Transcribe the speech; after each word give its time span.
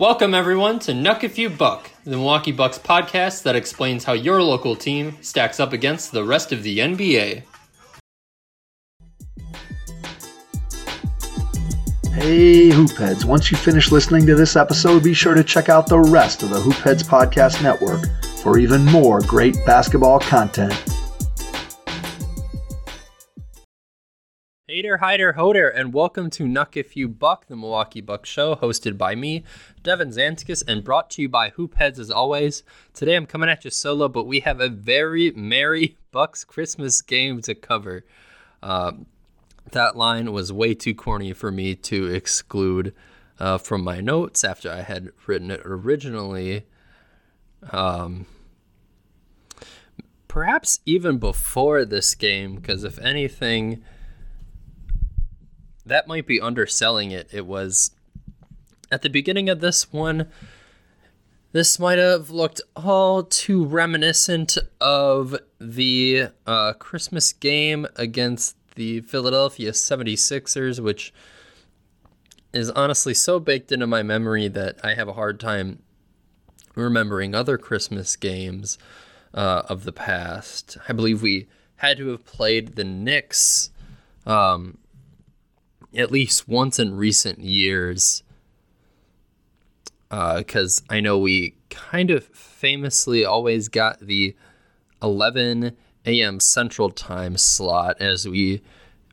Welcome, 0.00 0.32
everyone, 0.32 0.78
to 0.78 0.92
Nuck 0.92 1.24
If 1.24 1.36
You 1.36 1.50
Buck, 1.50 1.90
the 2.04 2.12
Milwaukee 2.12 2.52
Bucks 2.52 2.78
podcast 2.78 3.42
that 3.42 3.54
explains 3.54 4.04
how 4.04 4.14
your 4.14 4.42
local 4.42 4.74
team 4.74 5.18
stacks 5.20 5.60
up 5.60 5.74
against 5.74 6.10
the 6.10 6.24
rest 6.24 6.52
of 6.52 6.62
the 6.62 6.78
NBA. 6.78 7.42
Hey, 12.14 12.70
Hoopheads. 12.70 13.26
Once 13.26 13.50
you 13.50 13.58
finish 13.58 13.92
listening 13.92 14.24
to 14.24 14.34
this 14.34 14.56
episode, 14.56 15.04
be 15.04 15.12
sure 15.12 15.34
to 15.34 15.44
check 15.44 15.68
out 15.68 15.86
the 15.86 16.00
rest 16.00 16.42
of 16.42 16.48
the 16.48 16.60
Hoopheads 16.60 17.02
Podcast 17.02 17.62
Network 17.62 18.06
for 18.42 18.58
even 18.58 18.86
more 18.86 19.20
great 19.20 19.54
basketball 19.66 20.18
content. 20.18 20.72
Hey 24.80 24.84
there, 24.84 24.96
hi 24.96 25.18
there, 25.18 25.34
ho 25.34 25.52
there, 25.52 25.68
and 25.68 25.92
welcome 25.92 26.30
to 26.30 26.44
Nuck 26.44 26.74
If 26.74 26.96
You 26.96 27.06
Buck, 27.06 27.48
the 27.48 27.54
Milwaukee 27.54 28.00
Bucks 28.00 28.30
show, 28.30 28.54
hosted 28.54 28.96
by 28.96 29.14
me, 29.14 29.44
Devin 29.82 30.08
Zantikis, 30.08 30.64
and 30.66 30.82
brought 30.82 31.10
to 31.10 31.20
you 31.20 31.28
by 31.28 31.50
Hoopheads 31.50 31.98
as 31.98 32.10
always. 32.10 32.62
Today 32.94 33.14
I'm 33.14 33.26
coming 33.26 33.50
at 33.50 33.62
you 33.62 33.70
solo, 33.70 34.08
but 34.08 34.26
we 34.26 34.40
have 34.40 34.58
a 34.58 34.70
very 34.70 35.32
merry 35.32 35.98
Bucks 36.12 36.44
Christmas 36.44 37.02
game 37.02 37.42
to 37.42 37.54
cover. 37.54 38.06
Um, 38.62 39.04
that 39.72 39.96
line 39.96 40.32
was 40.32 40.50
way 40.50 40.72
too 40.72 40.94
corny 40.94 41.34
for 41.34 41.50
me 41.50 41.74
to 41.74 42.06
exclude 42.06 42.94
uh, 43.38 43.58
from 43.58 43.84
my 43.84 44.00
notes 44.00 44.44
after 44.44 44.72
I 44.72 44.80
had 44.80 45.10
written 45.26 45.50
it 45.50 45.60
originally. 45.62 46.64
Um, 47.70 48.24
perhaps 50.26 50.80
even 50.86 51.18
before 51.18 51.84
this 51.84 52.14
game, 52.14 52.54
because 52.54 52.82
if 52.82 52.98
anything 53.00 53.84
that 55.86 56.06
might 56.08 56.26
be 56.26 56.40
underselling 56.40 57.10
it. 57.10 57.28
It 57.32 57.46
was 57.46 57.92
at 58.90 59.02
the 59.02 59.10
beginning 59.10 59.48
of 59.48 59.60
this 59.60 59.92
one. 59.92 60.28
This 61.52 61.78
might 61.78 61.98
have 61.98 62.30
looked 62.30 62.60
all 62.76 63.24
too 63.24 63.64
reminiscent 63.64 64.56
of 64.80 65.36
the 65.60 66.28
uh, 66.46 66.74
Christmas 66.74 67.32
game 67.32 67.86
against 67.96 68.56
the 68.76 69.00
Philadelphia 69.00 69.72
76ers, 69.72 70.78
which 70.78 71.12
is 72.52 72.70
honestly 72.70 73.14
so 73.14 73.40
baked 73.40 73.72
into 73.72 73.86
my 73.86 74.02
memory 74.02 74.48
that 74.48 74.78
I 74.84 74.94
have 74.94 75.08
a 75.08 75.14
hard 75.14 75.40
time 75.40 75.82
remembering 76.74 77.34
other 77.34 77.58
Christmas 77.58 78.16
games 78.16 78.78
uh, 79.34 79.62
of 79.68 79.84
the 79.84 79.92
past. 79.92 80.78
I 80.88 80.92
believe 80.92 81.22
we 81.22 81.48
had 81.76 81.98
to 81.98 82.08
have 82.08 82.24
played 82.24 82.76
the 82.76 82.84
Knicks 82.84 83.70
um, 84.26 84.78
at 85.94 86.10
least 86.10 86.48
once 86.48 86.78
in 86.78 86.96
recent 86.96 87.40
years 87.40 88.22
because 90.10 90.80
uh, 90.80 90.94
I 90.94 91.00
know 91.00 91.18
we 91.18 91.54
kind 91.68 92.10
of 92.10 92.24
famously 92.26 93.24
always 93.24 93.68
got 93.68 94.00
the 94.00 94.34
11 95.02 95.76
a.m. 96.04 96.40
Central 96.40 96.90
Time 96.90 97.36
slot 97.36 98.00
as 98.00 98.28
we 98.28 98.60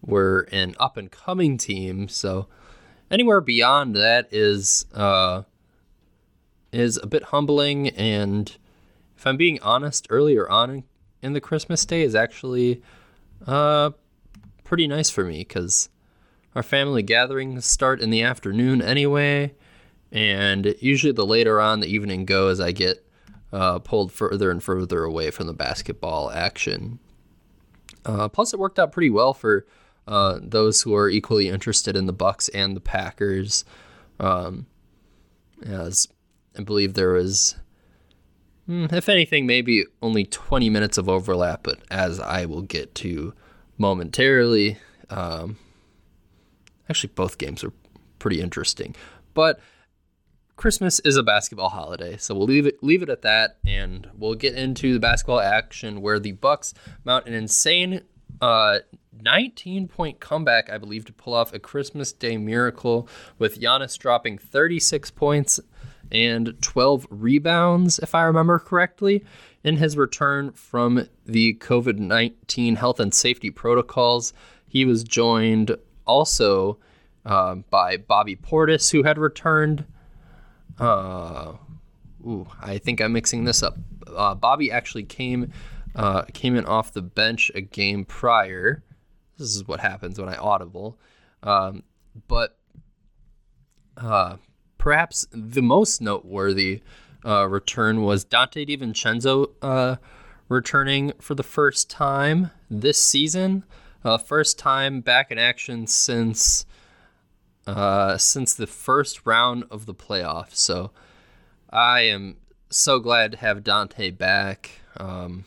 were 0.02 0.48
an 0.52 0.76
up 0.80 0.98
and 0.98 1.12
coming 1.12 1.58
team. 1.58 2.08
So 2.08 2.48
anywhere 3.12 3.42
beyond 3.42 3.96
that 3.96 4.28
is 4.32 4.86
uh, 4.94 5.44
is 6.72 6.98
a 6.98 7.08
bit 7.08 7.24
humbling. 7.26 7.90
And 7.90 8.56
if 9.16 9.28
I'm 9.28 9.38
being 9.38 9.62
honest, 9.62 10.08
earlier 10.10 10.50
on 10.50 10.84
in 11.22 11.34
the 11.34 11.42
Christmas 11.42 11.86
day 11.86 12.02
is 12.02 12.16
actually 12.16 12.82
uh, 13.46 13.92
pretty 14.64 14.88
nice 14.88 15.12
for 15.12 15.24
me 15.24 15.40
because 15.40 15.90
our 16.56 16.64
family 16.64 17.04
gatherings 17.04 17.66
start 17.66 18.02
in 18.02 18.10
the 18.10 18.24
afternoon 18.24 18.82
anyway, 18.82 19.54
and 20.12 20.76
usually 20.80 21.14
the 21.14 21.26
later 21.26 21.60
on 21.60 21.80
the 21.80 21.88
evening 21.88 22.26
goes, 22.26 22.60
I 22.60 22.72
get 22.72 23.06
uh, 23.52 23.80
pulled 23.80 24.12
further 24.12 24.52
and 24.52 24.62
further 24.62 25.04
away 25.04 25.32
from 25.32 25.48
the 25.48 25.54
basketball 25.54 26.32
action. 26.32 27.00
Uh, 28.06 28.30
plus, 28.30 28.54
it 28.54 28.60
worked 28.60 28.80
out 28.80 28.92
pretty 28.92 29.10
well 29.10 29.34
for 29.34 29.66
uh, 30.08 30.40
those 30.42 30.82
who 30.82 30.96
are 30.96 31.10
equally 31.10 31.50
interested 31.50 31.96
in 31.96 32.06
the 32.06 32.14
Bucks 32.14 32.48
and 32.50 32.76
the 32.76 32.82
Packers. 32.82 33.66
Um, 34.20 34.66
as 35.66 36.08
I 36.58 36.64
believe 36.64 36.94
there 36.94 37.14
was, 37.14 37.56
hmm, 38.66 38.86
if 38.92 39.10
anything, 39.10 39.46
maybe 39.46 39.86
only 40.02 40.26
20 40.26 40.70
minutes 40.70 40.98
of 40.98 41.10
overlap, 41.10 41.64
but 41.64 41.80
as 41.92 42.20
I 42.20 42.46
will 42.46 42.62
get 42.62 42.96
to 42.96 43.34
momentarily, 43.78 44.78
um, 45.10 45.58
Actually, 46.90 47.12
both 47.16 47.38
games 47.38 47.64
are 47.64 47.74
pretty 48.20 48.42
interesting. 48.42 48.96
But 49.34 49.60
Christmas 50.56 51.00
is 51.02 51.18
a 51.18 51.24
basketball 51.24 51.70
holiday, 51.70 52.18
so 52.18 52.34
we'll 52.34 52.48
leave 52.48 52.66
it 52.66 52.84
leave 52.84 53.04
it 53.04 53.10
at 53.10 53.22
that, 53.22 53.58
and 53.66 54.10
we'll 54.18 54.36
get 54.36 54.56
into 54.56 54.94
the 54.94 55.00
basketball 55.00 55.40
action 55.40 56.02
where 56.02 56.20
the 56.20 56.32
Bucks 56.32 56.74
mount 57.04 57.28
an 57.28 57.34
insane 57.34 58.02
uh, 58.42 58.80
19 59.22 59.88
point 59.88 60.20
comeback, 60.20 60.70
I 60.70 60.78
believe, 60.78 61.06
to 61.06 61.14
pull 61.14 61.34
off 61.34 61.54
a 61.54 61.60
Christmas 61.60 62.12
Day 62.12 62.38
miracle 62.38 63.08
with 63.38 63.60
Giannis 63.60 63.98
dropping 63.98 64.38
36 64.38 65.12
points 65.12 65.60
and 66.12 66.60
12 66.62 67.08
rebounds, 67.10 68.00
if 68.00 68.16
I 68.16 68.24
remember 68.24 68.60
correctly, 68.60 69.26
in 69.64 69.78
his 69.78 69.98
return 69.98 70.52
from 70.52 71.08
the 71.26 71.56
COVID 71.56 71.98
19 71.98 72.76
health 72.78 73.00
and 73.00 73.14
safety 73.14 73.52
protocols. 73.52 74.34
He 74.68 74.86
was 74.86 75.04
joined 75.04 75.76
also 76.08 76.80
uh, 77.26 77.56
by 77.56 77.98
Bobby 77.98 78.36
Portis, 78.36 78.92
who 78.92 79.04
had 79.04 79.18
returned. 79.18 79.86
Uh, 80.80 81.54
ooh, 82.26 82.48
I 82.62 82.78
think 82.78 83.02
I'm 83.02 83.14
mixing 83.14 83.44
this 83.44 83.62
up. 83.62 83.78
Uh, 84.08 84.34
Bobby 84.34 84.72
actually 84.72 85.04
came 85.04 85.52
uh, 85.96 86.24
came 86.34 86.56
in 86.56 86.66
off 86.66 86.94
the 86.94 87.02
bench 87.02 87.52
a 87.56 87.62
game 87.62 88.06
prior. 88.06 88.84
This 89.38 89.56
is 89.56 89.68
what 89.68 89.80
happens 89.80 90.20
when 90.20 90.30
I 90.30 90.36
audible. 90.36 90.98
Um, 91.44 91.84
but 92.28 92.58
uh, 93.98 94.38
perhaps 94.78 95.28
the 95.32 95.62
most 95.62 96.02
noteworthy 96.02 96.82
uh, 97.26 97.48
return 97.48 98.04
was 98.04 98.24
Donte 98.26 98.68
DiVincenzo 98.68 100.00
returning 100.50 101.14
for 101.20 101.36
the 101.36 101.44
first 101.44 101.90
time 101.90 102.52
this 102.70 102.98
season. 102.98 103.64
Uh, 104.04 104.18
first 104.18 104.60
time 104.60 105.02
back 105.02 105.32
in 105.32 105.38
action 105.38 105.88
since 105.88 106.66
uh, 107.66 108.18
since 108.18 108.54
the 108.54 108.68
first 108.68 109.26
round 109.26 109.66
of 109.70 109.86
the 109.86 109.94
playoffs. 109.94 110.56
So 110.56 110.92
I 111.70 112.02
am 112.02 112.38
so 112.70 113.00
glad 113.00 113.34
to 113.34 113.38
have 113.40 113.64
Donte 113.64 114.18
back. 114.18 114.82
Um, 114.98 115.46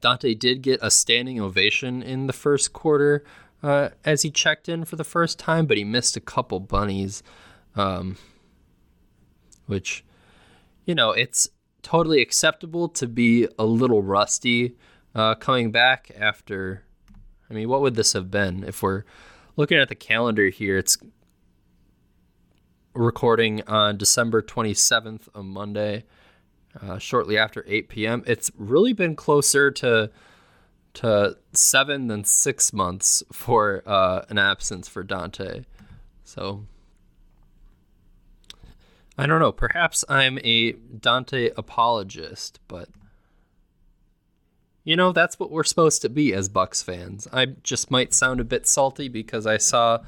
Donte 0.00 0.38
did 0.38 0.62
get 0.62 0.78
a 0.82 0.90
standing 0.90 1.40
ovation 1.40 2.02
in 2.02 2.26
the 2.26 2.32
first 2.32 2.72
quarter 2.72 3.24
uh, 3.62 3.88
as 4.04 4.22
he 4.22 4.30
checked 4.30 4.68
in 4.68 4.84
for 4.84 4.96
the 4.96 5.04
first 5.04 5.38
time, 5.38 5.66
but 5.66 5.78
he 5.78 5.84
missed 5.84 6.16
a 6.16 6.20
couple 6.20 6.60
bunnies, 6.60 7.22
um, 7.74 8.18
which, 9.66 10.04
you 10.84 10.94
know, 10.94 11.10
it's 11.12 11.48
totally 11.84 12.20
acceptable 12.20 12.88
to 12.88 13.06
be 13.06 13.46
a 13.58 13.64
little 13.64 14.02
rusty 14.02 14.74
uh, 15.14 15.36
coming 15.36 15.70
back 15.70 16.10
after. 16.18 16.82
I 17.48 17.54
mean, 17.54 17.68
what 17.68 17.82
would 17.82 17.94
this 17.94 18.14
have 18.14 18.30
been 18.30 18.64
if 18.64 18.82
we're 18.82 19.04
looking 19.56 19.78
at 19.78 19.88
the 19.88 19.94
calendar 19.94 20.48
here? 20.48 20.76
It's 20.76 20.98
recording 22.94 23.62
on 23.68 23.96
December 23.98 24.42
27th, 24.42 25.28
a 25.34 25.42
Monday, 25.42 26.04
uh, 26.80 26.98
shortly 26.98 27.38
after 27.38 27.64
8 27.68 27.88
p.m. 27.88 28.24
It's 28.26 28.50
really 28.56 28.92
been 28.92 29.14
closer 29.14 29.70
to 29.70 30.10
to 30.94 31.36
seven 31.52 32.06
than 32.06 32.22
six 32.22 32.72
months 32.72 33.22
for 33.32 33.82
uh, 33.84 34.24
an 34.28 34.38
absence 34.38 34.88
for 34.88 35.02
Donte. 35.02 35.64
So 36.22 36.66
I 39.16 39.26
don't 39.26 39.40
know. 39.40 39.52
Perhaps 39.52 40.04
I'm 40.08 40.38
a 40.38 40.72
Donte 40.72 41.52
apologist, 41.56 42.58
but 42.66 42.88
you 44.82 44.96
know 44.96 45.12
that's 45.12 45.38
what 45.38 45.50
we're 45.50 45.64
supposed 45.64 46.02
to 46.02 46.08
be 46.08 46.34
as 46.34 46.48
Bucks 46.48 46.82
fans. 46.82 47.28
I 47.32 47.46
just 47.62 47.90
might 47.90 48.12
sound 48.12 48.40
a 48.40 48.44
bit 48.44 48.66
salty 48.66 49.08
because 49.08 49.46
I 49.46 49.56
saw 49.56 50.00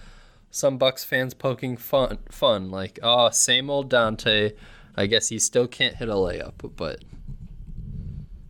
some 0.50 0.76
Bucks 0.76 1.04
fans 1.04 1.34
poking 1.34 1.76
fun, 1.76 2.18
fun 2.30 2.70
like, 2.70 2.98
"Oh, 3.02 3.30
same 3.30 3.70
old 3.70 3.90
Donte. 3.90 4.56
I 4.96 5.06
guess 5.06 5.28
he 5.28 5.38
still 5.38 5.68
can't 5.68 5.96
hit 5.96 6.08
a 6.08 6.14
layup, 6.14 6.74
but 6.76 7.04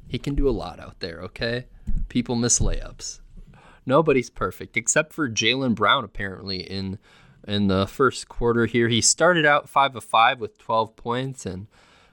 he 0.09 0.19
can 0.19 0.35
do 0.35 0.49
a 0.49 0.51
lot 0.51 0.81
out 0.81 1.01
there." 1.01 1.21
Okay, 1.23 1.67
people 2.09 2.35
miss 2.35 2.61
layups. 2.61 3.21
Nobody's 3.85 4.31
perfect 4.31 4.77
except 4.77 5.13
for 5.13 5.29
Jaylen 5.29 5.75
Brown, 5.75 6.03
apparently 6.03 6.59
in 6.59 6.99
in 7.47 7.69
the 7.69 7.87
first 7.87 8.29
quarter 8.29 8.67
here. 8.67 8.89
He 8.89 9.01
started 9.01 9.47
out 9.47 9.69
5 9.69 9.97
of 9.97 10.05
5 10.05 10.41
with 10.41 10.59
12 10.59 10.97
points 10.97 11.47
and 11.47 11.67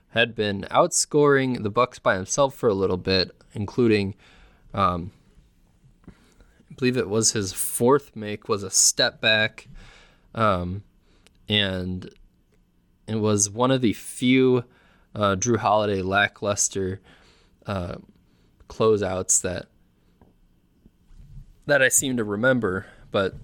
had 0.09 0.35
been 0.35 0.61
outscoring 0.69 1.63
the 1.63 1.69
Bucks 1.69 1.99
by 1.99 2.15
himself 2.15 2.53
for 2.53 2.69
a 2.69 2.73
little 2.73 2.97
bit, 2.97 3.31
including 3.53 4.15
um, 4.73 5.11
I 6.07 6.75
believe 6.77 6.97
it 6.97 7.09
was 7.09 7.31
his 7.31 7.53
fourth 7.53 8.15
make 8.15 8.47
was 8.47 8.63
a 8.63 8.69
step 8.69 9.21
back. 9.21 9.67
Um, 10.35 10.83
and 11.49 12.09
it 13.07 13.15
was 13.15 13.49
one 13.49 13.71
of 13.71 13.81
the 13.81 13.93
few 13.93 14.63
uh, 15.15 15.35
Jrue 15.35 15.57
Holiday 15.57 16.01
lackluster 16.01 17.01
uh, 17.65 17.95
closeouts 18.67 19.41
that 19.41 19.67
that 21.65 21.81
I 21.81 21.89
seem 21.89 22.17
to 22.17 22.23
remember. 22.23 22.87
But 23.11 23.35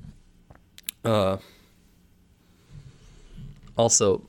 uh, 1.05 1.37
also 3.79 4.27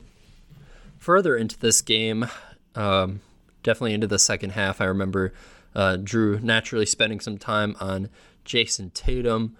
further 0.97 1.35
into 1.35 1.59
this 1.59 1.81
game, 1.81 2.25
um, 2.73 3.19
definitely 3.63 3.93
into 3.93 4.07
the 4.07 4.17
second 4.17 4.51
half, 4.51 4.79
I 4.79 4.85
remember 4.85 5.33
uh, 5.75 5.97
Jrue 5.97 6.41
naturally 6.41 6.85
spending 6.85 7.19
some 7.19 7.37
time 7.37 7.75
on 7.81 8.07
Jayson 8.45 8.91
Tatum 8.93 9.57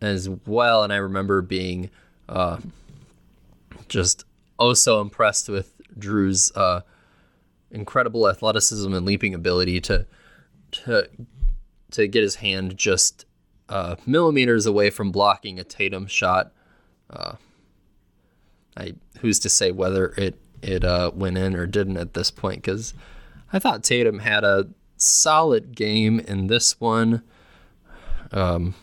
as 0.00 0.30
well, 0.46 0.82
and 0.82 0.92
I 0.92 0.96
remember 0.96 1.42
being 1.42 1.90
uh, 2.26 2.56
just 3.88 4.24
oh 4.58 4.72
so 4.72 5.02
impressed 5.02 5.50
with 5.50 5.74
Jrue's 5.98 6.50
uh, 6.56 6.80
incredible 7.70 8.28
athleticism 8.28 8.92
and 8.94 9.04
leaping 9.04 9.34
ability 9.34 9.80
to 9.82 10.06
to 10.70 11.08
to 11.90 12.08
get 12.08 12.22
his 12.22 12.36
hand 12.36 12.78
just 12.78 13.26
uh, 13.68 13.96
millimeters 14.06 14.64
away 14.64 14.88
from 14.88 15.12
blocking 15.12 15.58
a 15.58 15.64
Tatum 15.64 16.06
shot. 16.06 16.52
I 18.78 18.94
who's 19.20 19.38
to 19.40 19.48
say 19.48 19.72
whether 19.72 20.14
it 20.16 20.38
it 20.62 20.84
uh, 20.84 21.10
went 21.14 21.36
in 21.36 21.54
or 21.54 21.66
didn't 21.66 21.96
at 21.96 22.14
this 22.14 22.30
point? 22.30 22.62
Because 22.62 22.94
I 23.52 23.58
thought 23.58 23.84
Tatum 23.84 24.20
had 24.20 24.44
a 24.44 24.68
solid 24.96 25.74
game 25.76 26.20
in 26.20 26.46
this 26.46 26.80
one. 26.80 27.22
Um, 28.32 28.74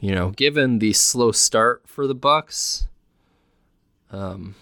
you 0.00 0.14
know, 0.14 0.30
given 0.30 0.78
the 0.78 0.92
slow 0.92 1.32
start 1.32 1.82
for 1.86 2.06
the 2.06 2.14
Bucks, 2.14 2.88
um, 4.10 4.56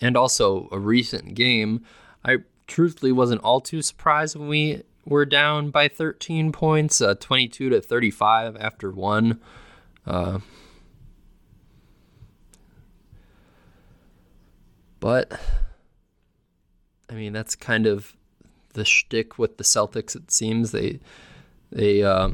and 0.00 0.16
also 0.16 0.68
a 0.72 0.78
recent 0.78 1.34
game, 1.34 1.84
I 2.24 2.38
truthfully 2.66 3.12
wasn't 3.12 3.42
all 3.42 3.60
too 3.60 3.82
surprised 3.82 4.36
when 4.36 4.48
we 4.48 4.82
were 5.04 5.26
down 5.26 5.70
by 5.70 5.88
13 5.88 6.52
points, 6.52 7.00
uh, 7.00 7.14
22 7.14 7.70
to 7.70 7.80
35 7.80 8.56
after 8.56 8.90
one. 8.90 9.40
Uh, 10.06 10.38
but 15.00 15.38
I 17.10 17.14
mean, 17.14 17.32
that's 17.32 17.54
kind 17.54 17.86
of 17.86 18.14
the 18.74 18.84
shtick 18.84 19.38
with 19.38 19.56
the 19.56 19.64
Celtics. 19.64 20.14
It 20.14 20.30
seems 20.30 20.72
they 20.72 21.00
they 21.70 22.02
uh, 22.02 22.30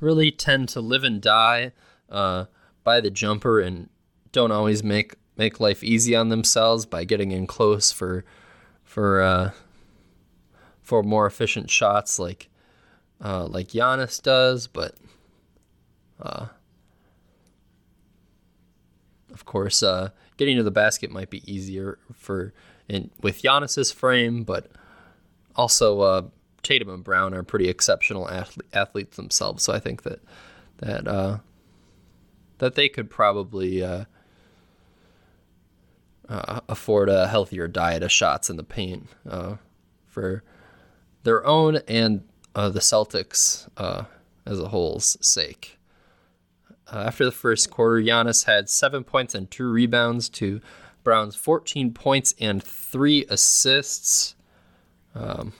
really 0.00 0.30
tend 0.30 0.68
to 0.70 0.80
live 0.80 1.04
and 1.04 1.20
die 1.20 1.72
uh, 2.10 2.46
by 2.84 3.00
the 3.00 3.10
jumper 3.10 3.60
and 3.60 3.88
don't 4.32 4.52
always 4.52 4.82
make 4.82 5.14
make 5.36 5.60
life 5.60 5.84
easy 5.84 6.16
on 6.16 6.28
themselves 6.28 6.86
by 6.86 7.04
getting 7.04 7.30
in 7.30 7.46
close 7.46 7.92
for 7.92 8.24
for 8.84 9.20
uh, 9.20 9.50
for 10.82 11.02
more 11.02 11.26
efficient 11.26 11.70
shots 11.70 12.18
like 12.18 12.48
uh, 13.22 13.46
like 13.46 13.68
Giannis 13.68 14.22
does, 14.22 14.66
but 14.66 14.94
uh, 16.20 16.46
of 19.32 19.44
course, 19.44 19.82
uh, 19.82 20.10
getting 20.38 20.56
to 20.56 20.62
the 20.62 20.70
basket 20.70 21.10
might 21.10 21.28
be 21.28 21.42
easier 21.52 21.98
for 22.14 22.54
in 22.88 23.10
with 23.20 23.42
Giannis's 23.42 23.92
frame, 23.92 24.44
but 24.44 24.70
also 25.54 26.00
uh, 26.00 26.22
Tatum 26.62 26.88
and 26.88 27.04
Brown 27.04 27.34
are 27.34 27.42
pretty 27.42 27.68
exceptional 27.68 28.28
athlete, 28.30 28.68
athletes 28.72 29.16
themselves. 29.16 29.64
So 29.64 29.74
I 29.74 29.78
think 29.78 30.02
that 30.04 30.20
that 30.78 31.06
uh, 31.06 31.38
that 32.58 32.74
they 32.74 32.88
could 32.88 33.10
probably 33.10 33.82
uh, 33.82 34.04
uh, 36.28 36.60
afford 36.68 37.08
a 37.08 37.28
healthier 37.28 37.68
diet 37.68 38.02
of 38.02 38.12
shots 38.12 38.48
in 38.48 38.56
the 38.56 38.64
paint 38.64 39.08
uh, 39.28 39.56
for 40.06 40.42
their 41.24 41.44
own 41.46 41.76
and 41.88 42.24
uh, 42.54 42.68
the 42.68 42.80
Celtics 42.80 43.68
as 44.46 44.60
a 44.60 44.68
whole's 44.68 45.16
sake. 45.20 45.77
Uh, 46.90 47.04
after 47.06 47.24
the 47.24 47.32
first 47.32 47.70
quarter, 47.70 48.00
Giannis 48.00 48.44
had 48.44 48.70
seven 48.70 49.04
points 49.04 49.34
and 49.34 49.50
two 49.50 49.70
rebounds 49.70 50.28
to 50.30 50.60
Brown's 51.04 51.36
14 51.36 51.92
points 51.92 52.34
and 52.40 52.62
three 52.62 53.26
assists. 53.28 54.34
Um, 55.14 55.52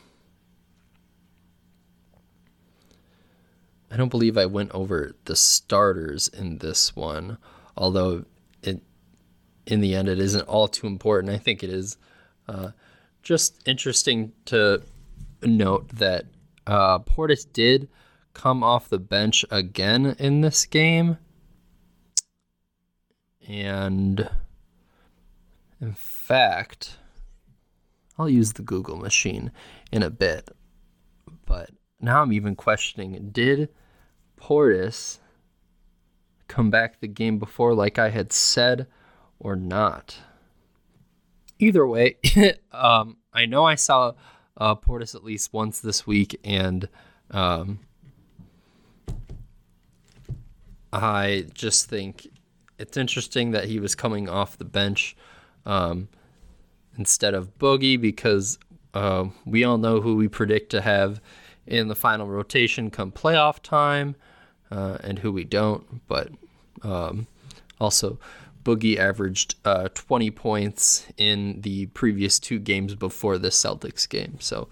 I 3.90 3.96
don't 3.96 4.10
believe 4.10 4.36
I 4.36 4.46
went 4.46 4.72
over 4.72 5.14
the 5.24 5.36
starters 5.36 6.28
in 6.28 6.58
this 6.58 6.94
one, 6.94 7.38
although 7.76 8.24
it 8.62 8.82
in 9.66 9.80
the 9.80 9.94
end 9.94 10.08
it 10.08 10.18
isn't 10.18 10.42
all 10.42 10.68
too 10.68 10.86
important. 10.86 11.32
I 11.32 11.38
think 11.38 11.62
it 11.62 11.70
is 11.70 11.96
uh, 12.46 12.70
just 13.22 13.66
interesting 13.66 14.32
to 14.46 14.82
note 15.42 15.88
that 15.88 16.26
uh, 16.66 16.98
Portis 17.00 17.50
did 17.50 17.88
come 18.34 18.62
off 18.62 18.88
the 18.88 18.98
bench 18.98 19.44
again 19.50 20.16
in 20.18 20.40
this 20.40 20.66
game, 20.66 21.18
and 23.46 24.28
in 25.80 25.92
fact, 25.94 26.98
I'll 28.18 28.28
use 28.28 28.52
the 28.52 28.62
Google 28.62 28.96
machine 28.96 29.52
in 29.92 30.02
a 30.02 30.10
bit, 30.10 30.50
but 31.46 31.70
now 32.00 32.22
I'm 32.22 32.32
even 32.32 32.54
questioning 32.54 33.30
did 33.32 33.68
Portis 34.36 35.18
come 36.48 36.70
back 36.70 37.00
the 37.00 37.08
game 37.08 37.38
before, 37.38 37.74
like 37.74 37.98
I 37.98 38.10
had 38.10 38.32
said, 38.32 38.86
or 39.38 39.54
not? 39.54 40.18
Either 41.58 41.86
way, 41.86 42.16
um, 42.72 43.18
I 43.32 43.46
know 43.46 43.64
I 43.64 43.74
saw 43.74 44.12
uh, 44.56 44.74
Portis 44.74 45.14
at 45.14 45.24
least 45.24 45.52
once 45.52 45.80
this 45.80 46.06
week, 46.06 46.38
and 46.44 46.88
um, 47.30 47.80
I 50.92 51.46
just 51.54 51.88
think 51.88 52.28
it's 52.78 52.96
interesting 52.96 53.50
that 53.52 53.64
he 53.64 53.80
was 53.80 53.94
coming 53.94 54.28
off 54.28 54.56
the 54.56 54.64
bench 54.64 55.16
um, 55.66 56.08
instead 56.96 57.34
of 57.34 57.58
Boogie 57.58 58.00
because 58.00 58.58
uh, 58.94 59.26
we 59.44 59.64
all 59.64 59.78
know 59.78 60.00
who 60.00 60.16
we 60.16 60.28
predict 60.28 60.70
to 60.70 60.80
have 60.80 61.20
in 61.66 61.88
the 61.88 61.94
final 61.94 62.26
rotation 62.26 62.90
come 62.90 63.12
playoff 63.12 63.60
time 63.60 64.16
uh, 64.70 64.98
and 65.02 65.18
who 65.18 65.32
we 65.32 65.44
don't. 65.44 66.06
But 66.06 66.30
um, 66.82 67.26
also, 67.80 68.18
Boogie 68.64 68.96
averaged 68.96 69.56
uh, 69.64 69.88
20 69.94 70.30
points 70.30 71.06
in 71.16 71.60
the 71.60 71.86
previous 71.86 72.38
two 72.38 72.58
games 72.58 72.94
before 72.94 73.38
the 73.38 73.48
Celtics 73.48 74.08
game. 74.08 74.36
So 74.40 74.68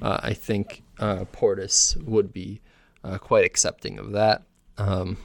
uh, 0.00 0.20
I 0.22 0.34
think 0.34 0.82
uh, 0.98 1.24
Portis 1.32 1.96
would 2.02 2.32
be 2.32 2.60
uh, 3.04 3.18
quite 3.18 3.44
accepting 3.44 3.98
of 3.98 4.12
that. 4.12 4.42
Um, 4.76 5.16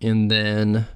and 0.00 0.30
then 0.30 0.86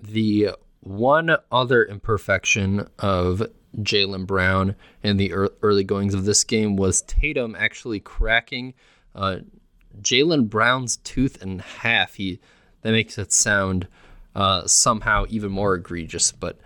the 0.00 0.50
one 0.80 1.36
other 1.50 1.84
imperfection 1.84 2.88
of 2.98 3.42
Jaylen 3.78 4.26
Brown 4.26 4.74
in 5.02 5.16
the 5.16 5.32
early 5.32 5.84
goings 5.84 6.14
of 6.14 6.24
this 6.24 6.44
game 6.44 6.76
was 6.76 7.02
Tatum 7.02 7.54
actually 7.58 8.00
cracking 8.00 8.74
uh, 9.14 9.38
Jaylen 10.00 10.48
Brown's 10.48 10.98
tooth 10.98 11.42
in 11.42 11.58
half. 11.58 12.14
He 12.14 12.40
that 12.82 12.92
makes 12.92 13.18
it 13.18 13.32
sound 13.32 13.88
uh, 14.34 14.66
somehow 14.66 15.24
even 15.28 15.50
more 15.50 15.74
egregious, 15.74 16.32
but 16.32 16.58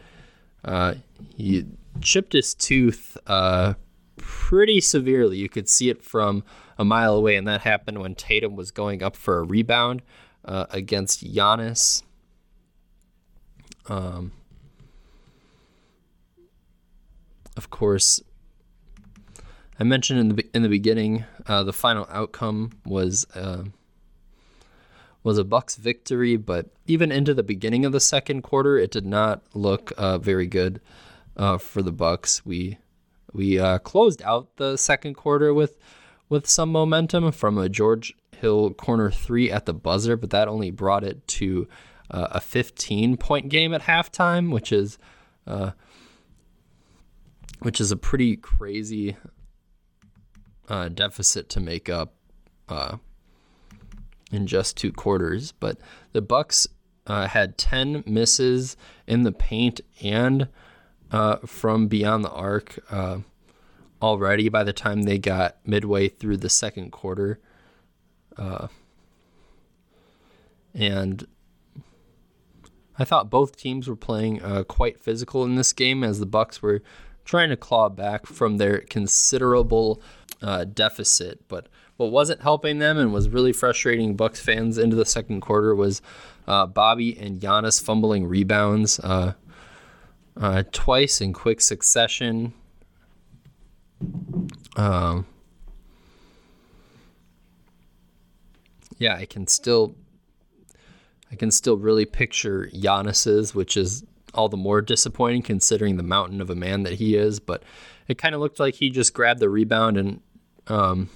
uh, 0.65 0.95
he 1.37 1.67
chipped 2.01 2.33
his 2.33 2.55
tooth 2.55 3.17
uh, 3.27 3.75
pretty 4.17 4.81
severely. 4.81 5.39
You 5.39 5.49
could 5.49 5.69
see 5.69 5.89
it 5.89 6.03
from 6.03 6.45
a 6.81 6.85
mile 6.85 7.15
away, 7.15 7.37
and 7.37 7.47
that 7.47 7.61
happened 7.61 8.01
when 8.01 8.15
Tatum 8.15 8.57
was 8.57 8.71
going 8.71 9.03
up 9.03 9.15
for 9.15 9.39
a 9.39 9.45
rebound 9.45 10.01
uh, 10.47 10.65
against 10.71 11.23
Giannis. 11.23 12.03
Um, 13.87 14.33
of 17.55 17.69
course, 17.69 18.23
I 19.79 19.85
mentioned 19.85 20.21
in 20.21 20.29
the 20.37 20.47
in 20.55 20.63
the 20.63 20.71
beginning, 20.71 21.27
uh, 21.47 21.65
the 21.65 21.75
final 21.75 22.09
outcome 22.11 22.71
was 22.87 23.27
uh, 23.35 23.65
was 25.23 25.37
a 25.37 25.45
Bucks 25.45 25.77
victory, 25.77 26.37
but 26.37 26.71
even 26.87 27.13
into 27.13 27.35
the 27.35 27.43
beginning 27.43 27.85
of 27.85 27.93
the 27.93 28.01
second 28.01 28.41
quarter, 28.41 28.79
it 28.79 28.91
did 28.91 29.05
not 29.05 29.43
look 29.53 29.93
uh, 29.99 30.17
very 30.17 30.47
good 30.47 30.81
uh, 31.37 31.59
for 31.59 31.83
the 31.83 31.93
Bucks. 31.93 32.47
We 32.47 32.79
we 33.35 33.59
uh, 33.59 33.81
closed 33.81 34.23
out 34.23 34.57
the 34.57 34.79
second 34.79 35.13
quarter 35.13 35.53
with 35.53 35.77
with 36.31 36.49
some 36.49 36.73
momentum 36.73 37.31
from 37.33 37.59
a 37.59 37.69
George 37.69 38.15
Hill 38.39 38.73
corner 38.73 39.11
three 39.11 39.51
at 39.51 39.67
the 39.67 39.75
buzzer, 39.75 40.17
but 40.17 40.31
that 40.31 40.49
only 40.49 40.71
brought 40.71 41.05
it 41.05 41.27
to 41.29 41.69
uh, 42.11 42.29
a 42.31 42.41
15 42.41 43.19
point 43.19 43.51
game 43.51 43.75
at 43.75 43.83
halftime, 43.83 44.51
which 44.51 44.73
is 44.73 44.99
which 47.61 47.81
is 47.81 47.93
a 47.93 47.97
pretty 47.97 48.37
crazy 48.37 49.17
uh, 50.69 50.89
deficit 50.89 51.49
to 51.51 51.61
make 51.61 51.89
up 51.89 52.15
uh, 52.69 52.97
in 54.33 54.47
just 54.47 54.77
two 54.77 54.93
quarters. 54.93 55.53
But 55.53 55.79
the 56.13 56.23
Bucks 56.23 56.67
uh, 57.07 57.27
had 57.27 57.59
10 57.59 58.05
misses 58.07 58.77
in 59.07 59.23
the 59.23 59.33
paint 59.33 59.81
and 60.03 60.49
uh, 61.11 61.37
from 61.39 61.89
beyond 61.89 62.25
the 62.25 62.31
arc 62.31 62.79
uh, 62.91 63.19
already 64.03 64.49
by 64.49 64.65
the 64.65 64.73
time 64.73 65.03
they 65.03 65.19
got 65.19 65.57
midway 65.65 66.09
through 66.09 66.39
the 66.39 66.49
second 66.49 66.91
quarter. 66.91 67.41
Uh, 68.37 68.69
and 70.75 71.27
I 72.99 73.05
thought 73.05 73.31
both 73.31 73.57
teams 73.57 73.89
were 73.89 73.97
playing 73.97 74.43
uh, 74.43 74.65
quite 74.65 75.03
physical 75.03 75.45
in 75.45 75.55
this 75.55 75.73
game 75.73 76.05
as 76.05 76.21
the 76.21 76.27
Bucks 76.27 76.61
were 76.63 76.83
trying 77.25 77.49
to 77.51 77.57
claw 77.57 77.89
back 77.89 78.27
from 78.27 78.57
their 78.57 78.81
considerable 78.81 80.03
uh, 80.43 80.65
deficit. 80.65 81.47
But 81.49 81.69
what 81.97 82.11
wasn't 82.11 82.43
helping 82.43 82.79
them 82.79 82.99
and 82.99 83.13
was 83.13 83.29
really 83.29 83.53
frustrating 83.53 84.17
Bucks 84.17 84.41
fans 84.41 84.79
into 84.79 84.97
the 84.97 85.05
second 85.05 85.41
quarter 85.41 85.75
was 85.75 86.03
uh, 86.47 86.67
Bobby 86.67 87.17
and 87.19 87.41
Giannis 87.41 87.83
fumbling 87.83 88.27
rebounds 88.27 88.99
uh, 89.01 89.35
uh, 90.37 90.63
twice 90.73 91.21
in 91.21 91.33
quick 91.33 91.61
succession. 91.61 92.53
Um, 94.77 95.27
yeah, 98.99 99.17
I 99.17 99.27
can 99.27 99.47
still, 99.47 99.95
I 101.31 101.35
can 101.37 101.51
still 101.51 101.77
really 101.77 102.05
picture 102.05 102.71
Giannis's, 102.73 103.55
which 103.55 103.77
is 103.77 104.05
all 104.35 104.49
the 104.49 104.57
more 104.57 104.81
disappointing 104.81 105.43
considering 105.43 105.97
the 105.97 106.03
mountain 106.03 106.41
of 106.41 106.51
a 106.51 106.55
man 106.55 106.85
that 106.85 106.95
he 106.95 107.17
is. 107.17 107.41
But 107.41 107.63
it 108.09 108.19
kind 108.19 108.35
of 108.35 108.41
looked 108.41 108.61
like 108.61 108.75
he 108.75 108.91
just 108.91 109.13
grabbed 109.13 109.41
the 109.41 109.49
rebound 109.49 109.97
and, 109.97 110.21
um, 110.69 111.11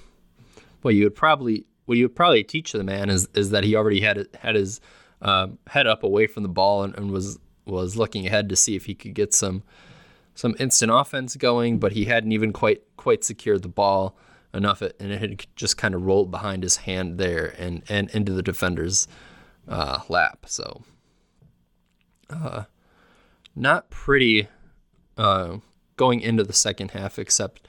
well, 0.82 0.92
you 0.92 1.04
would 1.04 1.14
probably 1.14 1.66
what 1.86 1.98
you 1.98 2.04
would 2.04 2.16
probably 2.16 2.42
teach 2.42 2.72
the 2.72 2.84
man 2.84 3.10
is 3.10 3.28
is 3.34 3.50
that 3.50 3.64
he 3.64 3.76
already 3.76 4.00
had 4.00 4.26
had 4.40 4.54
his 4.54 4.80
uh, 5.22 5.48
head 5.68 5.86
up 5.86 6.02
away 6.02 6.26
from 6.26 6.42
the 6.42 6.48
ball 6.48 6.82
and, 6.82 6.96
and, 6.96 7.10
was 7.10 7.38
was 7.66 7.96
looking 7.96 8.26
ahead 8.26 8.48
to 8.48 8.56
see 8.56 8.76
if 8.76 8.86
he 8.86 8.94
could 8.94 9.14
get 9.14 9.32
some 9.32 9.62
some 10.34 10.54
instant 10.58 10.90
offense 10.92 11.36
going, 11.36 11.78
but 11.78 11.92
he 11.92 12.06
hadn't 12.06 12.32
even 12.32 12.52
quite 12.52 12.82
quite 12.96 13.24
secured 13.24 13.62
the 13.62 13.68
ball 13.68 14.16
enough, 14.52 14.82
and 14.82 15.12
it 15.12 15.20
had 15.20 15.46
just 15.56 15.76
kind 15.76 15.94
of 15.94 16.04
rolled 16.04 16.30
behind 16.30 16.62
his 16.62 16.78
hand 16.78 17.18
there 17.18 17.54
and 17.58 17.82
and 17.88 18.10
into 18.10 18.32
the 18.32 18.42
defender's 18.42 19.08
uh, 19.68 20.00
lap. 20.08 20.46
So, 20.48 20.82
uh, 22.30 22.64
not 23.54 23.90
pretty 23.90 24.48
uh, 25.16 25.58
going 25.96 26.20
into 26.20 26.42
the 26.42 26.52
second 26.52 26.92
half, 26.92 27.18
except 27.18 27.66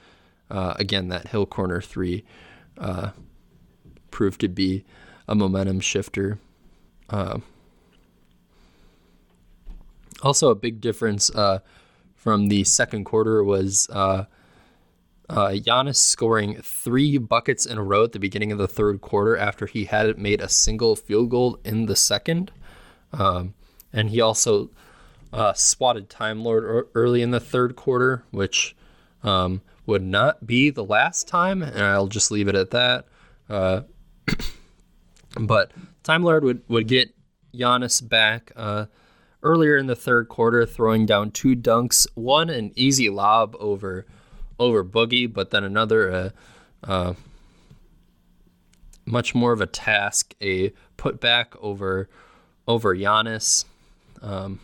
uh, 0.50 0.74
again 0.76 1.08
that 1.08 1.28
Hill 1.28 1.46
corner 1.46 1.80
three 1.80 2.24
uh, 2.78 3.10
proved 4.10 4.40
to 4.40 4.48
be 4.48 4.84
a 5.28 5.34
momentum 5.34 5.80
shifter. 5.80 6.38
Uh, 7.08 7.38
also, 10.22 10.50
a 10.50 10.54
big 10.54 10.80
difference 10.80 11.30
from 12.26 12.48
the 12.48 12.64
second 12.64 13.04
quarter 13.04 13.44
was 13.44 13.88
uh, 13.92 14.24
uh, 15.28 15.50
Giannis 15.50 15.94
scoring 15.94 16.60
three 16.60 17.18
buckets 17.18 17.64
in 17.64 17.78
a 17.78 17.84
row 17.84 18.02
at 18.02 18.10
the 18.10 18.18
beginning 18.18 18.50
of 18.50 18.58
the 18.58 18.66
third 18.66 19.00
quarter 19.00 19.36
after 19.36 19.66
he 19.66 19.84
had 19.84 20.18
made 20.18 20.40
a 20.40 20.48
single 20.48 20.96
field 20.96 21.30
goal 21.30 21.60
in 21.64 21.86
the 21.86 21.94
second. 21.94 22.50
Um, 23.12 23.54
and 23.92 24.10
he 24.10 24.20
also 24.20 24.70
uh, 25.32 25.52
swatted 25.52 26.10
Time 26.10 26.42
Lord 26.42 26.88
early 26.96 27.22
in 27.22 27.30
the 27.30 27.38
third 27.38 27.76
quarter, 27.76 28.24
which 28.32 28.74
um, 29.22 29.62
would 29.86 30.02
not 30.02 30.48
be 30.48 30.70
the 30.70 30.82
last 30.82 31.28
time, 31.28 31.62
and 31.62 31.80
I'll 31.80 32.08
just 32.08 32.32
leave 32.32 32.48
it 32.48 32.56
at 32.56 32.72
that. 32.72 33.04
Uh, 33.48 33.82
but 35.40 35.70
Time 36.02 36.24
Lord 36.24 36.42
would, 36.42 36.62
would 36.66 36.88
get 36.88 37.14
Giannis 37.54 38.00
back 38.00 38.50
uh, 38.56 38.86
earlier 39.46 39.76
in 39.76 39.86
the 39.86 39.94
third 39.94 40.28
quarter, 40.28 40.66
throwing 40.66 41.06
down 41.06 41.30
two 41.30 41.54
dunks, 41.54 42.06
one 42.14 42.50
an 42.50 42.72
easy 42.74 43.08
lob 43.08 43.54
over 43.60 44.04
over 44.58 44.82
Boogie, 44.82 45.32
but 45.32 45.50
then 45.50 45.62
another 45.62 46.10
uh, 46.10 46.30
uh, 46.82 47.14
much 49.04 49.34
more 49.34 49.52
of 49.52 49.60
a 49.60 49.66
task, 49.66 50.34
a 50.42 50.72
putback 50.98 51.56
over 51.60 52.08
over 52.66 52.96
Giannis. 52.96 53.64
Um, 54.20 54.58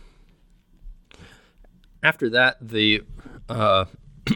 after 2.03 2.29
that, 2.31 2.57
the 2.59 3.03
uh, 3.47 3.85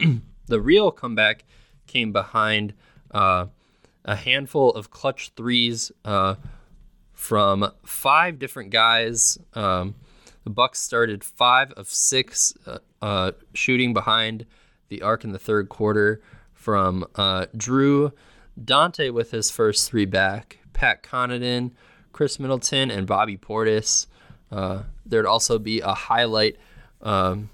the 0.46 0.60
real 0.60 0.90
comeback 0.90 1.44
came 1.86 2.10
behind 2.10 2.72
uh, 3.10 3.46
a 4.06 4.16
handful 4.16 4.70
of 4.70 4.90
clutch 4.90 5.32
threes 5.36 5.92
uh, 6.06 6.36
from 7.12 7.70
five 7.84 8.38
different 8.38 8.70
guys. 8.70 9.38
Um, 9.52 9.94
the 10.48 10.54
Bucks 10.54 10.80
started 10.80 11.22
five 11.22 11.72
of 11.72 11.88
six 11.88 12.54
uh, 12.64 12.78
uh, 13.02 13.32
shooting 13.52 13.92
behind 13.92 14.46
the 14.88 15.02
arc 15.02 15.22
in 15.22 15.32
the 15.32 15.38
third 15.38 15.68
quarter 15.68 16.22
from 16.54 17.04
uh, 17.16 17.44
Jrue, 17.54 18.12
Donte 18.58 19.12
with 19.12 19.30
his 19.30 19.50
first 19.50 19.90
three 19.90 20.06
back, 20.06 20.56
Pat 20.72 21.02
Connaughton, 21.02 21.72
Khris 22.12 22.40
Middleton, 22.40 22.90
and 22.90 23.06
Bobby 23.06 23.36
Portis. 23.36 24.06
Uh, 24.50 24.84
there'd 25.04 25.26
also 25.26 25.58
be 25.58 25.80
a 25.80 25.92
highlight 25.92 26.56
um, 27.02 27.50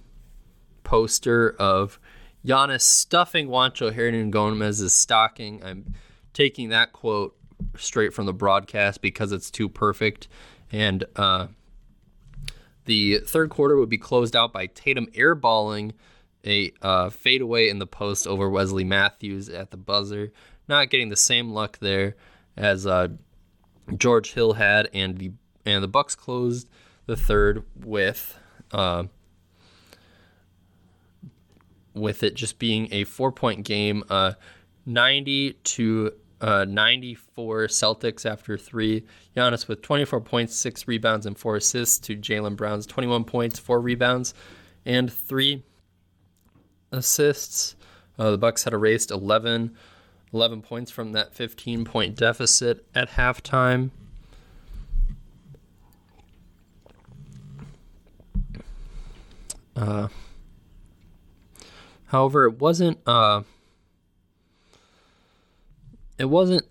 poster 0.84 1.50
of 1.58 1.98
Giannis 2.46 2.82
stuffing 2.82 3.48
Juancho 3.48 3.92
Hernangomez's 3.92 4.94
stocking. 4.94 5.64
I'm 5.64 5.94
taking 6.32 6.68
that 6.68 6.92
quote 6.92 7.36
straight 7.76 8.14
from 8.14 8.26
the 8.26 8.32
broadcast 8.32 9.02
because 9.02 9.32
it's 9.32 9.50
too 9.50 9.68
perfect. 9.68 10.28
And 10.70 11.02
uh, 11.16 11.48
the 12.84 13.18
third 13.18 13.50
quarter 13.50 13.76
would 13.76 13.88
be 13.88 13.98
closed 13.98 14.36
out 14.36 14.52
by 14.52 14.66
Tatum 14.66 15.06
airballing 15.14 15.92
a 16.46 16.72
uh, 16.82 17.10
fadeaway 17.10 17.68
in 17.68 17.78
the 17.78 17.86
post 17.86 18.26
over 18.26 18.50
Wesley 18.50 18.84
Matthews 18.84 19.48
at 19.48 19.70
the 19.70 19.76
buzzer. 19.76 20.32
Not 20.68 20.90
getting 20.90 21.08
the 21.08 21.16
same 21.16 21.50
luck 21.50 21.78
there 21.78 22.16
as 22.56 22.86
uh, 22.86 23.08
George 23.96 24.32
Hill 24.32 24.54
had, 24.54 24.88
and 24.92 25.18
the 25.18 25.32
and 25.66 25.82
the 25.82 25.88
Bucks 25.88 26.14
closed 26.14 26.68
the 27.06 27.16
third 27.16 27.64
with 27.74 28.38
uh, 28.72 29.04
with 31.94 32.22
it 32.22 32.34
just 32.34 32.58
being 32.58 32.88
a 32.92 33.04
four 33.04 33.32
point 33.32 33.64
game, 33.64 34.04
uh, 34.10 34.32
90 34.86 35.52
to 35.52 36.12
uh, 36.40 36.64
94 36.64 37.66
Celtics 37.68 38.26
after 38.26 38.56
three. 38.58 39.04
Giannis 39.36 39.68
with 39.68 39.82
24 39.82 40.20
points, 40.20 40.56
six 40.56 40.86
rebounds, 40.88 41.26
and 41.26 41.38
four 41.38 41.56
assists 41.56 41.98
to 42.00 42.16
Jaylen 42.16 42.56
Brown's 42.56 42.86
21 42.86 43.24
points, 43.24 43.58
four 43.58 43.80
rebounds, 43.80 44.34
and 44.84 45.12
three 45.12 45.62
assists. 46.92 47.76
Uh, 48.18 48.30
the 48.30 48.38
Bucks 48.38 48.64
had 48.64 48.72
erased 48.72 49.10
11, 49.10 49.74
11 50.32 50.62
points 50.62 50.90
from 50.90 51.12
that 51.12 51.34
15 51.34 51.84
point 51.84 52.16
deficit 52.16 52.84
at 52.94 53.10
halftime. 53.10 53.90
Uh, 59.76 60.08
however, 62.06 62.46
it 62.46 62.60
wasn't 62.60 62.98
uh, 63.06 63.42
it 66.18 66.26
wasn't 66.26 66.64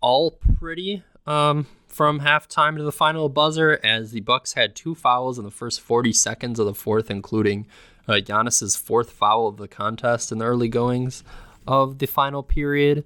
all 0.00 0.32
pretty 0.58 1.02
um, 1.26 1.66
from 1.88 2.20
halftime 2.20 2.76
to 2.76 2.82
the 2.82 2.92
final 2.92 3.28
buzzer, 3.28 3.80
as 3.82 4.12
the 4.12 4.20
Bucks 4.20 4.52
had 4.52 4.74
two 4.74 4.94
fouls 4.94 5.38
in 5.38 5.44
the 5.44 5.50
first 5.50 5.80
40 5.80 6.12
seconds 6.12 6.58
of 6.58 6.66
the 6.66 6.74
fourth, 6.74 7.10
including 7.10 7.66
uh, 8.06 8.14
Giannis's 8.14 8.76
fourth 8.76 9.10
foul 9.10 9.48
of 9.48 9.56
the 9.56 9.68
contest 9.68 10.30
in 10.30 10.38
the 10.38 10.44
early 10.44 10.68
goings 10.68 11.24
of 11.66 11.98
the 11.98 12.06
final 12.06 12.42
period. 12.42 13.04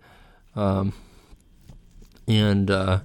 Um, 0.55 0.93
and 2.27 2.71
uh, 2.71 3.01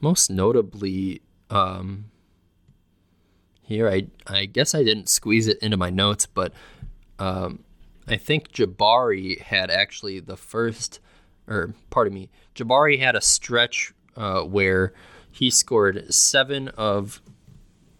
most 0.00 0.30
notably, 0.30 1.20
um, 1.50 2.06
here 3.62 3.88
I 3.88 4.06
I 4.26 4.46
guess 4.46 4.74
I 4.74 4.82
didn't 4.82 5.08
squeeze 5.08 5.48
it 5.48 5.58
into 5.58 5.76
my 5.76 5.90
notes, 5.90 6.26
but 6.26 6.52
um, 7.18 7.64
I 8.12 8.16
think 8.16 8.52
Jabari 8.52 9.40
had 9.40 9.70
actually 9.70 10.20
the 10.20 10.36
first, 10.36 11.00
or 11.48 11.74
pardon 11.90 12.14
me, 12.14 12.30
Jabari 12.54 12.98
had 12.98 13.16
a 13.16 13.20
stretch 13.20 13.94
uh, 14.16 14.42
where 14.42 14.92
he 15.30 15.50
scored 15.50 16.12
seven 16.12 16.68
of 16.68 17.22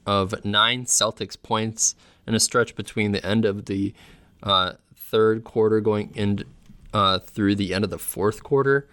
of 0.05 0.45
nine 0.45 0.85
Celtics 0.85 1.41
points 1.41 1.95
in 2.27 2.35
a 2.35 2.41
stretch 2.41 2.75
between 2.75 3.13
the 3.13 3.25
end 3.25 3.45
of 3.45 3.67
the 3.67 3.95
uh, 4.43 4.73
third 4.97 5.45
quarter 5.45 5.81
going 5.81 6.11
in 6.15 6.45
uh, 6.93 7.19
through 7.19 7.55
the 7.55 7.73
end 7.73 7.85
of 7.85 7.91
the 7.91 7.99
fourth 7.99 8.43
quarter. 8.43 8.89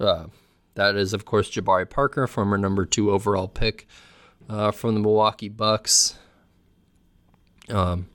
Uh, 0.00 0.26
that 0.74 0.96
is, 0.96 1.12
of 1.12 1.24
course, 1.24 1.50
Jabari 1.50 1.88
Parker, 1.88 2.26
former 2.26 2.56
number 2.56 2.86
two 2.86 3.10
overall 3.10 3.48
pick 3.48 3.86
uh, 4.48 4.70
from 4.70 4.94
the 4.94 5.00
Milwaukee 5.00 5.48
Bucks. 5.48 6.16
Um, 7.68 8.06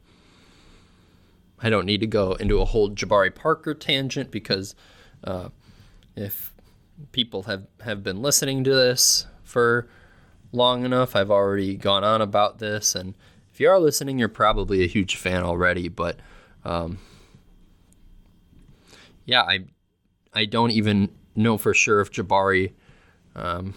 I 1.62 1.70
don't 1.70 1.86
need 1.86 2.02
to 2.02 2.08
go 2.08 2.34
into 2.34 2.62
a 2.62 2.66
whole 2.66 2.92
Jabari 2.92 3.34
Parker 3.34 3.74
tangent 3.74 4.32
because 4.32 4.76
uh, 5.24 5.50
if 6.16 6.54
people 7.12 7.44
have, 7.44 7.66
have 7.82 8.04
been 8.04 8.22
listening 8.22 8.64
to 8.64 8.74
this 8.74 9.26
for 9.44 9.88
long 10.52 10.86
enough, 10.86 11.16
I've 11.16 11.32
already 11.32 11.76
gone 11.76 12.04
on 12.04 12.22
about 12.22 12.60
this. 12.60 12.96
And 12.96 13.16
if 13.52 13.60
you 13.60 13.70
are 13.70 13.80
listening, 13.80 14.20
you're 14.20 14.30
probably 14.30 14.84
a 14.84 14.88
huge 14.88 15.16
fan 15.16 15.44
already. 15.44 15.88
But 15.88 16.20
um, 16.64 17.00
yeah, 19.26 19.42
I 19.42 19.66
I 20.34 20.46
don't 20.46 20.72
even 20.72 21.10
know 21.36 21.58
for 21.58 21.74
sure 21.74 22.00
if 22.02 22.12
Jabari. 22.12 22.74
Um, 23.36 23.74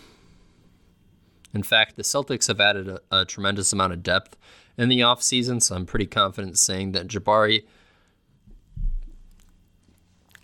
in 1.52 1.62
fact, 1.62 1.96
the 1.96 2.02
Celtics 2.02 2.48
have 2.48 2.60
added 2.60 2.88
a, 2.88 3.00
a 3.10 3.24
tremendous 3.24 3.72
amount 3.72 3.92
of 3.92 4.02
depth 4.02 4.36
in 4.80 4.88
the 4.88 5.00
offseason, 5.00 5.62
so 5.62 5.76
I'm 5.76 5.84
pretty 5.84 6.06
confident 6.06 6.58
saying 6.58 6.92
that 6.92 7.06
Jabari 7.06 7.64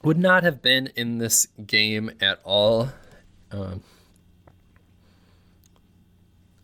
would 0.02 0.18
not 0.18 0.42
have 0.42 0.60
been 0.60 0.88
in 0.94 1.16
this 1.16 1.48
game 1.66 2.10
at 2.20 2.38
all. 2.44 2.90
Uh, 3.50 3.76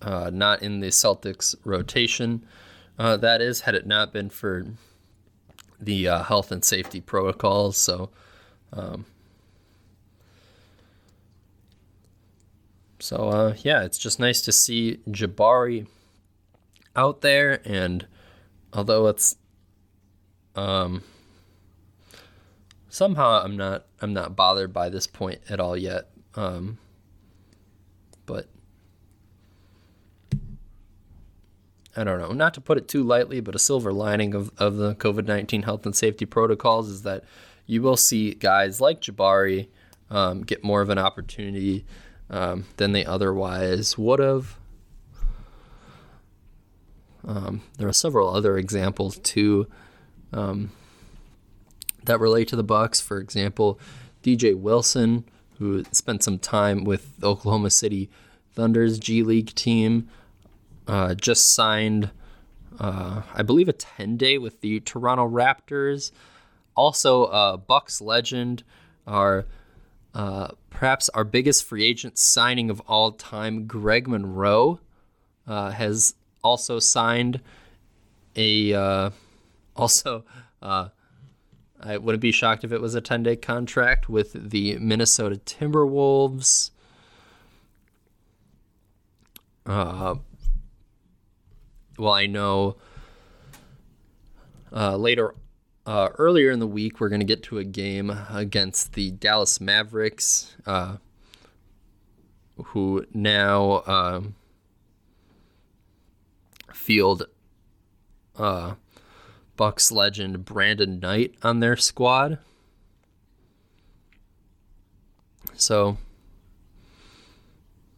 uh, 0.03 0.31
not 0.31 0.63
in 0.63 0.81
the 0.81 0.89
Celtics 0.89 1.55
rotation. 1.65 2.45
Uh, 2.99 3.17
that 3.17 3.41
is, 3.41 3.63
had 3.63 3.75
it 3.75 3.87
not 3.87 4.13
been 4.13 4.29
for 4.29 4.67
the 5.81 6.07
uh, 6.09 6.23
health 6.25 6.53
and 6.53 6.63
safety 6.63 7.01
protocols. 7.01 7.79
So, 7.79 8.11
um, 8.75 9.07
so 12.99 13.31
uh, 13.31 13.55
yeah, 13.63 13.83
it's 13.83 13.97
just 13.97 14.21
nice 14.21 14.43
to 14.43 14.53
see 14.53 14.99
Jabari 15.09 15.87
out 16.97 17.21
there, 17.21 17.61
and 17.65 18.07
although 18.73 19.07
it's 19.09 19.37
um, 20.55 21.03
somehow 22.89 23.43
I'm 23.43 23.57
not 23.57 23.87
I'm 24.01 24.13
not 24.13 24.37
bothered 24.37 24.73
by 24.73 24.89
this 24.89 25.07
point 25.07 25.41
at 25.49 25.61
all 25.61 25.77
yet. 25.77 26.09
Um, 26.35 26.79
but 28.27 28.49
I 31.97 32.05
don't 32.05 32.19
know, 32.21 32.33
not 32.33 32.55
to 32.55 32.61
put 32.61 32.79
it 32.79 32.89
too 32.89 33.03
lightly, 33.03 33.41
but 33.41 33.55
a 33.55 33.59
silver 33.59 33.93
lining 33.93 34.35
of, 34.35 34.51
of 34.59 34.77
the 34.77 34.95
COVID 34.95 35.27
19 35.27 35.63
health 35.63 35.85
and 35.85 35.95
safety 35.95 36.25
protocols 36.25 36.89
is 36.89 37.03
that 37.03 37.25
you 37.67 37.83
will 37.83 37.97
see 37.97 38.35
guys 38.35 38.81
like 38.81 39.01
Jabari 39.01 39.69
um, 40.11 40.43
get 40.43 40.65
more 40.65 40.81
of 40.81 40.91
an 40.91 40.99
opportunity 40.99 41.85
um, 42.31 42.65
than 42.77 42.93
they 42.93 43.05
otherwise 43.05 43.97
would 43.99 44.21
have. 44.21 44.59
Um, 47.27 47.63
there 47.79 47.89
are 47.89 47.93
several 47.93 48.35
other 48.35 48.57
examples 48.57 49.19
too 49.19 49.67
um, 50.33 50.71
that 52.05 52.21
relate 52.21 52.49
to 52.49 52.57
the 52.57 52.65
Bucks. 52.65 53.01
For 53.01 53.19
example, 53.19 53.79
DJ 54.23 54.55
Wilson, 54.55 55.25
who 55.59 55.85
spent 55.93 56.23
some 56.23 56.39
time 56.39 56.85
with 56.85 57.19
the 57.19 57.29
Oklahoma 57.29 57.71
City 57.71 58.11
Thunder's 58.55 58.99
G 58.99 59.23
League 59.23 59.55
team, 59.55 60.09
uh, 60.87 61.15
just 61.15 61.55
signed, 61.55 62.11
uh, 62.79 63.23
I 63.35 63.43
believe, 63.43 63.69
a 63.69 63.73
10 63.73 64.17
day 64.17 64.39
with 64.39 64.61
the 64.61 64.81
Toronto 64.81 65.29
Raptors. 65.29 66.11
Also, 66.75 67.25
uh, 67.25 67.57
Bucks 67.57 68.01
legend, 68.01 68.65
our 69.07 69.47
uh, 70.15 70.49
perhaps 70.71 71.09
our 71.11 71.25
biggest 71.25 71.65
free 71.65 71.85
agent 71.85 72.19
signing 72.19 72.71
of 72.71 72.81
all 72.87 73.13
time, 73.13 73.67
Greg 73.67 74.09
Monroe, 74.09 74.81
uh, 75.47 75.71
has 75.71 76.15
also 76.43 76.79
signed 76.79 77.41
a 78.37 78.75
uh, 78.75 79.11
also. 79.77 80.25
Uh, 80.61 80.89
I 81.85 81.99
wouldn't 81.99 82.23
be 82.23 82.31
shocked 82.31 82.63
if 82.63 82.71
it 82.71 82.81
was 82.81 82.95
a 82.95 83.01
10 83.01 83.25
day 83.25 83.37
contract 83.37 84.09
with 84.09 84.51
the 84.51 84.79
Minnesota 84.79 85.41
Timberwolves. 85.45 86.71
Uh, 89.67 90.17
well, 91.99 92.13
I 92.13 92.27
know 92.27 92.77
uh, 94.73 94.97
later, 94.97 95.35
uh, 95.87 96.11
earlier 96.19 96.51
in 96.51 96.59
the 96.61 96.67
week, 96.67 97.01
we're 97.01 97.09
going 97.09 97.21
to 97.21 97.27
get 97.27 97.43
to 97.45 97.59
a 97.59 97.65
game 97.65 98.17
against 98.31 98.95
the 98.95 99.11
Dallas 99.11 99.61
Mavericks, 99.61 100.57
uh, 100.67 100.97
who 102.67 103.07
now 103.13 103.83
um, 103.87 104.35
field 106.83 107.25
uh, 108.37 108.75
Bucks 109.57 109.93
legend 109.93 110.45
Brandon 110.45 110.99
Knight 110.99 111.35
on 111.43 111.61
their 111.61 111.77
squad. 111.77 112.39
So, 115.55 115.99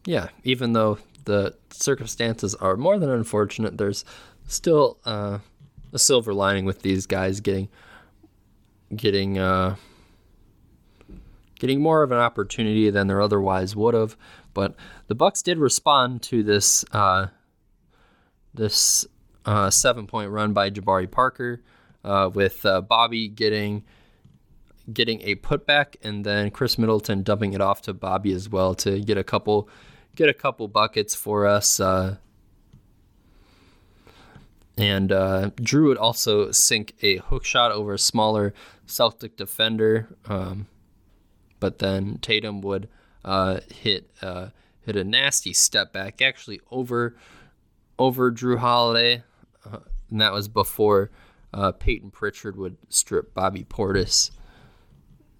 yeah, 0.05 0.29
even 0.43 0.73
though 0.73 0.99
the 1.23 1.55
circumstances 1.71 2.53
are 2.55 2.77
more 2.77 2.99
than 2.99 3.09
unfortunate, 3.09 3.77
there's 3.77 4.05
still 4.47 4.99
uh, 5.05 5.39
a 5.91 5.99
silver 5.99 6.33
lining 6.33 6.65
with 6.65 6.83
these 6.83 7.07
guys 7.07 7.39
getting 7.39 7.69
getting 8.95 9.39
uh, 9.39 9.77
getting 11.57 11.81
more 11.81 12.03
of 12.03 12.11
an 12.11 12.19
opportunity 12.19 12.91
than 12.91 13.07
they 13.07 13.15
otherwise 13.15 13.75
would 13.75 13.95
have. 13.95 14.15
But 14.53 14.75
the 15.07 15.15
Bucks 15.15 15.41
did 15.41 15.57
respond 15.57 16.21
to 16.23 16.43
this 16.43 16.85
uh, 16.91 17.27
this 18.55 19.05
uh, 19.45 19.69
seven 19.69 20.07
point 20.07 20.31
run 20.31 20.53
by 20.53 20.69
Jabari 20.69 21.09
Parker, 21.09 21.61
uh, 22.03 22.29
with 22.33 22.65
uh, 22.65 22.81
Bobby 22.81 23.27
getting 23.27 23.83
getting 24.93 25.21
a 25.21 25.35
putback 25.35 25.95
and 26.03 26.23
then 26.23 26.51
Khris 26.51 26.77
Middleton 26.77 27.23
dumping 27.23 27.53
it 27.53 27.61
off 27.61 27.81
to 27.83 27.93
Bobby 27.93 28.31
as 28.33 28.47
well 28.47 28.75
to 28.75 28.99
get 28.99 29.17
a 29.17 29.23
couple 29.23 29.67
get 30.15 30.29
a 30.29 30.33
couple 30.33 30.67
buckets 30.67 31.15
for 31.15 31.47
us. 31.47 31.79
Uh, 31.79 32.17
and 34.77 35.11
uh, 35.11 35.51
Jrue 35.55 35.87
would 35.87 35.97
also 35.97 36.51
sink 36.51 36.93
a 37.01 37.17
hook 37.17 37.45
shot 37.45 37.71
over 37.71 37.93
a 37.93 37.99
smaller 37.99 38.53
Celtic 38.85 39.37
defender, 39.37 40.09
um, 40.25 40.67
but 41.59 41.79
then 41.79 42.19
Tatum 42.21 42.61
would 42.61 42.89
uh, 43.23 43.61
hit 43.73 44.11
hit 44.21 44.95
a 44.95 45.03
nasty 45.03 45.53
step 45.53 45.91
back, 45.91 46.21
actually 46.21 46.59
over 46.69 47.15
over 47.97 48.31
Jrue 48.31 48.57
Holiday, 48.57 49.23
uh, 49.65 49.79
and 50.09 50.21
that 50.21 50.33
was 50.33 50.47
before 50.47 51.11
uh, 51.53 51.71
Payton 51.71 52.11
Pritchard 52.11 52.57
would 52.57 52.77
strip 52.89 53.33
Bobby 53.33 53.63
Portis 53.63 54.31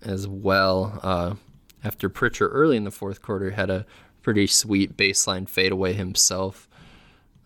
as 0.02 0.28
well. 0.28 1.00
Uh, 1.04 1.36
after 1.84 2.10
Pritchard 2.10 2.52
early 2.52 2.78
in 2.78 2.84
the 2.84 2.92
fourth 2.92 3.22
quarter 3.22 3.52
had 3.52 3.70
a 3.70 3.86
pretty 4.22 4.48
sweet 4.48 4.98
baseline 4.98 5.48
fadeaway 5.48 5.94
himself. 5.94 6.68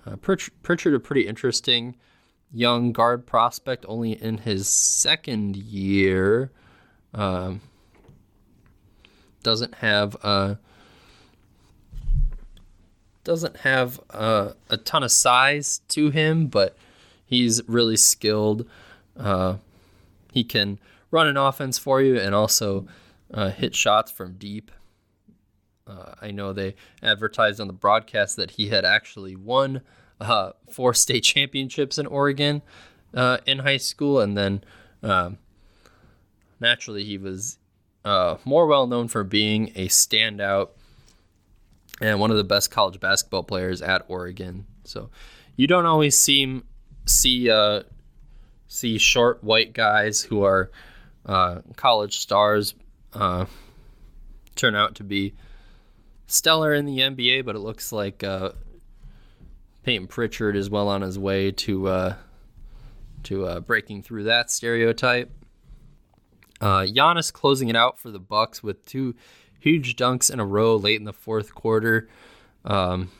Uh, 0.06 0.16
Pritchard, 0.16 0.94
a 0.94 1.00
pretty 1.00 1.28
interesting 1.28 1.98
young 2.52 2.94
guard 2.94 3.26
prospect, 3.26 3.86
only 3.88 4.14
in 4.14 4.38
his 4.38 4.70
second 4.70 5.58
year. 5.58 6.52
Um, 7.14 7.62
doesn't 9.44 9.76
have 9.76 10.16
a 10.24 10.60
doesn't 13.24 13.58
have 13.58 14.00
a, 14.10 14.54
a, 14.70 14.78
ton 14.78 15.04
of 15.04 15.12
size 15.12 15.82
to 15.90 16.10
him, 16.10 16.48
but 16.48 16.76
he's 17.26 17.62
really 17.68 17.98
skilled. 17.98 18.68
Uh, 19.18 19.58
he 20.32 20.44
can 20.44 20.80
run 21.12 21.28
an 21.28 21.38
offense 21.38 21.78
for 21.78 22.02
you 22.02 22.20
and 22.20 22.34
also 22.34 22.88
uh, 23.34 23.50
hit 23.50 23.76
shots 23.76 24.12
from 24.12 24.34
deep. 24.34 24.72
Uh, 25.88 26.14
I 26.22 26.32
know 26.32 26.54
they 26.54 26.76
advertised 27.02 27.60
on 27.60 27.68
the 27.68 27.74
broadcast 27.74 28.36
that 28.36 28.52
he 28.52 28.70
had 28.70 28.86
actually 28.86 29.36
won 29.36 29.82
uh, 30.22 30.52
four 30.70 30.94
state 30.94 31.24
championships 31.24 31.98
in 31.98 32.06
Oregon 32.06 32.62
uh, 33.14 33.40
in 33.46 33.60
high 33.60 33.78
school, 33.78 34.20
and 34.20 34.38
then 34.38 34.64
um, 35.02 35.38
naturally 36.60 37.04
he 37.04 37.18
was 37.18 37.58
uh, 38.06 38.38
more 38.46 38.68
well 38.68 38.88
known 38.88 39.08
for 39.08 39.24
being 39.24 39.72
a 39.76 39.88
standout 39.88 40.70
and 42.02 42.20
one 42.20 42.32
of 42.32 42.38
the 42.38 42.44
best 42.44 42.72
college 42.72 43.00
basketball 43.00 43.44
players 43.44 43.82
at 43.82 44.06
Oregon. 44.08 44.66
So 44.84 45.10
you 45.56 45.68
don't 45.68 45.86
always 45.86 46.18
see 46.18 46.62
see 47.06 47.50
uh, 47.50 47.84
see 48.68 48.98
short 48.98 49.44
white 49.44 49.74
guys 49.74 50.22
who 50.22 50.44
are 50.44 50.72
uh, 51.26 51.62
college 51.76 52.18
stars 52.20 52.76
turn 54.60 54.76
out 54.76 54.96
to 54.96 55.04
be 55.04 55.34
stellar 56.28 56.74
in 56.74 56.86
the 56.86 57.00
NBA, 57.00 57.46
but 57.46 57.56
it 57.56 57.60
looks 57.60 57.92
like 57.92 58.24
uh, 58.24 58.52
Payton 59.84 60.08
Pritchard 60.08 60.56
is 60.56 60.70
well 60.70 60.90
on 60.90 61.02
his 61.02 61.18
way 61.18 61.52
to 61.52 61.88
uh, 61.88 62.16
to 63.24 63.46
uh, 63.46 63.60
breaking 63.62 64.04
through 64.04 64.26
that 64.26 64.52
stereotype. 64.52 65.32
Uh, 66.62 66.82
Giannis 66.82 67.32
closing 67.32 67.70
it 67.70 67.76
out 67.76 67.98
for 67.98 68.12
the 68.12 68.20
Bucks 68.20 68.62
with 68.62 68.86
two 68.86 69.16
huge 69.60 69.96
dunks 69.96 70.32
in 70.32 70.40
a 70.40 70.46
row 70.46 70.76
late 70.76 71.00
in 71.00 71.06
the 71.06 71.14
fourth 71.14 71.54
quarter. 71.54 72.08
Um, 72.66 73.12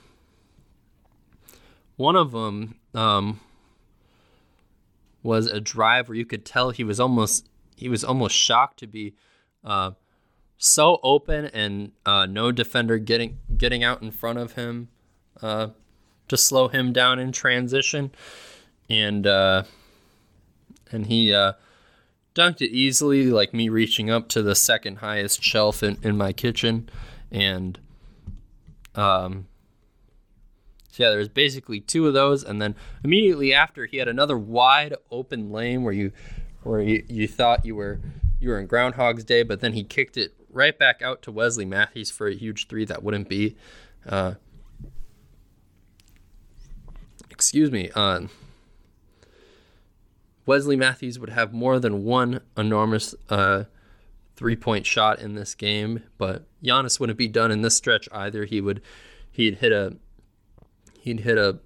one 1.96 2.16
of 2.16 2.32
them 2.32 2.76
um, 2.94 3.42
was 5.22 5.48
a 5.48 5.60
drive 5.60 6.08
where 6.08 6.18
you 6.18 6.26
could 6.26 6.46
tell 6.46 6.72
he 6.72 6.84
was 6.84 7.00
almost 7.00 7.48
he 7.76 7.90
was 7.90 8.04
almost 8.04 8.36
shocked 8.36 8.80
to 8.80 8.88
be 8.88 9.16
uh, 9.64 9.92
so 10.58 11.00
open 11.04 11.46
and 11.46 11.92
uh, 12.06 12.26
no 12.26 12.52
defender 12.52 12.98
getting 12.98 13.40
getting 13.58 13.84
out 13.84 14.02
in 14.02 14.12
front 14.12 14.40
of 14.40 14.54
him 14.54 14.90
uh, 15.42 15.68
to 16.28 16.38
slow 16.38 16.68
him 16.68 16.94
down 16.94 17.20
in 17.20 17.32
transition, 17.32 18.12
and 18.90 19.26
uh, 19.28 19.64
and 20.92 21.08
he 21.08 21.34
uh, 21.34 21.54
dunked 22.40 22.62
it 22.62 22.72
easily, 22.72 23.26
like 23.26 23.54
me 23.54 23.70
reaching 23.70 24.10
up 24.10 24.30
to 24.30 24.42
the 24.42 24.56
second 24.56 24.98
highest 24.98 25.44
shelf 25.44 25.84
in, 25.84 25.98
in 26.02 26.18
my 26.18 26.32
kitchen, 26.32 26.90
and 27.32 27.80
um, 28.96 29.48
so 30.92 31.04
yeah, 31.04 31.10
there's 31.10 31.30
basically 31.30 31.80
two 31.80 32.08
of 32.08 32.14
those, 32.14 32.44
and 32.44 32.62
then 32.62 32.76
immediately 33.04 33.54
after 33.54 33.86
he 33.86 33.98
had 33.98 34.08
another 34.08 34.38
wide 34.38 34.96
open 35.12 35.52
lane 35.52 35.84
where 35.84 35.94
you 35.94 36.12
where 36.64 36.82
you, 36.82 37.04
you 37.08 37.28
thought 37.28 37.66
you 37.66 37.76
were 37.76 38.00
you 38.40 38.50
were 38.50 38.60
in 38.60 38.68
Groundhog's 38.68 39.24
Day, 39.24 39.44
but 39.44 39.60
then 39.60 39.74
he 39.74 39.84
kicked 39.84 40.18
it 40.18 40.34
right 40.50 40.78
back 40.78 41.02
out 41.02 41.22
to 41.24 41.32
Wesley 41.32 41.66
Matthews 41.66 42.10
for 42.10 42.28
a 42.28 42.34
huge 42.34 42.68
three 42.68 42.86
that 42.86 43.04
wouldn't 43.04 43.30
be. 43.30 43.56
Uh, 44.08 44.36
excuse 47.30 47.72
me. 47.72 47.92
Uh, 47.96 48.22
Wesley 50.50 50.76
Matthews 50.76 51.20
would 51.20 51.30
have 51.30 51.54
more 51.54 51.78
than 51.78 52.04
one 52.04 52.42
enormous 52.58 53.14
uh, 53.30 53.66
three 54.36 54.56
point 54.56 54.84
shot 54.84 55.20
in 55.20 55.36
this 55.36 55.54
game, 55.54 56.02
but 56.18 56.48
Giannis 56.64 57.00
wouldn't 57.00 57.20
be 57.20 57.28
done 57.28 57.52
in 57.52 57.62
this 57.62 57.76
stretch 57.76 58.10
either. 58.12 58.46
He 58.46 58.60
would 58.60 58.82
he'd 59.32 59.58
hit 59.58 59.72
a 59.72 59.98
he'd 61.02 61.20
hit 61.20 61.38
a 61.38 61.60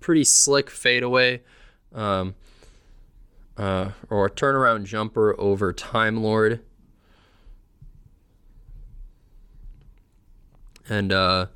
pretty 0.00 0.22
slick 0.22 0.68
fadeaway 0.68 1.40
um, 1.94 2.34
uh, 3.56 3.92
or 4.10 4.26
a 4.26 4.30
turnaround 4.30 4.84
jumper 4.84 5.34
over 5.40 5.72
Time 5.72 6.22
Lord. 6.22 6.60
And 10.90 11.10
uh, 11.10 11.46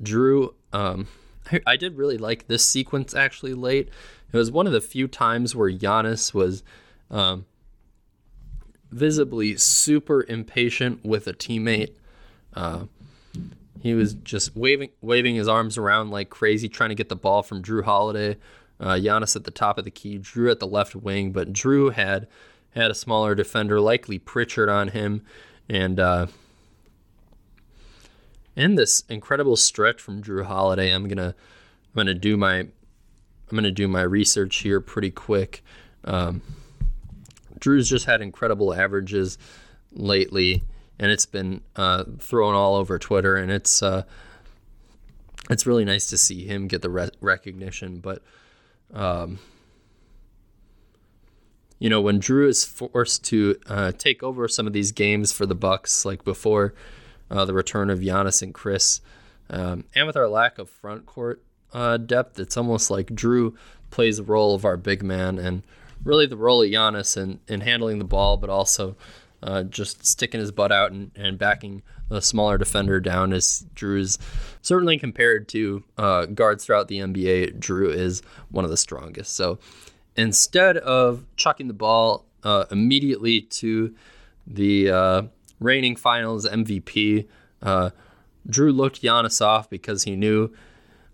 Jrue, 0.00 0.54
um, 0.72 1.08
I, 1.50 1.60
I, 1.66 1.76
did 1.76 1.96
really 1.96 2.16
like 2.16 2.46
this 2.46 2.64
sequence 2.64 3.12
actually 3.12 3.54
late. 3.54 3.88
It 4.32 4.36
was 4.36 4.50
one 4.50 4.66
of 4.66 4.72
the 4.72 4.80
few 4.80 5.08
times 5.08 5.54
where 5.54 5.70
Giannis 5.70 6.34
was 6.34 6.62
um, 7.10 7.46
visibly 8.90 9.56
super 9.56 10.24
impatient 10.28 11.04
with 11.04 11.26
a 11.26 11.32
teammate. 11.32 11.92
Uh, 12.54 12.84
he 13.80 13.94
was 13.94 14.14
just 14.14 14.56
waving 14.56 14.90
waving 15.00 15.36
his 15.36 15.48
arms 15.48 15.78
around 15.78 16.10
like 16.10 16.30
crazy, 16.30 16.68
trying 16.68 16.88
to 16.88 16.94
get 16.94 17.08
the 17.08 17.16
ball 17.16 17.42
from 17.42 17.62
Jrue 17.62 17.84
Holiday. 17.84 18.36
Uh, 18.78 18.94
Giannis 18.94 19.36
at 19.36 19.44
the 19.44 19.50
top 19.50 19.78
of 19.78 19.84
the 19.84 19.90
key, 19.90 20.18
Jrue 20.18 20.50
at 20.50 20.60
the 20.60 20.66
left 20.66 20.94
wing, 20.94 21.32
but 21.32 21.52
Jrue 21.52 21.92
had 21.92 22.26
had 22.70 22.90
a 22.90 22.94
smaller 22.94 23.34
defender, 23.34 23.80
likely 23.80 24.18
Pritchard, 24.18 24.68
on 24.68 24.88
him, 24.88 25.22
and 25.68 25.98
uh, 25.98 26.26
in 28.54 28.74
this 28.74 29.02
incredible 29.08 29.56
stretch 29.56 30.00
from 30.00 30.22
Jrue 30.22 30.44
Holiday, 30.44 30.92
I'm 30.92 31.08
gonna 31.08 31.34
I'm 31.88 31.94
gonna 31.94 32.14
do 32.14 32.36
my 32.36 32.68
I'm 33.50 33.56
gonna 33.56 33.70
do 33.70 33.88
my 33.88 34.02
research 34.02 34.56
here 34.56 34.80
pretty 34.80 35.10
quick. 35.10 35.62
Um, 36.04 36.42
Jrue's 37.58 37.88
just 37.88 38.06
had 38.06 38.20
incredible 38.20 38.74
averages 38.74 39.38
lately 39.92 40.62
and 40.98 41.10
it's 41.10 41.26
been 41.26 41.60
uh, 41.74 42.04
thrown 42.18 42.54
all 42.54 42.76
over 42.76 42.98
Twitter, 42.98 43.36
and 43.36 43.50
it's 43.50 43.82
uh, 43.82 44.04
it's 45.50 45.66
really 45.66 45.84
nice 45.84 46.06
to 46.06 46.18
see 46.18 46.46
him 46.46 46.68
get 46.68 46.82
the 46.82 46.90
re- 46.90 47.10
recognition. 47.20 47.98
But 47.98 48.22
um, 48.92 49.38
you 51.78 51.90
know, 51.90 52.00
when 52.00 52.20
Jrue 52.20 52.48
is 52.48 52.64
forced 52.64 53.24
to 53.24 53.56
uh, 53.66 53.92
take 53.92 54.22
over 54.22 54.48
some 54.48 54.66
of 54.66 54.72
these 54.72 54.92
games 54.92 55.32
for 55.32 55.44
the 55.44 55.54
Bucks, 55.54 56.04
like 56.04 56.24
before 56.24 56.74
uh, 57.30 57.44
the 57.44 57.54
return 57.54 57.90
of 57.90 57.98
Giannis 57.98 58.42
and 58.42 58.54
Khris, 58.54 59.00
um, 59.50 59.84
and 59.94 60.06
with 60.06 60.16
our 60.16 60.28
lack 60.28 60.58
of 60.58 60.70
front 60.70 61.04
court 61.04 61.42
uh, 61.72 61.96
depth, 61.96 62.38
it's 62.38 62.56
almost 62.56 62.90
like 62.90 63.08
Jrue 63.08 63.54
plays 63.90 64.16
the 64.18 64.22
role 64.22 64.54
of 64.54 64.64
our 64.64 64.76
big 64.76 65.02
man 65.02 65.38
and 65.38 65.62
really 66.04 66.26
the 66.26 66.36
role 66.36 66.62
of 66.62 66.68
Giannis 66.68 67.16
in, 67.16 67.40
in 67.48 67.60
handling 67.60 67.98
the 67.98 68.04
ball, 68.04 68.36
but 68.36 68.50
also 68.50 68.96
uh, 69.42 69.62
just 69.64 70.06
sticking 70.06 70.40
his 70.40 70.52
butt 70.52 70.72
out 70.72 70.92
and, 70.92 71.10
and 71.16 71.38
backing 71.38 71.82
a 72.10 72.22
smaller 72.22 72.56
defender 72.56 73.00
down 73.00 73.32
as 73.32 73.66
Jrue's 73.74 74.18
certainly 74.62 74.98
compared 74.98 75.48
to 75.48 75.82
uh, 75.98 76.26
guards 76.26 76.64
throughout 76.64 76.88
the 76.88 76.98
NBA, 76.98 77.58
Jrue 77.58 77.92
is 77.92 78.22
one 78.50 78.64
of 78.64 78.70
the 78.70 78.76
strongest. 78.76 79.34
So 79.34 79.58
instead 80.16 80.76
of 80.78 81.24
chucking 81.36 81.68
the 81.68 81.74
ball 81.74 82.24
uh, 82.44 82.66
immediately 82.70 83.40
to 83.40 83.94
the 84.46 84.90
uh, 84.90 85.22
reigning 85.58 85.96
finals 85.96 86.46
MVP, 86.46 87.26
uh, 87.62 87.90
Jrue 88.48 88.74
looked 88.74 89.02
Giannis 89.02 89.44
off 89.44 89.68
because 89.68 90.04
he 90.04 90.14
knew 90.14 90.52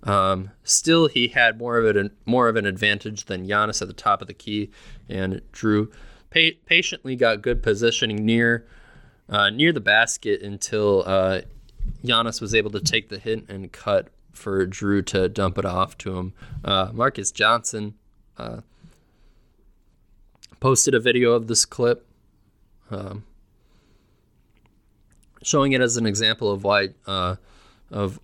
um, 0.04 0.50
still 0.64 1.06
he 1.06 1.28
had 1.28 1.58
more 1.58 1.78
of 1.78 1.96
an 1.96 2.10
more 2.26 2.48
of 2.48 2.56
an 2.56 2.66
advantage 2.66 3.26
than 3.26 3.46
Giannis 3.46 3.80
at 3.82 3.88
the 3.88 3.94
top 3.94 4.20
of 4.20 4.28
the 4.28 4.34
key, 4.34 4.70
and 5.08 5.40
Jrue 5.52 5.92
pa- 6.32 6.58
patiently 6.66 7.14
got 7.16 7.42
good 7.42 7.62
positioning 7.62 8.24
near 8.24 8.66
uh, 9.28 9.50
near 9.50 9.72
the 9.72 9.80
basket 9.80 10.42
until 10.42 11.04
uh, 11.06 11.42
Giannis 12.04 12.40
was 12.40 12.54
able 12.54 12.70
to 12.72 12.80
take 12.80 13.08
the 13.08 13.18
hit 13.18 13.48
and 13.48 13.70
cut 13.70 14.08
for 14.32 14.66
Jrue 14.66 15.04
to 15.06 15.28
dump 15.28 15.58
it 15.58 15.64
off 15.64 15.96
to 15.98 16.16
him. 16.16 16.32
Uh, 16.64 16.90
Marques 16.92 17.30
Johnson 17.30 17.94
uh, 18.38 18.62
posted 20.58 20.94
a 20.94 21.00
video 21.00 21.32
of 21.32 21.46
this 21.46 21.64
clip, 21.64 22.06
um, 22.90 23.24
showing 25.42 25.72
it 25.72 25.80
as 25.80 25.96
an 25.96 26.06
example 26.06 26.50
of 26.50 26.64
why 26.64 26.88
uh, 27.06 27.36
of 27.90 28.18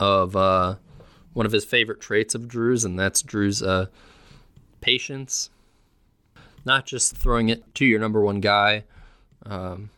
of 0.00 0.36
uh, 0.36 0.76
one 1.38 1.46
of 1.46 1.52
his 1.52 1.64
favorite 1.64 2.00
traits 2.00 2.34
of 2.34 2.48
Jrue's, 2.48 2.84
and 2.84 2.98
that's 2.98 3.22
Jrue's 3.22 3.62
patience 4.80 5.50
not 6.64 6.86
just 6.86 7.16
throwing 7.16 7.48
it 7.48 7.74
to 7.74 7.84
your 7.84 7.98
number 7.98 8.20
one 8.20 8.40
guy 8.40 8.84
um, 9.46 9.90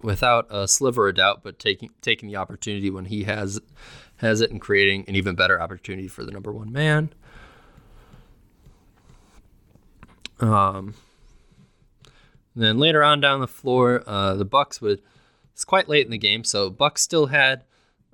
without 0.00 0.46
a 0.50 0.66
sliver 0.66 1.08
of 1.08 1.16
doubt, 1.16 1.42
but 1.42 1.58
taking 1.58 1.90
taking 2.00 2.28
the 2.28 2.36
opportunity 2.36 2.90
when 2.90 3.04
he 3.04 3.24
has 3.24 3.60
has 4.16 4.40
it 4.40 4.50
and 4.50 4.60
creating 4.60 5.04
an 5.08 5.14
even 5.14 5.34
better 5.34 5.60
opportunity 5.60 6.08
for 6.08 6.24
the 6.24 6.32
number 6.32 6.52
one 6.52 6.72
man. 6.72 7.12
Um, 10.40 10.94
then 12.54 12.78
later 12.78 13.02
on 13.02 13.20
down 13.20 13.40
the 13.40 13.46
floor, 13.46 14.02
uh, 14.06 14.34
the 14.34 14.44
Bucks 14.44 14.80
would. 14.80 15.02
It's 15.52 15.64
quite 15.64 15.88
late 15.88 16.04
in 16.04 16.10
the 16.10 16.18
game, 16.18 16.44
so 16.44 16.68
Bucks 16.68 17.00
still 17.00 17.26
had 17.26 17.64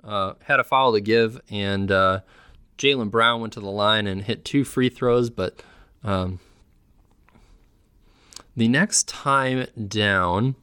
uh, 0.03 0.33
had 0.43 0.59
a 0.59 0.63
foul 0.63 0.93
to 0.93 1.01
give, 1.01 1.39
and 1.49 1.91
uh, 1.91 2.21
Jaylen 2.77 3.11
Brown 3.11 3.41
went 3.41 3.53
to 3.53 3.59
the 3.59 3.71
line 3.71 4.07
and 4.07 4.23
hit 4.23 4.43
two 4.45 4.63
free 4.63 4.89
throws, 4.89 5.29
but 5.29 5.61
um, 6.03 6.39
the 8.55 8.67
next 8.67 9.07
time 9.07 9.67
down, 9.87 10.55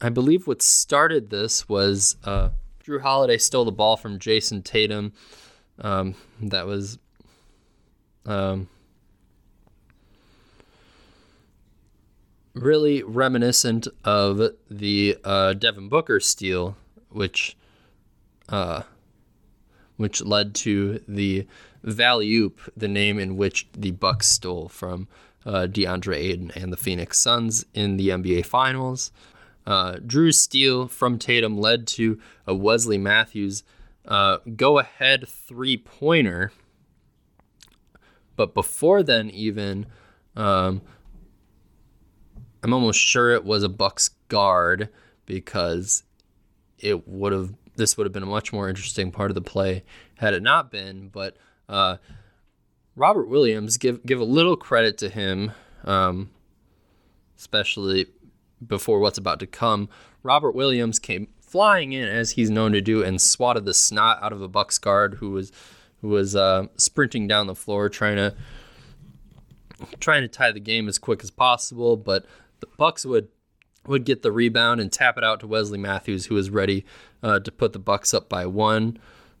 I 0.00 0.08
believe 0.08 0.46
what 0.46 0.62
started 0.62 1.30
this 1.30 1.68
was 1.68 2.16
uh, 2.24 2.50
Jrue 2.84 3.00
Holiday 3.00 3.38
stole 3.38 3.64
the 3.64 3.72
ball 3.72 3.96
from 3.96 4.18
Jayson 4.18 4.62
Tatum. 4.62 5.12
Um, 5.78 6.14
that 6.40 6.66
was 6.66 6.98
um, 8.26 8.68
really 12.54 13.02
reminiscent 13.02 13.88
of 14.04 14.40
the 14.70 15.16
uh, 15.24 15.54
Devin 15.54 15.88
Booker 15.88 16.20
steal, 16.20 16.76
which 17.08 17.56
uh, 18.52 18.82
which 19.96 20.22
led 20.22 20.54
to 20.54 21.00
the 21.08 21.46
Valley-Oop, 21.82 22.60
the 22.76 22.88
name 22.88 23.18
in 23.18 23.36
which 23.36 23.66
the 23.72 23.90
Bucks 23.90 24.28
stole 24.28 24.68
from 24.68 25.08
uh, 25.44 25.66
DeAndre 25.68 26.16
Ayton 26.16 26.52
and 26.54 26.72
the 26.72 26.76
Phoenix 26.76 27.18
Suns 27.18 27.64
in 27.74 27.96
the 27.96 28.10
NBA 28.10 28.46
Finals. 28.46 29.10
Uh, 29.66 29.96
steal 30.30 30.86
from 30.86 31.18
Tatum 31.18 31.56
led 31.58 31.86
to 31.86 32.20
a 32.46 32.54
Wesley 32.54 32.98
Matthews 32.98 33.64
uh, 34.06 34.38
go 34.56 34.78
ahead 34.78 35.28
three 35.28 35.76
pointer. 35.76 36.52
But 38.36 38.54
before 38.54 39.02
then, 39.02 39.30
even, 39.30 39.86
um, 40.36 40.82
I'm 42.62 42.72
almost 42.72 42.98
sure 42.98 43.32
it 43.32 43.44
was 43.44 43.62
a 43.62 43.68
Bucks 43.68 44.10
guard 44.28 44.88
because 45.26 46.02
it 46.78 47.06
would 47.06 47.32
have 47.32 47.54
this 47.76 47.96
would 47.96 48.04
have 48.04 48.12
been 48.12 48.22
a 48.22 48.26
much 48.26 48.52
more 48.52 48.68
interesting 48.68 49.10
part 49.10 49.30
of 49.30 49.34
the 49.34 49.40
play 49.40 49.84
had 50.18 50.34
it 50.34 50.42
not 50.42 50.70
been. 50.70 51.08
But 51.08 51.36
uh, 51.68 51.96
Robert 52.96 53.28
Williams, 53.28 53.76
give 53.76 54.04
give 54.04 54.20
a 54.20 54.24
little 54.24 54.56
credit 54.56 54.98
to 54.98 55.08
him, 55.08 55.52
um, 55.84 56.30
especially 57.38 58.06
before 58.64 59.00
what's 59.00 59.18
about 59.18 59.40
to 59.40 59.46
come. 59.46 59.88
Robert 60.22 60.52
Williams 60.52 60.98
came 60.98 61.28
flying 61.40 61.92
in 61.92 62.08
as 62.08 62.32
he's 62.32 62.50
known 62.50 62.72
to 62.72 62.80
do 62.80 63.02
and 63.02 63.20
swatted 63.20 63.64
the 63.64 63.74
snot 63.74 64.22
out 64.22 64.32
of 64.32 64.40
a 64.40 64.48
Bucks 64.48 64.78
guard 64.78 65.14
who 65.14 65.30
was 65.30 65.52
who 66.00 66.08
was 66.08 66.34
uh, 66.36 66.66
sprinting 66.76 67.26
down 67.26 67.46
the 67.46 67.54
floor 67.54 67.88
trying 67.88 68.16
to 68.16 68.34
trying 70.00 70.22
to 70.22 70.28
tie 70.28 70.52
the 70.52 70.60
game 70.60 70.88
as 70.88 70.98
quick 70.98 71.22
as 71.22 71.30
possible, 71.30 71.96
but 71.96 72.24
the 72.60 72.66
Bucks 72.76 73.04
would 73.04 73.28
would 73.86 74.04
get 74.04 74.22
the 74.22 74.32
rebound 74.32 74.80
and 74.80 74.92
tap 74.92 75.18
it 75.18 75.24
out 75.24 75.40
to 75.40 75.46
Wesley 75.46 75.78
Matthews, 75.78 76.26
who 76.26 76.34
was 76.34 76.50
ready 76.50 76.84
uh, 77.22 77.40
to 77.40 77.50
put 77.50 77.72
the 77.72 77.78
Bucks 77.78 78.14
up 78.14 78.28
by 78.28 78.46
one. 78.46 78.98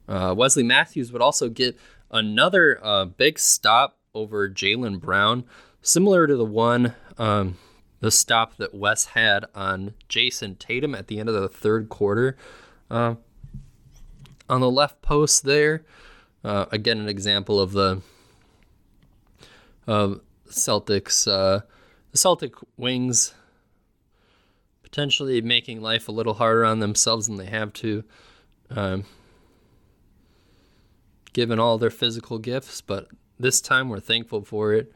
Uh, 0.08 0.34
Wesley 0.36 0.62
Matthews 0.62 1.12
would 1.12 1.22
also 1.22 1.48
get 1.48 1.78
another 2.10 2.78
uh, 2.82 3.04
big 3.04 3.38
stop 3.38 3.98
over 4.14 4.48
Jaylen 4.48 5.00
Brown, 5.00 5.44
similar 5.80 6.26
to 6.26 6.36
the 6.36 6.44
one 6.44 6.94
um, 7.18 7.56
the 8.00 8.10
stop 8.10 8.56
that 8.56 8.74
Wes 8.74 9.06
had 9.06 9.44
on 9.54 9.94
Jayson 10.08 10.56
Tatum 10.56 10.94
at 10.94 11.06
the 11.06 11.20
end 11.20 11.28
of 11.28 11.34
the 11.34 11.48
third 11.48 11.88
quarter. 11.88 12.36
Uh, 12.90 13.14
on 14.48 14.60
the 14.60 14.70
left 14.70 15.00
post 15.02 15.44
there, 15.44 15.84
uh, 16.44 16.66
again 16.72 16.98
an 16.98 17.08
example 17.08 17.60
of 17.60 17.72
the 17.72 18.02
Celtics, 19.86 21.26
uh, 21.26 21.60
the 22.10 22.18
Celtic 22.18 22.54
wings 22.76 23.34
potentially 24.92 25.40
making 25.40 25.80
life 25.80 26.06
a 26.06 26.12
little 26.12 26.34
harder 26.34 26.66
on 26.66 26.80
themselves 26.80 27.26
than 27.26 27.36
they 27.36 27.46
have 27.46 27.72
to, 27.72 28.04
um, 28.70 29.04
given 31.32 31.58
all 31.58 31.78
their 31.78 31.90
physical 31.90 32.38
gifts. 32.38 32.82
But 32.82 33.08
this 33.40 33.62
time 33.62 33.88
we're 33.88 34.00
thankful 34.00 34.44
for 34.44 34.74
it. 34.74 34.92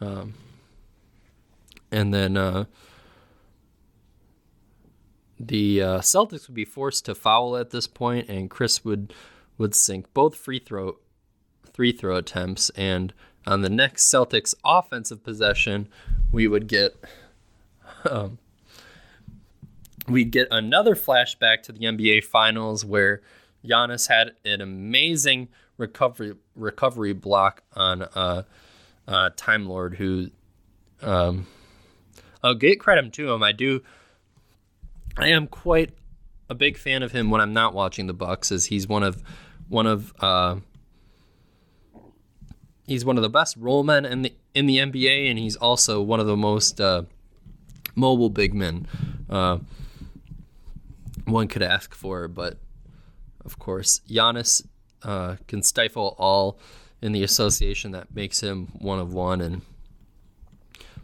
Um, 0.00 0.32
and 1.92 2.12
then 2.12 2.38
uh, 2.38 2.64
the 5.38 5.82
uh, 5.82 5.98
Celtics 5.98 6.48
would 6.48 6.54
be 6.54 6.64
forced 6.64 7.04
to 7.04 7.14
foul 7.14 7.54
at 7.58 7.70
this 7.70 7.86
point, 7.86 8.28
and 8.30 8.50
Khris 8.50 8.82
would 8.82 9.12
would 9.58 9.74
sink 9.74 10.12
both 10.14 10.34
free 10.34 10.58
throw 10.58 10.96
free 11.74 11.92
throw 11.92 12.16
attempts. 12.16 12.70
And 12.70 13.12
on 13.46 13.60
the 13.60 13.68
next 13.68 14.10
Celtics 14.10 14.54
offensive 14.64 15.22
possession, 15.22 15.88
we 16.32 16.48
would 16.48 16.66
get 16.66 16.96
um, 18.10 18.38
we'd 20.08 20.30
get 20.30 20.48
another 20.50 20.94
flashback 20.94 21.62
to 21.62 21.72
the 21.72 21.80
NBA 21.80 22.24
Finals 22.24 22.84
where 22.84 23.22
Giannis 23.64 24.08
had 24.08 24.32
an 24.44 24.60
amazing 24.60 25.48
recovery 25.78 26.34
recovery 26.54 27.12
block 27.12 27.62
on 27.74 28.02
uh, 28.02 28.42
uh, 29.08 29.30
Time 29.36 29.66
Lord, 29.66 29.96
who 29.96 30.30
um, 31.02 31.46
I'll 32.42 32.54
get 32.54 32.80
credit 32.80 33.12
to 33.12 33.32
him. 33.32 33.42
I 33.42 33.52
do. 33.52 33.82
I 35.16 35.28
am 35.28 35.46
quite 35.46 35.94
a 36.50 36.54
big 36.54 36.76
fan 36.76 37.02
of 37.02 37.12
him 37.12 37.30
when 37.30 37.40
I'm 37.40 37.52
not 37.52 37.72
watching 37.74 38.06
the 38.06 38.14
Bucks, 38.14 38.52
as 38.52 38.66
he's 38.66 38.86
one 38.86 39.02
of 39.02 39.22
one 39.68 39.86
of 39.86 40.12
uh, 40.20 40.56
he's 42.86 43.04
one 43.04 43.16
of 43.16 43.22
the 43.22 43.30
best 43.30 43.56
roll 43.56 43.82
men 43.82 44.04
in 44.04 44.22
the 44.22 44.34
in 44.54 44.66
the 44.66 44.78
NBA, 44.78 45.30
and 45.30 45.38
he's 45.38 45.56
also 45.56 46.02
one 46.02 46.20
of 46.20 46.26
the 46.26 46.36
most 46.36 46.80
uh, 46.80 47.02
mobile 47.94 48.30
big 48.30 48.54
men 48.54 48.86
uh, 49.30 49.58
one 51.24 51.48
could 51.48 51.62
ask 51.62 51.94
for. 51.94 52.28
But 52.28 52.58
of 53.44 53.58
course, 53.58 54.00
Giannis 54.08 54.66
uh, 55.02 55.36
can 55.46 55.62
stifle 55.62 56.14
all 56.18 56.58
in 57.02 57.12
the 57.12 57.22
association 57.22 57.90
that 57.92 58.14
makes 58.14 58.40
him 58.40 58.68
one 58.78 58.98
of 58.98 59.12
one 59.12 59.40
and 59.40 59.62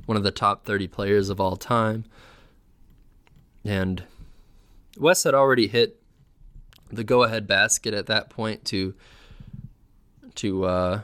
one 0.06 0.16
of 0.16 0.22
the 0.22 0.30
top 0.30 0.64
30 0.64 0.88
players 0.88 1.28
of 1.28 1.40
all 1.40 1.56
time. 1.56 2.04
And 3.64 4.02
Wes 4.98 5.24
had 5.24 5.35
already 5.35 5.66
hit 5.66 6.00
the 6.90 7.04
go-ahead 7.04 7.46
basket 7.46 7.94
at 7.94 8.06
that 8.06 8.30
point 8.30 8.64
to 8.66 8.94
to 10.37 10.64
uh, 10.64 11.00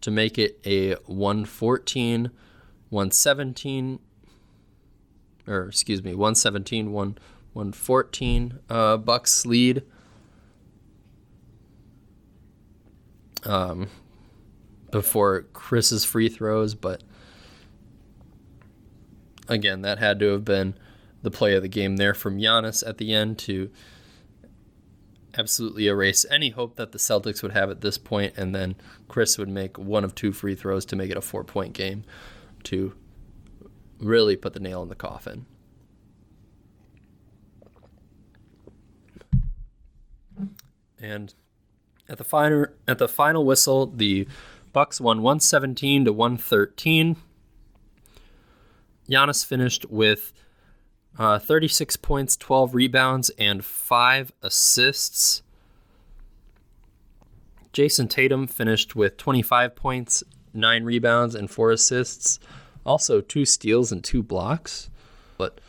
to 0.00 0.10
make 0.10 0.38
it 0.38 0.60
a 0.64 0.94
114 1.06 2.30
117 2.88 3.98
or 5.46 5.66
excuse 5.66 6.02
me 6.02 6.14
117 6.14 6.92
1 6.92 7.18
114 7.52 8.58
uh, 8.68 8.96
bucks 8.96 9.44
lead 9.44 9.82
um, 13.44 13.88
before 14.90 15.42
Khris's 15.52 16.04
free 16.04 16.28
throws 16.28 16.74
but 16.74 17.02
again 19.48 19.82
that 19.82 19.98
had 19.98 20.18
to 20.20 20.26
have 20.32 20.44
been 20.44 20.74
the 21.22 21.30
play 21.30 21.54
of 21.54 21.62
the 21.62 21.68
game 21.68 21.96
there 21.96 22.14
from 22.14 22.38
Giannis 22.38 22.86
at 22.86 22.98
the 22.98 23.12
end 23.12 23.38
to 23.38 23.70
absolutely 25.36 25.86
erase 25.86 26.26
any 26.30 26.50
hope 26.50 26.76
that 26.76 26.92
the 26.92 26.98
Celtics 26.98 27.42
would 27.42 27.52
have 27.52 27.70
at 27.70 27.80
this 27.80 27.98
point, 27.98 28.34
and 28.36 28.54
then 28.54 28.74
Khris 29.08 29.38
would 29.38 29.48
make 29.48 29.78
one 29.78 30.04
of 30.04 30.14
two 30.14 30.32
free 30.32 30.54
throws 30.54 30.84
to 30.86 30.96
make 30.96 31.10
it 31.10 31.16
a 31.16 31.20
four 31.20 31.44
point 31.44 31.72
game 31.72 32.04
to 32.64 32.94
really 33.98 34.36
put 34.36 34.54
the 34.54 34.60
nail 34.60 34.82
in 34.82 34.88
the 34.88 34.94
coffin. 34.94 35.46
And 41.00 41.34
at 42.08 42.18
the 42.18 42.24
final 42.24 42.66
at 42.86 42.98
the 42.98 43.08
final 43.08 43.44
whistle, 43.44 43.86
the 43.86 44.26
Bucks 44.72 45.00
won 45.00 45.22
117 45.22 46.04
to 46.04 46.12
113. 46.12 47.16
Giannis 49.08 49.44
finished 49.44 49.86
with 49.90 50.32
uh, 51.18 51.38
36 51.38 51.96
points, 51.96 52.36
12 52.36 52.74
rebounds, 52.74 53.30
and 53.30 53.64
5 53.64 54.32
assists. 54.42 55.42
Jayson 57.72 58.08
Tatum 58.08 58.46
finished 58.46 58.94
with 58.94 59.16
25 59.16 59.74
points, 59.74 60.22
9 60.54 60.84
rebounds, 60.84 61.34
and 61.34 61.50
4 61.50 61.72
assists. 61.72 62.38
Also, 62.86 63.20
2 63.20 63.44
steals 63.44 63.90
and 63.90 64.04
2 64.04 64.22
blocks. 64.22 64.88
But 65.36 65.60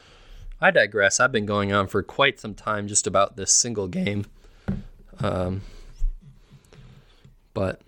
I 0.59 0.69
digress. 0.69 1.19
I've 1.19 1.31
been 1.31 1.47
going 1.47 1.73
on 1.73 1.87
for 1.87 2.03
quite 2.03 2.39
some 2.39 2.53
time 2.53 2.87
just 2.87 3.07
about 3.07 3.35
this 3.35 3.51
single 3.51 3.87
game. 3.87 4.25
Um, 5.21 5.62
but 7.53 7.81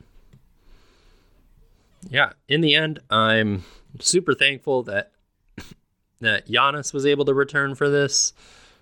yeah, 2.09 2.33
in 2.47 2.61
the 2.61 2.75
end, 2.75 2.99
I'm 3.09 3.63
super 3.99 4.33
thankful 4.33 4.83
that 4.83 5.11
that 6.19 6.47
Giannis 6.47 6.93
was 6.93 7.05
able 7.05 7.25
to 7.25 7.33
return 7.33 7.75
for 7.75 7.89
this. 7.89 8.33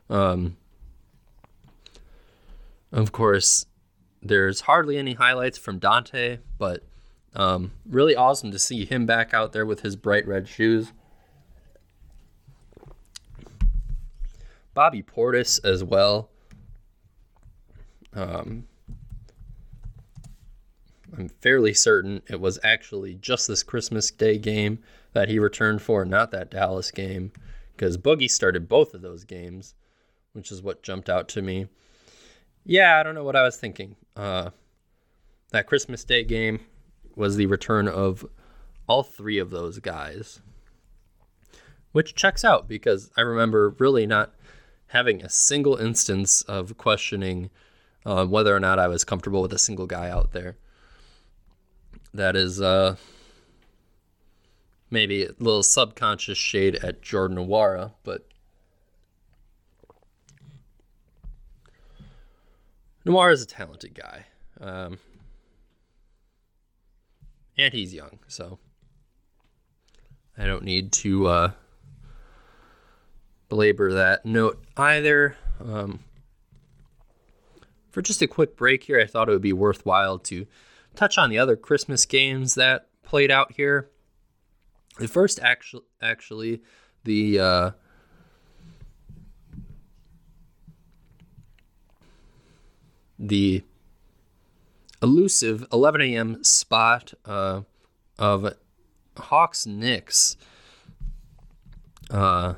Um, 0.10 0.58
of 2.92 3.12
course, 3.12 3.66
there's 4.22 4.62
hardly 4.62 4.98
any 4.98 5.14
highlights 5.14 5.58
from 5.58 5.80
Donte, 5.80 6.40
but 6.58 6.84
um, 7.34 7.72
really 7.90 8.16
awesome 8.16 8.52
to 8.52 8.60
see 8.60 8.86
him 8.86 9.06
back 9.06 9.34
out 9.34 9.54
there 9.54 9.66
with 9.66 9.82
his 9.82 9.96
bright 9.96 10.28
red 10.28 10.48
shoes. 10.48 10.92
Bobby 14.74 15.02
Portis 15.02 15.64
as 15.66 15.84
well. 15.84 16.31
Um, 18.14 18.66
I'm 21.18 21.30
fairly 21.30 21.74
certain 21.74 22.22
it 22.28 22.40
was 22.40 22.60
actually 22.64 23.16
just 23.16 23.48
this 23.48 23.64
Christmas 23.64 24.12
Day 24.12 24.38
game 24.38 24.80
that 25.14 25.30
he 25.30 25.40
returned 25.40 25.82
for, 25.82 26.06
not 26.06 26.32
that 26.32 26.52
Dallas 26.52 26.92
game, 26.92 27.32
because 27.76 27.98
Boogie 27.98 28.30
started 28.30 28.70
both 28.70 28.94
of 28.94 29.02
those 29.02 29.26
games, 29.26 29.76
which 30.34 30.52
is 30.52 30.62
what 30.62 30.84
jumped 30.84 31.10
out 31.10 31.28
to 31.30 31.42
me. 31.42 31.68
Yeah, 32.64 33.00
I 33.00 33.04
don't 33.04 33.16
know 33.16 33.24
what 33.24 33.36
I 33.36 33.44
was 33.44 33.58
thinking. 33.58 33.96
Uh, 34.16 34.52
that 35.52 35.68
Christmas 35.68 36.04
Day 36.04 36.24
game 36.24 36.62
was 37.16 37.36
the 37.36 37.46
return 37.48 37.88
of 37.88 38.26
all 38.88 39.04
three 39.04 39.38
of 39.38 39.50
those 39.50 39.80
guys, 39.80 40.42
which 41.92 42.16
checks 42.16 42.46
out 42.46 42.68
because 42.68 43.12
I 43.18 43.22
remember 43.22 43.76
really 43.80 44.06
not 44.06 44.34
having 44.88 45.22
a 45.22 45.30
single 45.30 45.76
instance 45.76 46.42
of 46.44 46.78
questioning 46.78 47.50
whether 48.04 48.56
or 48.56 48.60
not 48.60 48.80
I 48.80 48.88
was 48.88 49.04
comfortable 49.04 49.42
with 49.42 49.54
a 49.54 49.60
single 49.60 49.88
guy 49.88 50.10
out 50.10 50.32
there. 50.32 50.58
That 52.14 52.36
is 52.36 52.62
uh, 52.62 52.98
maybe 54.90 55.24
a 55.24 55.32
little 55.40 55.64
subconscious 55.64 56.38
shade 56.38 56.76
at 56.84 57.02
Jordan 57.02 57.38
Nwora, 57.38 57.94
but 58.04 58.28
Nwora 63.06 63.34
is 63.34 63.42
a 63.42 63.48
talented 63.48 63.96
guy. 63.96 64.26
Um, 64.60 65.00
and 67.58 67.74
he's 67.74 67.94
young, 67.94 68.20
so 68.28 68.60
I 70.38 70.46
don't 70.46 70.64
need 70.64 70.92
to 70.94 71.28
uh, 71.28 71.52
belabor 73.50 73.94
that 73.94 74.26
note 74.26 74.64
either. 74.78 75.36
Um, 75.64 76.00
for 77.92 78.02
just 78.02 78.22
a 78.22 78.28
quick 78.28 78.56
break 78.56 78.84
here, 78.84 79.00
I 79.00 79.06
thought 79.06 79.30
it 79.30 79.34
would 79.34 79.42
be 79.42 79.54
worthwhile 79.54 80.18
to 80.20 80.48
touch 80.96 81.18
on 81.18 81.30
the 81.30 81.38
other 81.38 81.56
Christmas 81.56 82.06
games 82.06 82.56
that 82.56 82.88
played 83.04 83.32
out 83.32 83.54
here. 83.54 83.90
The 84.98 85.08
first 85.08 85.40
actually, 85.42 85.84
actually, 86.02 86.62
the 87.04 87.40
uh, 87.40 87.72
the 93.20 93.64
elusive 95.02 95.66
11 95.72 96.02
a.m. 96.02 96.44
spot 96.44 97.14
uh, 97.26 97.62
of 98.18 98.54
Hawks 99.18 99.66
Knicks 99.66 100.38
uh, 102.10 102.56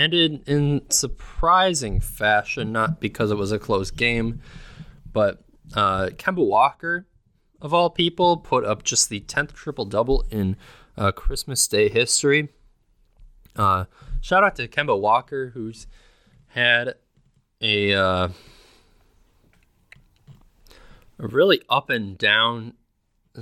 ended 0.00 0.42
in 0.48 0.82
surprising 0.88 2.00
fashion, 2.00 2.72
not 2.72 3.00
because 3.00 3.30
it 3.30 3.36
was 3.36 3.52
a 3.52 3.58
close 3.58 3.90
game, 3.90 4.40
but 5.12 5.42
uh, 5.74 6.06
Kemba 6.16 6.44
Walker, 6.44 7.06
of 7.60 7.74
all 7.74 7.90
people, 7.90 8.38
put 8.38 8.64
up 8.64 8.82
just 8.82 9.10
the 9.10 9.20
10th 9.20 9.52
triple 9.52 9.84
double 9.84 10.24
in 10.30 10.56
uh, 10.96 11.12
Christmas 11.12 11.66
Day 11.68 11.88
history. 11.88 12.48
Uh, 13.54 13.84
shout 14.22 14.42
out 14.42 14.56
to 14.56 14.66
Kemba 14.66 14.98
Walker, 14.98 15.50
who's 15.50 15.86
had 16.48 16.94
a, 17.60 17.92
uh, 17.92 18.28
a 21.18 21.26
really 21.26 21.60
up 21.68 21.90
and 21.90 22.16
down 22.16 22.72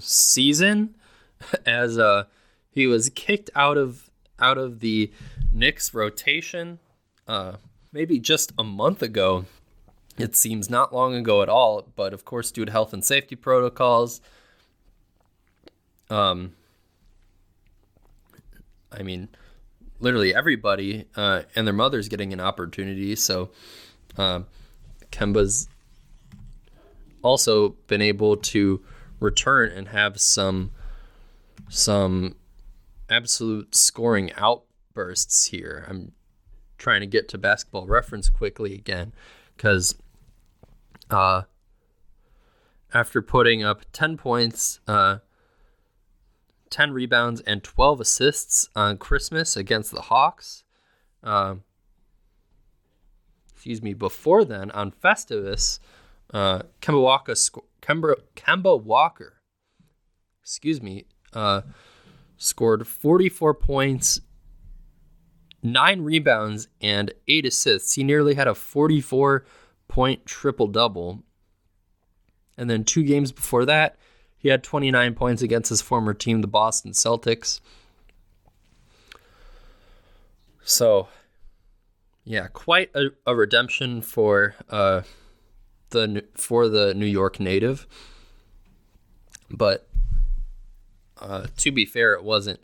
season 0.00 0.96
as 1.66 1.98
uh, 1.98 2.24
he 2.70 2.86
was 2.86 3.10
kicked 3.10 3.48
out 3.54 3.78
of 3.78 4.10
out 4.40 4.58
of 4.58 4.80
the 4.80 5.12
Knicks 5.58 5.92
rotation 5.92 6.78
uh, 7.26 7.56
maybe 7.92 8.18
just 8.20 8.52
a 8.58 8.64
month 8.64 9.02
ago. 9.02 9.44
It 10.16 10.36
seems 10.36 10.70
not 10.70 10.94
long 10.94 11.14
ago 11.14 11.42
at 11.42 11.48
all, 11.48 11.88
but 11.96 12.12
of 12.12 12.24
course, 12.24 12.50
due 12.50 12.64
to 12.64 12.72
health 12.72 12.92
and 12.92 13.04
safety 13.04 13.36
protocols, 13.36 14.20
um, 16.10 16.54
I 18.90 19.02
mean, 19.02 19.28
literally 20.00 20.34
everybody 20.34 21.06
uh, 21.16 21.42
and 21.54 21.66
their 21.66 21.74
mother's 21.74 22.08
getting 22.08 22.32
an 22.32 22.40
opportunity. 22.40 23.14
So, 23.16 23.50
uh, 24.16 24.40
Kemba's 25.10 25.68
also 27.22 27.70
been 27.86 28.02
able 28.02 28.36
to 28.36 28.82
return 29.20 29.72
and 29.72 29.88
have 29.88 30.20
some 30.20 30.70
some 31.68 32.36
absolute 33.10 33.74
scoring 33.74 34.32
here. 35.46 35.86
I'm 35.88 36.12
trying 36.76 37.00
to 37.00 37.06
get 37.06 37.28
to 37.28 37.38
basketball 37.38 37.86
reference 37.86 38.28
quickly 38.28 38.74
again 38.74 39.12
because 39.56 39.96
uh, 41.10 41.42
after 42.92 43.20
putting 43.22 43.62
up 43.62 43.82
10 43.92 44.16
points, 44.16 44.80
uh, 44.86 45.18
10 46.70 46.92
rebounds, 46.92 47.40
and 47.42 47.62
12 47.62 48.00
assists 48.00 48.68
on 48.74 48.98
Christmas 48.98 49.56
against 49.56 49.90
the 49.90 50.02
Hawks, 50.02 50.64
uh, 51.22 51.56
excuse 53.52 53.82
me, 53.82 53.94
before 53.94 54.44
then 54.44 54.70
on 54.70 54.92
Festivus, 54.92 55.80
uh, 56.32 56.62
Kemba 56.80 57.02
Walker, 57.02 57.34
sc- 57.34 57.58
Kemba, 57.82 58.14
Kemba 58.36 58.80
Walker, 58.80 59.34
excuse 60.42 60.80
me, 60.80 61.06
uh, 61.32 61.62
scored 62.36 62.86
44 62.86 63.54
points, 63.54 64.20
nine 65.62 66.02
rebounds, 66.02 66.68
and 66.80 67.12
eight 67.26 67.46
assists. 67.46 67.94
He 67.94 68.04
nearly 68.04 68.34
had 68.34 68.48
a 68.48 68.54
44 68.54 69.44
point 69.88 70.26
triple 70.26 70.66
double. 70.66 71.22
And 72.56 72.68
then 72.68 72.84
two 72.84 73.02
games 73.02 73.32
before 73.32 73.64
that, 73.66 73.96
he 74.36 74.48
had 74.48 74.62
29 74.62 75.14
points 75.14 75.42
against 75.42 75.70
his 75.70 75.82
former 75.82 76.14
team, 76.14 76.40
the 76.40 76.46
Boston 76.46 76.92
Celtics. 76.92 77.60
So, 80.62 81.08
yeah, 82.24 82.48
quite 82.48 82.90
a, 82.94 83.06
a 83.26 83.34
redemption 83.34 84.02
for 84.02 84.54
uh, 84.68 85.02
the 85.90 86.24
for 86.34 86.68
the 86.68 86.94
New 86.94 87.06
York 87.06 87.40
native. 87.40 87.86
But 89.50 89.88
uh, 91.20 91.46
to 91.56 91.72
be 91.72 91.86
fair, 91.86 92.12
it 92.14 92.22
wasn't 92.22 92.60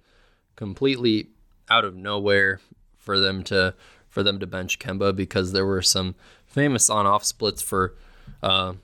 completely 0.55 1.29
out 1.71 1.85
of 1.85 1.97
nowhere 1.97 2.61
for 3.05 3.21
them 3.21 3.43
to 3.45 3.75
for 4.09 4.23
them 4.23 4.39
to 4.41 4.47
bench 4.47 4.79
Kemba 4.79 5.15
because 5.15 5.53
there 5.53 5.67
were 5.67 5.83
some 5.83 6.15
famous 6.47 6.89
on-off 6.89 7.25
splits 7.25 7.61
for 7.61 7.95
uh, 8.43 8.75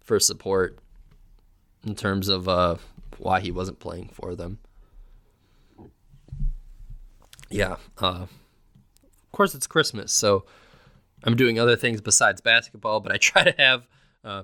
for 0.00 0.20
support 0.20 0.78
in 1.86 1.94
terms 1.94 2.28
of 2.28 2.48
uh, 2.48 2.76
why 3.18 3.40
he 3.40 3.50
wasn't 3.50 3.78
playing 3.78 4.10
for 4.12 4.34
them. 4.34 4.58
Yeah, 7.48 7.76
uh, 8.00 8.26
of 8.26 9.32
course 9.32 9.54
it's 9.54 9.66
Christmas, 9.66 10.12
so 10.12 10.44
I'm 11.24 11.36
doing 11.36 11.58
other 11.58 11.76
things 11.76 12.00
besides 12.00 12.40
basketball, 12.40 13.00
but 13.00 13.12
I 13.12 13.16
try 13.18 13.44
to 13.44 13.54
have 13.58 13.86
uh, 14.24 14.42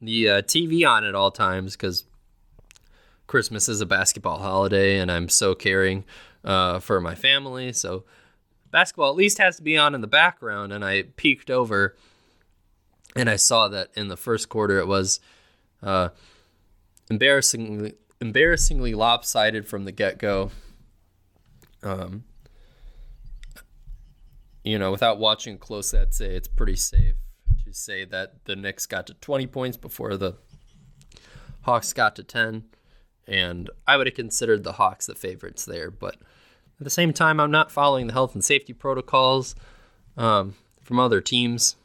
the 0.00 0.28
uh, 0.28 0.42
TV 0.42 0.88
on 0.88 1.04
at 1.04 1.14
all 1.14 1.30
times 1.30 1.76
because 1.76 2.04
Christmas 3.26 3.68
is 3.68 3.80
a 3.80 3.86
basketball 3.86 4.38
holiday, 4.38 4.98
and 4.98 5.10
I'm 5.10 5.28
so 5.28 5.54
caring 5.54 6.04
uh, 6.44 6.78
for 6.78 7.00
my 7.00 7.14
family. 7.14 7.72
So 7.72 8.04
basketball 8.70 9.10
at 9.10 9.16
least 9.16 9.38
has 9.38 9.56
to 9.56 9.62
be 9.62 9.76
on 9.76 9.94
in 9.94 10.00
the 10.00 10.06
background. 10.06 10.72
And 10.72 10.84
I 10.84 11.04
peeked 11.16 11.50
over, 11.50 11.96
and 13.14 13.30
I 13.30 13.36
saw 13.36 13.68
that 13.68 13.90
in 13.94 14.08
the 14.08 14.16
first 14.16 14.48
quarter 14.48 14.78
it 14.78 14.86
was 14.86 15.20
uh, 15.82 16.10
embarrassingly 17.10 17.94
embarrassingly 18.20 18.94
lopsided 18.94 19.66
from 19.66 19.84
the 19.84 19.92
get 19.92 20.18
go. 20.18 20.50
Um, 21.82 22.24
you 24.64 24.78
know, 24.78 24.90
without 24.90 25.18
watching 25.18 25.58
closely, 25.58 26.00
I'd 26.00 26.14
say 26.14 26.34
it's 26.34 26.48
pretty 26.48 26.76
safe 26.76 27.14
to 27.64 27.72
say 27.72 28.04
that 28.04 28.44
the 28.46 28.56
Knicks 28.56 28.86
got 28.86 29.06
to 29.06 29.14
20 29.14 29.46
points 29.46 29.76
before 29.76 30.16
the 30.16 30.36
Hawks 31.62 31.92
got 31.92 32.16
to 32.16 32.22
10 32.22 32.64
and 33.26 33.70
I 33.86 33.96
would 33.96 34.06
have 34.06 34.14
considered 34.14 34.64
the 34.64 34.72
Hawks 34.72 35.06
the 35.06 35.14
favorites 35.14 35.64
there. 35.64 35.90
But 35.90 36.14
at 36.78 36.84
the 36.84 36.90
same 36.90 37.12
time, 37.12 37.40
I'm 37.40 37.50
not 37.50 37.70
following 37.70 38.06
the 38.06 38.12
health 38.12 38.34
and 38.34 38.44
safety 38.44 38.72
protocols 38.72 39.54
um, 40.16 40.54
from 40.82 40.98
other 40.98 41.20
teams 41.20 41.76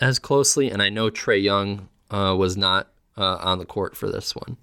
as 0.00 0.18
closely, 0.18 0.70
and 0.70 0.82
I 0.82 0.88
know 0.88 1.10
Trae 1.10 1.42
Young 1.42 1.88
uh, 2.10 2.34
was 2.36 2.56
not 2.56 2.88
uh, 3.16 3.36
on 3.36 3.58
the 3.58 3.64
court 3.64 3.96
for 3.96 4.10
this 4.10 4.34
one. 4.34 4.56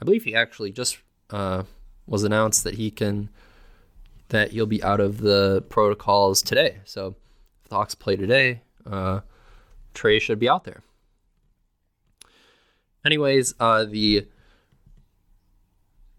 I 0.00 0.04
believe 0.04 0.24
he 0.24 0.34
actually 0.34 0.70
just 0.70 0.98
uh, 1.30 1.64
was 2.06 2.24
announced 2.24 2.64
that 2.64 2.74
he 2.74 2.90
can 2.90 3.30
that 4.28 4.52
he'll 4.52 4.66
be 4.66 4.82
out 4.82 5.00
of 5.00 5.18
the 5.18 5.62
protocols 5.68 6.42
today. 6.42 6.78
So 6.84 7.14
if 7.62 7.68
the 7.68 7.76
Hawks 7.76 7.94
play 7.94 8.16
today, 8.16 8.62
uh, 8.86 9.20
Trae 9.94 10.20
should 10.20 10.38
be 10.38 10.48
out 10.48 10.64
there. 10.64 10.82
Anyways, 13.04 13.54
uh, 13.60 13.84
the 13.84 14.26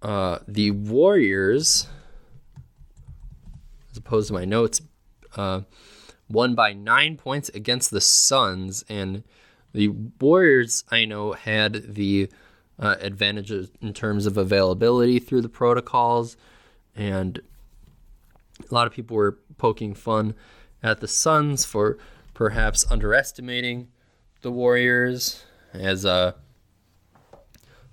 uh, 0.02 0.40
the 0.48 0.72
Warriors, 0.72 1.88
as 3.92 3.98
opposed 3.98 4.28
to 4.28 4.34
my 4.34 4.46
notes, 4.46 4.82
uh, 5.36 5.62
won 6.30 6.56
by 6.56 6.74
nine 6.74 7.18
points 7.18 7.50
against 7.50 7.92
the 7.92 8.02
Suns, 8.02 8.84
and 8.90 9.24
the 9.74 9.90
Warriors 10.20 10.84
I 10.92 11.06
know 11.06 11.34
had 11.34 11.96
the 11.96 12.30
uh, 12.80 12.96
advantages 13.00 13.72
in 13.82 13.94
terms 13.94 14.26
of 14.26 14.38
availability 14.38 15.20
through 15.20 15.42
the 15.42 15.50
protocols, 15.50 16.38
and 16.96 17.40
a 18.60 18.74
lot 18.74 18.88
of 18.88 18.94
people 18.94 19.16
were 19.16 19.38
poking 19.58 19.94
fun 19.94 20.34
at 20.84 21.00
the 21.00 21.08
Suns 21.08 21.66
for 21.66 21.98
perhaps 22.34 22.86
underestimating 22.92 23.88
the 24.42 24.52
Warriors 24.52 25.44
as 25.74 26.06
uh 26.06 26.34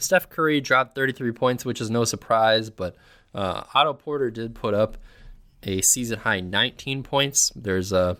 Steph 0.02 0.28
Curry 0.28 0.60
dropped 0.60 0.94
33 0.94 1.32
points, 1.32 1.64
which 1.64 1.80
is 1.80 1.90
no 1.90 2.04
surprise, 2.04 2.70
but 2.70 2.96
uh, 3.34 3.64
Otto 3.74 3.94
Porter 3.94 4.30
did 4.30 4.54
put 4.54 4.74
up 4.74 4.96
a 5.62 5.80
season 5.80 6.20
high 6.20 6.40
19 6.40 7.02
points. 7.02 7.52
There's 7.54 7.92
a, 7.92 8.16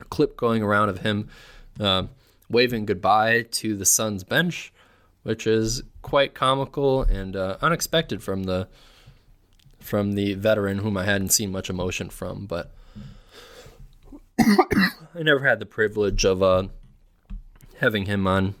a 0.00 0.04
clip 0.04 0.36
going 0.36 0.62
around 0.62 0.88
of 0.88 0.98
him 0.98 1.28
uh, 1.80 2.04
waving 2.48 2.86
goodbye 2.86 3.46
to 3.50 3.76
the 3.76 3.86
Suns 3.86 4.24
bench, 4.24 4.72
which 5.22 5.46
is 5.46 5.82
quite 6.02 6.34
comical 6.34 7.02
and 7.02 7.36
uh, 7.36 7.56
unexpected 7.62 8.22
from 8.22 8.44
the 8.44 8.68
from 9.78 10.12
the 10.12 10.34
veteran 10.34 10.78
whom 10.78 10.96
I 10.96 11.04
hadn't 11.04 11.30
seen 11.30 11.50
much 11.50 11.68
emotion 11.68 12.08
from. 12.08 12.46
But 12.46 12.70
I 14.40 15.22
never 15.22 15.44
had 15.44 15.58
the 15.58 15.66
privilege 15.66 16.24
of 16.24 16.42
uh, 16.42 16.68
having 17.78 18.06
him 18.06 18.26
on. 18.26 18.54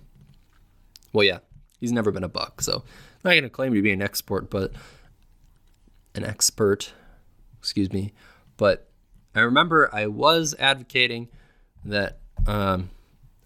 Well, 1.12 1.24
yeah, 1.24 1.38
he's 1.82 1.92
never 1.92 2.12
been 2.12 2.22
a 2.22 2.28
buck. 2.28 2.60
So 2.62 2.74
I'm 2.76 2.82
not 3.24 3.30
going 3.32 3.42
to 3.42 3.50
claim 3.50 3.74
to 3.74 3.82
be 3.82 3.90
an 3.90 4.00
expert, 4.00 4.48
but 4.48 4.72
an 6.14 6.24
expert, 6.24 6.92
excuse 7.58 7.92
me. 7.92 8.12
But 8.56 8.88
I 9.34 9.40
remember 9.40 9.90
I 9.92 10.06
was 10.06 10.54
advocating 10.60 11.28
that 11.84 12.20
um, 12.46 12.90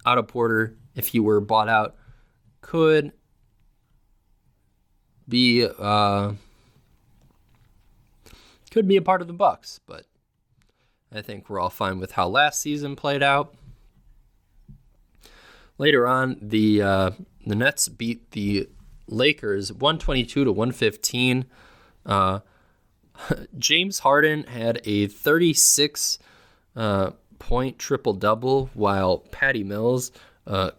Otto 0.05 0.23
Porter, 0.23 0.77
if 0.95 1.09
he 1.09 1.19
were 1.19 1.41
bought 1.41 1.71
out, 1.71 1.97
could 2.61 3.13
be 5.27 5.67
uh, 5.67 6.33
could 8.71 8.87
be 8.87 8.99
a 8.99 9.03
part 9.03 9.23
of 9.23 9.29
the 9.29 9.33
Bucks, 9.33 9.81
but 9.87 10.05
I 11.11 11.23
think 11.23 11.49
we're 11.49 11.59
all 11.59 11.71
fine 11.71 11.99
with 11.99 12.13
how 12.13 12.29
last 12.29 12.61
season 12.61 12.97
played 12.97 13.23
out. 13.23 13.55
Later 15.79 16.07
on, 16.07 16.39
the 16.41 16.83
uh, 16.83 17.11
the 17.47 17.55
Nets 17.55 17.89
beat 17.89 18.31
the 18.33 18.69
Lakers 19.09 19.73
122 19.73 20.45
to 20.45 20.53
115. 20.53 21.45
Uh, 22.05 22.41
James 23.59 24.01
Harden 24.01 24.45
had 24.45 24.81
a 24.85 25.07
36 25.07 26.19
uh, 26.75 27.11
point 27.39 27.79
triple 27.79 28.13
double, 28.13 28.71
while 28.75 29.19
Patty 29.19 29.65
Mills 29.65 30.13
uh, 30.47 30.73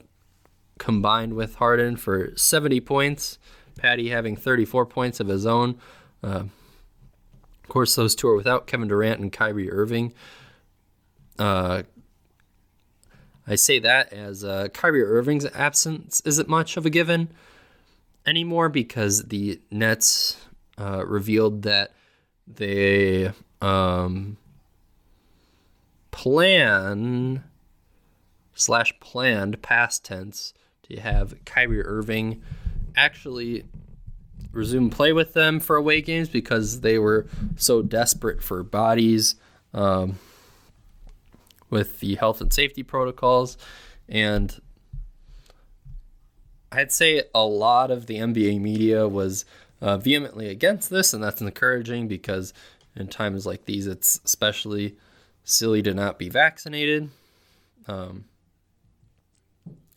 combined 0.78 1.34
with 1.34 1.56
Harden 1.56 1.96
for 1.96 2.32
70 2.36 2.82
points. 2.82 3.40
Patty 3.78 4.10
having 4.10 4.36
34 4.36 4.86
points 4.86 5.20
of 5.20 5.28
his 5.28 5.46
own. 5.46 5.78
Uh, 6.24 6.46
of 7.64 7.70
course, 7.70 7.96
those 7.96 8.16
two 8.16 8.28
are 8.28 8.36
without 8.36 8.66
Kevin 8.66 8.88
Durant 8.88 9.20
and 9.20 9.32
Kyrie 9.32 9.72
Irving. 9.72 10.14
I 13.48 13.56
say 13.56 13.80
that 13.80 14.12
as 14.12 14.44
uh, 14.44 14.68
Kyrie 14.74 15.04
Irving's 15.04 15.46
absence 15.46 16.22
isn't 16.26 16.50
much 16.50 16.76
of 16.76 16.86
a 16.86 16.90
given 16.90 17.30
anymore 18.26 18.68
because 18.68 19.26
the 19.26 19.62
Nets 19.72 20.46
uh, 20.78 21.06
revealed 21.06 21.62
that 21.62 21.94
they 22.46 23.32
um, 23.62 24.38
plan 26.12 27.44
slash 28.54 28.94
planned 29.00 29.62
past 29.62 30.04
tense 30.04 30.54
to 30.84 31.00
have 31.00 31.34
Kyrie 31.46 31.84
Irving 31.84 32.42
actually 32.96 33.64
resume 34.52 34.90
play 34.90 35.14
with 35.14 35.34
them 35.34 35.60
for 35.60 35.76
away 35.76 36.02
games 36.02 36.28
because 36.28 36.82
they 36.82 36.98
were 36.98 37.28
so 37.56 37.82
desperate 37.82 38.42
for 38.42 38.64
bodies. 38.64 39.36
Um, 39.74 40.18
with 41.70 42.00
the 42.00 42.16
health 42.16 42.42
and 42.42 42.52
safety 42.52 42.84
protocols. 42.84 43.58
And 44.08 44.60
I'd 46.72 46.92
say 46.92 47.24
a 47.34 47.46
lot 47.46 47.92
of 47.92 48.08
the 48.08 48.16
NBA 48.18 48.60
media 48.62 49.08
was 49.08 49.46
uh, 49.82 49.98
vehemently 49.98 50.50
against 50.50 50.90
this, 50.90 51.14
and 51.14 51.24
that's 51.24 51.42
encouraging 51.42 52.08
because 52.08 52.54
in 52.96 53.08
times 53.08 53.46
like 53.46 53.66
these, 53.66 53.88
it's 53.88 54.20
especially 54.26 54.98
silly 55.44 55.82
to 55.84 55.94
not 55.94 56.18
be 56.20 56.30
vaccinated. 56.30 57.10
Um, 57.88 58.26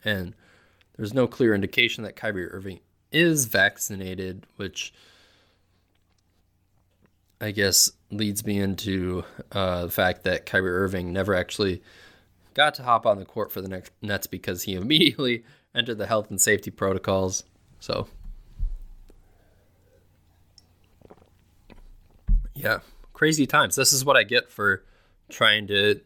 and 0.05 0.35
there's 0.97 1.15
no 1.15 1.27
clear 1.27 1.55
indication 1.55 2.05
that 2.05 2.17
Kyrie 2.17 2.51
Irving 2.51 2.81
is 3.11 3.47
vaccinated, 3.47 4.47
which 4.57 4.93
I 7.41 7.53
guess 7.53 7.91
leads 8.11 8.45
me 8.45 8.61
into 8.61 9.25
uh, 9.53 9.87
the 9.87 9.91
fact 9.91 10.25
that 10.25 10.45
Kyrie 10.45 10.71
Irving 10.71 11.13
never 11.13 11.35
actually 11.35 11.83
got 12.55 12.75
to 12.75 12.83
hop 12.83 13.07
on 13.07 13.19
the 13.19 13.25
court 13.25 13.51
for 13.51 13.61
the 13.61 13.69
next 13.69 13.93
Nets 14.03 14.27
because 14.27 14.65
he 14.65 14.75
immediately 14.77 15.45
entered 15.75 15.99
the 15.99 16.07
health 16.07 16.31
and 16.31 16.41
safety 16.41 16.71
protocols. 16.71 17.45
So, 17.79 18.09
yeah, 22.55 22.81
crazy 23.15 23.47
times. 23.47 23.77
This 23.77 23.93
is 23.93 24.05
what 24.05 24.17
I 24.17 24.25
get 24.25 24.51
for 24.51 24.85
trying 25.31 25.67
to 25.69 26.01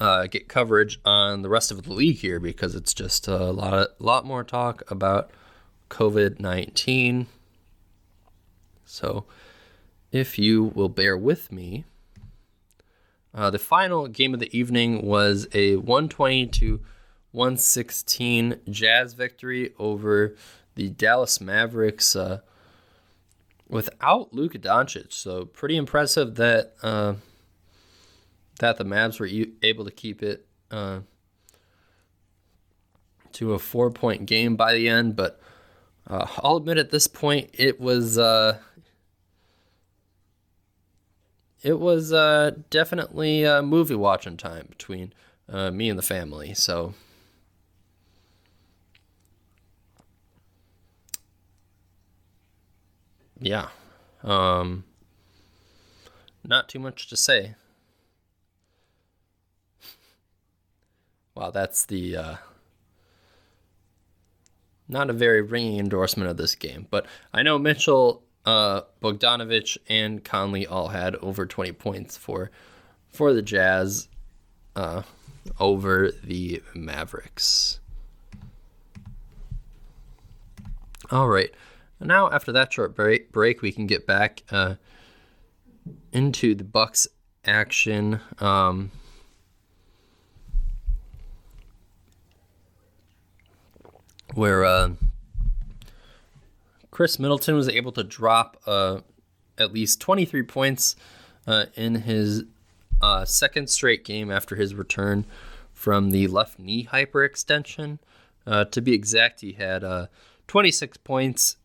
uh, 0.00 0.28
get 0.28 0.48
coverage 0.48 1.00
on 1.04 1.42
the 1.42 1.48
rest 1.48 1.70
of 1.70 1.82
the 1.82 1.92
league 1.92 2.18
here 2.18 2.40
because 2.40 2.74
it's 2.74 2.94
just 2.94 3.28
a 3.28 3.50
lot 3.50 3.74
of, 3.74 3.88
lot 3.98 4.24
more 4.24 4.44
talk 4.44 4.88
about 4.90 5.30
COVID 5.90 6.40
nineteen. 6.40 7.26
So, 8.84 9.26
if 10.10 10.38
you 10.38 10.64
will 10.64 10.88
bear 10.88 11.16
with 11.16 11.52
me, 11.52 11.84
uh, 13.34 13.50
the 13.50 13.58
final 13.58 14.08
game 14.08 14.34
of 14.34 14.40
the 14.40 14.56
evening 14.56 15.04
was 15.04 15.46
a 15.52 15.76
120 15.76 16.46
to 16.46 16.80
116 17.32 18.60
Jazz 18.70 19.12
victory 19.12 19.74
over 19.78 20.34
the 20.74 20.88
Dallas 20.88 21.40
Mavericks 21.40 22.16
uh, 22.16 22.40
without 23.68 24.32
Luka 24.32 24.58
Doncic. 24.58 25.12
So 25.12 25.44
pretty 25.44 25.76
impressive 25.76 26.36
that 26.36 26.74
uh, 26.82 27.14
that 28.60 28.76
the 28.76 28.84
Mavs 28.84 29.20
were 29.20 29.28
able 29.62 29.84
to 29.84 29.90
keep 29.90 30.22
it 30.22 30.46
uh, 30.70 31.00
to 33.32 33.52
a 33.52 33.58
four 33.58 33.90
point 33.90 34.26
game 34.26 34.56
by 34.56 34.72
the 34.72 34.88
end. 34.88 35.14
But 35.14 35.40
uh, 36.06 36.26
I'll 36.38 36.56
admit 36.56 36.78
at 36.78 36.90
this 36.90 37.06
point 37.06 37.50
it 37.52 37.78
was 37.80 38.18
uh, 38.18 38.58
it 41.62 41.78
was 41.78 42.12
uh, 42.12 42.52
definitely 42.70 43.44
movie 43.62 43.94
watching 43.94 44.36
time 44.36 44.66
between 44.68 45.12
uh, 45.48 45.70
me 45.70 45.88
and 45.88 45.98
the 45.98 46.02
family. 46.02 46.54
So. 46.54 46.94
Yeah. 53.40 53.68
Um, 54.22 54.84
not 56.44 56.68
too 56.68 56.78
much 56.78 57.08
to 57.08 57.16
say. 57.16 57.54
Wow, 61.34 61.50
that's 61.52 61.84
the 61.84 62.16
uh, 62.16 62.34
not 64.88 65.08
a 65.08 65.12
very 65.12 65.40
ringing 65.40 65.78
endorsement 65.78 66.28
of 66.28 66.36
this 66.36 66.56
game, 66.56 66.88
but 66.90 67.06
I 67.32 67.42
know 67.42 67.58
Mitchell, 67.58 68.24
uh, 68.48 68.80
Bogdanovic, 69.02 69.76
and 69.90 70.24
Conley 70.24 70.66
all 70.66 70.88
had 70.88 71.16
over 71.16 71.44
20 71.44 71.72
points 71.72 72.16
for 72.16 72.50
for 73.06 73.34
the 73.34 73.42
Jazz 73.42 74.08
uh, 74.74 75.02
over 75.60 76.10
the 76.24 76.62
Mavericks. 76.74 77.80
All 81.10 81.28
right, 81.28 81.50
now 82.00 82.30
after 82.30 82.50
that 82.52 82.72
short 82.72 82.96
break, 82.96 83.32
break 83.32 83.60
we 83.60 83.70
can 83.70 83.86
get 83.86 84.06
back 84.06 84.42
uh, 84.50 84.76
into 86.12 86.54
the 86.54 86.64
Bucks 86.64 87.06
action. 87.44 88.18
Um, 88.38 88.90
where 94.32 94.64
uh, 96.98 97.02
Khris 97.02 97.18
Middleton 97.18 97.54
was 97.54 97.68
able 97.68 97.92
to 97.92 98.02
drop 98.02 98.56
uh, 98.66 99.00
at 99.56 99.72
least 99.72 100.00
23 100.00 100.42
points 100.42 100.96
uh, 101.46 101.66
in 101.76 101.96
his 101.96 102.44
uh, 103.00 103.24
second 103.24 103.70
straight 103.70 104.04
game 104.04 104.30
after 104.30 104.56
his 104.56 104.74
return 104.74 105.24
from 105.72 106.10
the 106.10 106.26
left 106.26 106.58
knee 106.58 106.88
hyperextension. 106.90 107.98
Uh, 108.46 108.64
to 108.64 108.80
be 108.80 108.94
exact, 108.94 109.42
he 109.42 109.52
had 109.52 109.84
uh, 109.84 110.06
26 110.48 110.96
points, 110.98 111.56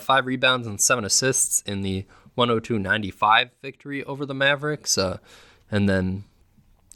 five 0.00 0.26
rebounds, 0.26 0.66
and 0.66 0.80
seven 0.80 1.04
assists 1.04 1.62
in 1.62 1.82
the 1.82 2.06
102 2.36 2.78
95 2.78 3.50
victory 3.60 4.04
over 4.04 4.24
the 4.24 4.34
Mavericks. 4.34 4.96
and 5.68 5.88
then 5.88 6.24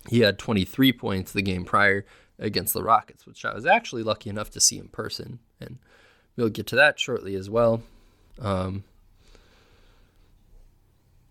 he 0.08 0.20
had 0.20 0.38
23 0.38 0.92
points 0.92 1.32
the 1.32 1.42
game 1.42 1.64
prior 1.64 2.04
against 2.38 2.74
the 2.74 2.82
Rockets, 2.82 3.26
which 3.26 3.44
I 3.44 3.54
was 3.54 3.66
actually 3.66 4.02
lucky 4.02 4.30
enough 4.30 4.50
to 4.50 4.60
see 4.60 4.78
in 4.78 4.88
person. 4.88 5.40
And 5.60 5.78
we'll 6.36 6.48
get 6.48 6.66
to 6.68 6.76
that 6.76 6.98
shortly 6.98 7.34
as 7.34 7.48
well. 7.50 7.82
Um, 8.40 8.84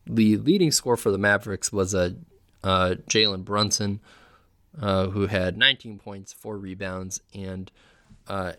the 0.05 0.37
leading 0.37 0.71
score 0.71 0.97
for 0.97 1.11
the 1.11 1.17
Mavericks 1.17 1.71
was 1.71 1.93
a 1.93 2.15
uh, 2.63 2.95
Jalen 3.07 3.43
Brunson, 3.43 3.99
uh, 4.79 5.07
who 5.07 5.27
had 5.27 5.57
19 5.57 5.99
points, 5.99 6.33
four 6.33 6.57
rebounds, 6.57 7.21
and 7.33 7.71
uh, 8.27 8.53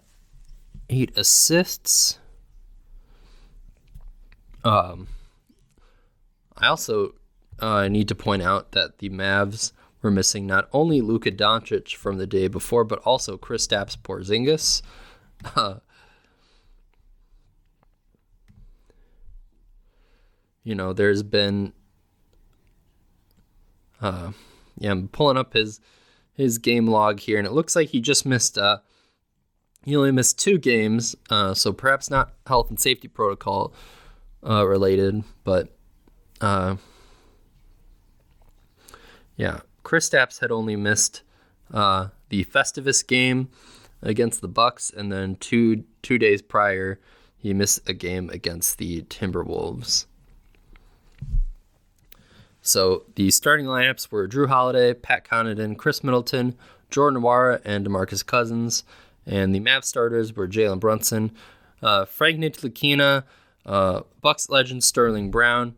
eight 0.89 1.17
assists. 1.17 2.19
Um, 4.65 5.09
I 6.57 6.69
also 6.69 7.15
uh, 7.59 7.89
need 7.89 8.09
to 8.09 8.15
point 8.15 8.43
out 8.43 8.73
that 8.73 8.99
the 8.99 9.11
Mavs 9.11 9.73
we're 10.03 10.11
missing 10.11 10.47
not 10.47 10.69
only 10.73 11.01
Luka 11.01 11.31
Doncic 11.31 11.95
from 11.95 12.19
the 12.19 12.27
day 12.27 12.49
before, 12.49 12.83
but 12.83 12.99
also 13.01 13.39
Kristaps 13.39 13.97
Porzingis. 13.97 14.83
you 20.65 20.75
know, 20.75 20.93
there's 20.93 21.23
been, 21.23 21.73
uh, 24.01 24.33
yeah, 24.79 24.91
I'm 24.91 25.09
pulling 25.09 25.37
up 25.37 25.55
his 25.55 25.81
his 26.35 26.59
game 26.59 26.87
log 26.87 27.21
here, 27.21 27.39
and 27.39 27.47
it 27.47 27.53
looks 27.53 27.77
like 27.77 27.91
he 27.91 28.01
just 28.01 28.25
missed. 28.25 28.57
Uh, 28.57 28.79
he 29.85 29.97
only 29.97 30.13
missed 30.13 30.39
two 30.39 30.59
games, 30.59 31.17
uh, 31.31 31.55
so 31.55 31.73
perhaps 31.73 32.09
not 32.11 32.33
health 32.47 32.71
and 32.71 32.81
safety 32.81 33.09
protocol 33.09 33.75
uh, 34.47 34.67
related, 34.67 35.25
but 35.45 35.69
uh, 36.41 36.77
yeah, 39.37 39.61
Kristaps 39.85 40.41
had 40.41 40.51
only 40.51 40.77
missed 40.77 41.23
uh, 41.73 42.09
the 42.29 42.45
Festivus 42.45 43.07
game 43.07 43.49
against 44.03 44.41
the 44.41 44.49
Bucks, 44.49 44.91
and 44.91 45.13
then 45.13 45.37
two 45.37 45.85
two 46.03 46.19
days 46.19 46.43
prior, 46.43 47.01
he 47.37 47.53
missed 47.53 47.89
a 47.89 47.93
game 47.93 48.31
against 48.31 48.79
the 48.79 49.03
Timberwolves. 49.03 50.07
So 52.63 53.05
the 53.17 53.31
starting 53.33 53.67
lineups 53.67 54.13
were 54.13 54.29
Jrue 54.29 54.49
Holiday, 54.49 54.95
Pat 54.95 55.25
Connaughton, 55.25 55.77
Khris 55.77 56.05
Middleton, 56.05 56.57
Jordan 56.91 57.21
Nwora 57.21 57.61
and 57.65 57.85
DeMarcus 57.85 58.25
Cousins. 58.25 58.85
And 59.27 59.53
the 59.53 59.61
Mavs 59.61 59.85
starters 59.85 60.35
were 60.35 60.47
Jalen 60.47 60.79
Brunson, 60.79 61.33
uh, 61.83 62.05
Frank 62.05 62.39
Ntilikina, 62.39 63.25
uh, 63.67 64.03
Bucks 64.21 64.49
legend 64.49 64.85
Sterling 64.85 65.31
Brown, 65.31 65.75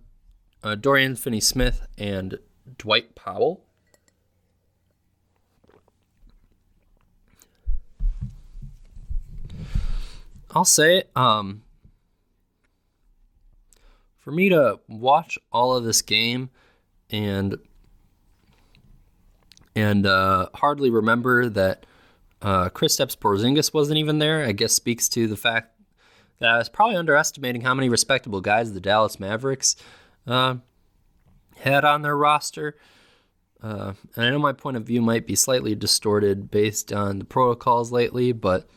uh, 0.63 0.75
Dorian 0.75 1.17
Finney-Smith, 1.17 1.87
and 1.97 2.39
Dwight 2.79 3.15
Powell. 3.15 3.65
I'll 10.51 10.65
say, 10.65 11.05
um, 11.17 11.63
for 14.19 14.31
me 14.31 14.49
to 14.51 14.81
watch 14.87 15.39
all 15.51 15.75
of 15.77 15.85
this 15.85 16.01
game 16.01 16.51
and 17.15 17.57
and 19.77 20.07
uh, 20.07 20.49
hardly 20.55 20.91
remember 20.91 21.49
that 21.49 21.87
uh, 22.43 22.69
Kristaps 22.71 23.17
Porzingis 23.17 23.73
wasn't 23.73 23.99
even 23.99 24.19
there, 24.19 24.45
I 24.45 24.53
guess 24.53 24.73
speaks 24.73 25.09
to 25.11 25.27
the 25.27 25.37
fact 25.37 25.77
that 26.39 26.51
I 26.51 26.59
was 26.59 26.69
probably 26.69 26.97
underestimating 26.97 27.63
how 27.63 27.75
many 27.75 27.89
respectable 27.89 28.41
guys 28.41 28.73
the 28.73 28.81
Dallas 28.81 29.19
Mavericks 29.19 29.77
uh, 30.27 30.57
had 31.59 31.85
on 31.85 32.03
their 32.03 32.17
roster. 32.17 32.77
Uh, 33.63 33.95
and 34.15 34.27
I 34.27 34.31
know 34.31 34.39
my 34.39 34.53
point 34.53 34.77
of 34.77 34.85
view 34.85 35.01
might 35.01 35.27
be 35.27 35.35
slightly 35.35 35.75
distorted 35.75 36.51
based 36.51 36.93
on 36.93 37.19
the 37.19 37.25
protocols 37.25 37.91
lately, 37.91 38.33
but 38.33 38.69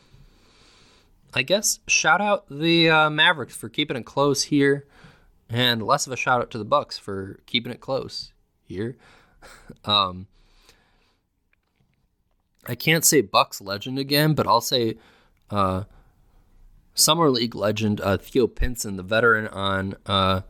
I 1.34 1.42
guess 1.42 1.80
shout 1.86 2.20
out 2.20 2.46
the 2.48 2.88
uh, 2.88 3.10
Mavericks 3.10 3.56
for 3.56 3.68
keeping 3.68 3.96
it 3.96 4.06
close 4.06 4.44
here, 4.44 4.86
and 5.50 5.82
less 5.82 6.06
of 6.06 6.12
a 6.12 6.16
shout 6.16 6.40
out 6.40 6.50
to 6.50 6.58
the 6.58 6.64
Bucks 6.64 6.98
for 6.98 7.40
keeping 7.46 7.72
it 7.72 7.80
close 7.80 8.32
here. 8.62 8.96
um, 9.84 10.26
I 12.66 12.74
can't 12.74 13.04
say 13.04 13.20
Bucks 13.20 13.60
legend 13.60 13.98
again, 13.98 14.34
but 14.34 14.46
I'll 14.46 14.60
say 14.60 14.98
uh, 15.50 15.84
Summer 16.94 17.30
League 17.30 17.54
legend 17.54 18.00
uh, 18.00 18.18
Theo 18.18 18.46
Pinson, 18.46 18.96
the 18.96 19.02
veteran 19.02 19.48
on 19.48 19.94
uh, 20.06 20.42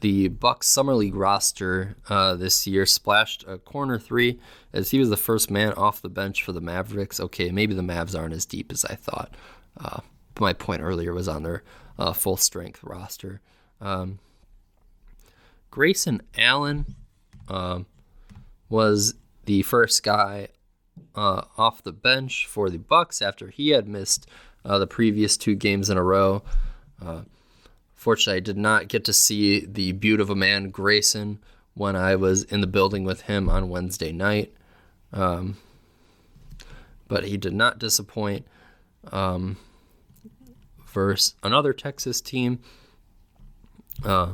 the 0.00 0.28
Bucks 0.28 0.68
Summer 0.68 0.94
League 0.94 1.16
roster 1.16 1.96
uh, 2.08 2.34
this 2.36 2.66
year, 2.66 2.86
splashed 2.86 3.44
a 3.48 3.58
corner 3.58 3.98
three 3.98 4.38
as 4.72 4.90
he 4.90 4.98
was 4.98 5.10
the 5.10 5.16
first 5.16 5.50
man 5.50 5.72
off 5.72 6.02
the 6.02 6.08
bench 6.08 6.42
for 6.42 6.52
the 6.52 6.60
Mavericks. 6.60 7.18
Okay, 7.18 7.50
maybe 7.50 7.74
the 7.74 7.82
Mavs 7.82 8.16
aren't 8.16 8.34
as 8.34 8.46
deep 8.46 8.70
as 8.70 8.84
I 8.84 8.94
thought. 8.94 9.34
Uh, 9.76 10.00
my 10.38 10.52
point 10.52 10.82
earlier 10.82 11.12
was 11.12 11.28
on 11.28 11.42
their 11.42 11.64
uh, 11.98 12.12
full 12.12 12.36
strength 12.36 12.82
roster. 12.82 13.40
Um, 13.84 14.18
Grayson 15.70 16.22
Allen 16.38 16.94
um, 17.48 17.86
was 18.68 19.14
the 19.44 19.62
first 19.62 20.02
guy 20.02 20.48
uh, 21.14 21.42
off 21.58 21.82
the 21.82 21.92
bench 21.92 22.46
for 22.46 22.70
the 22.70 22.78
Bucks 22.78 23.20
after 23.20 23.48
he 23.48 23.70
had 23.70 23.86
missed 23.86 24.26
uh, 24.64 24.78
the 24.78 24.86
previous 24.86 25.36
two 25.36 25.54
games 25.54 25.90
in 25.90 25.98
a 25.98 26.02
row. 26.02 26.42
Uh, 27.04 27.22
fortunately, 27.94 28.38
I 28.38 28.40
did 28.40 28.56
not 28.56 28.88
get 28.88 29.04
to 29.04 29.12
see 29.12 29.66
the 29.66 29.92
beaut 29.92 30.20
of 30.20 30.30
a 30.30 30.34
man 30.34 30.70
Grayson 30.70 31.38
when 31.74 31.94
I 31.94 32.16
was 32.16 32.44
in 32.44 32.60
the 32.60 32.66
building 32.66 33.04
with 33.04 33.22
him 33.22 33.48
on 33.48 33.68
Wednesday 33.68 34.12
night. 34.12 34.54
Um, 35.12 35.58
but 37.06 37.24
he 37.24 37.36
did 37.36 37.52
not 37.52 37.78
disappoint 37.78 38.46
um, 39.12 39.58
versus 40.86 41.34
another 41.42 41.72
Texas 41.72 42.20
team 42.20 42.60
uh, 44.02 44.32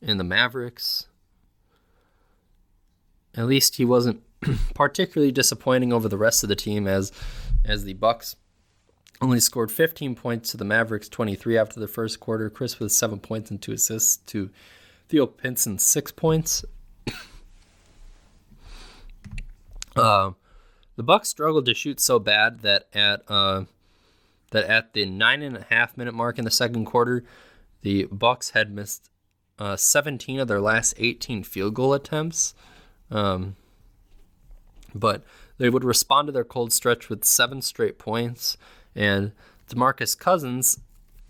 in 0.00 0.18
the 0.18 0.24
Mavericks. 0.24 1.06
At 3.34 3.46
least 3.46 3.76
he 3.76 3.84
wasn't 3.84 4.22
particularly 4.74 5.32
disappointing 5.32 5.92
over 5.92 6.08
the 6.08 6.18
rest 6.18 6.42
of 6.42 6.48
the 6.48 6.56
team 6.56 6.86
as 6.86 7.12
as 7.64 7.84
the 7.84 7.94
Bucks 7.94 8.36
only 9.20 9.40
scored 9.40 9.70
15 9.70 10.14
points 10.14 10.50
to 10.50 10.56
the 10.56 10.64
Mavericks 10.64 11.08
23 11.08 11.56
after 11.58 11.80
the 11.80 11.88
first 11.88 12.20
quarter. 12.20 12.50
Khris 12.50 12.78
with 12.78 12.92
7 12.92 13.18
points 13.18 13.50
and 13.50 13.60
2 13.60 13.72
assists 13.72 14.18
to 14.18 14.50
Theo 15.08 15.26
Pinson 15.26 15.78
6 15.78 16.12
points. 16.12 16.64
uh, 19.96 20.32
the 20.96 21.02
Bucks 21.02 21.28
struggled 21.28 21.66
to 21.66 21.74
shoot 21.74 22.00
so 22.00 22.18
bad 22.18 22.60
that 22.60 22.88
at 22.92 23.22
uh, 23.28 23.64
that 24.50 24.64
at 24.64 24.92
the 24.92 25.04
nine 25.06 25.42
and 25.42 25.56
a 25.56 25.66
half 25.68 25.96
minute 25.96 26.14
mark 26.14 26.38
in 26.38 26.44
the 26.44 26.50
second 26.50 26.84
quarter, 26.86 27.24
the 27.86 28.08
Bucks 28.10 28.50
had 28.50 28.72
missed 28.72 29.10
uh, 29.60 29.76
17 29.76 30.40
of 30.40 30.48
their 30.48 30.60
last 30.60 30.92
18 30.98 31.44
field 31.44 31.74
goal 31.74 31.94
attempts. 31.94 32.52
Um, 33.12 33.54
but 34.92 35.22
they 35.58 35.70
would 35.70 35.84
respond 35.84 36.26
to 36.26 36.32
their 36.32 36.42
cold 36.42 36.72
stretch 36.72 37.08
with 37.08 37.22
seven 37.22 37.62
straight 37.62 37.96
points. 37.96 38.56
And 38.96 39.30
DeMarcus 39.70 40.18
Cousins 40.18 40.80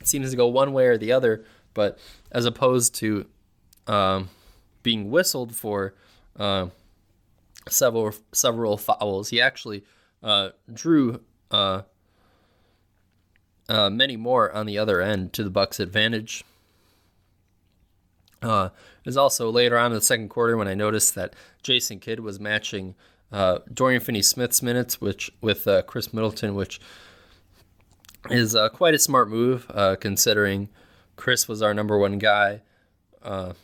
seems 0.03 0.31
to 0.31 0.37
go 0.39 0.47
one 0.47 0.73
way 0.73 0.87
or 0.87 0.97
the 0.97 1.13
other, 1.13 1.45
but 1.75 1.99
as 2.33 2.47
opposed 2.47 2.95
to 2.95 3.27
um, 3.87 4.31
being 4.83 5.11
whistled 5.11 5.55
for 5.55 5.93
uh, 6.39 6.69
several 7.69 8.15
several 8.33 8.79
fouls, 8.79 9.29
he 9.29 9.43
actually 9.43 9.85
uh, 10.23 10.51
drew 10.73 11.21
uh, 13.69 13.91
many 13.91 14.17
more 14.17 14.53
on 14.53 14.67
the 14.67 14.79
other 14.79 15.01
end 15.01 15.33
to 15.35 15.45
the 15.45 15.51
Bucks' 15.51 15.81
advantage. 15.81 16.45
Uh, 18.43 18.71
it 19.01 19.07
was 19.07 19.17
also 19.17 19.51
later 19.51 19.79
on 19.79 19.93
in 19.93 19.95
the 19.95 20.01
second 20.01 20.29
quarter 20.29 20.57
when 20.57 20.69
I 20.69 20.75
noticed 20.75 21.15
that 21.15 21.35
Jason 21.63 21.99
Kidd 21.99 22.21
was 22.21 22.39
matching 22.39 22.95
uh, 23.33 23.59
Dorian 23.73 24.01
Finney-Smith's 24.01 24.63
minutes, 24.63 25.01
which 25.01 25.31
with 25.41 25.67
uh, 25.67 25.83
Khris 25.83 26.13
Middleton, 26.13 26.55
which 26.55 26.81
is 28.31 28.55
uh, 28.55 28.69
quite 28.69 28.95
a 28.95 28.99
smart 28.99 29.29
move 29.29 29.67
uh, 29.71 29.97
considering 29.97 30.69
Khris 31.17 31.49
was 31.49 31.63
our 31.63 31.75
number 31.75 31.99
one 31.99 32.19
guy 32.19 32.63
uh, 33.23 33.55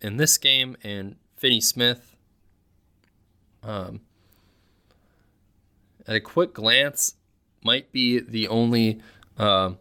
in 0.00 0.16
this 0.16 0.38
game, 0.38 0.76
and 0.84 1.16
Finney-Smith. 1.36 2.14
Um, 3.62 4.00
at 6.06 6.16
a 6.16 6.20
quick 6.20 6.54
glance, 6.54 7.14
might 7.68 7.92
be 7.92 8.18
the 8.18 8.48
only 8.48 8.98
uh, 9.36 9.72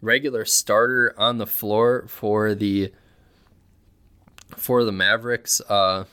regular 0.00 0.44
starter 0.44 1.14
on 1.16 1.38
the 1.38 1.46
floor 1.46 2.06
for 2.08 2.56
the 2.56 2.92
for 4.56 4.82
the 4.82 4.90
Mavericks 4.90 5.60
uh, 5.68 6.06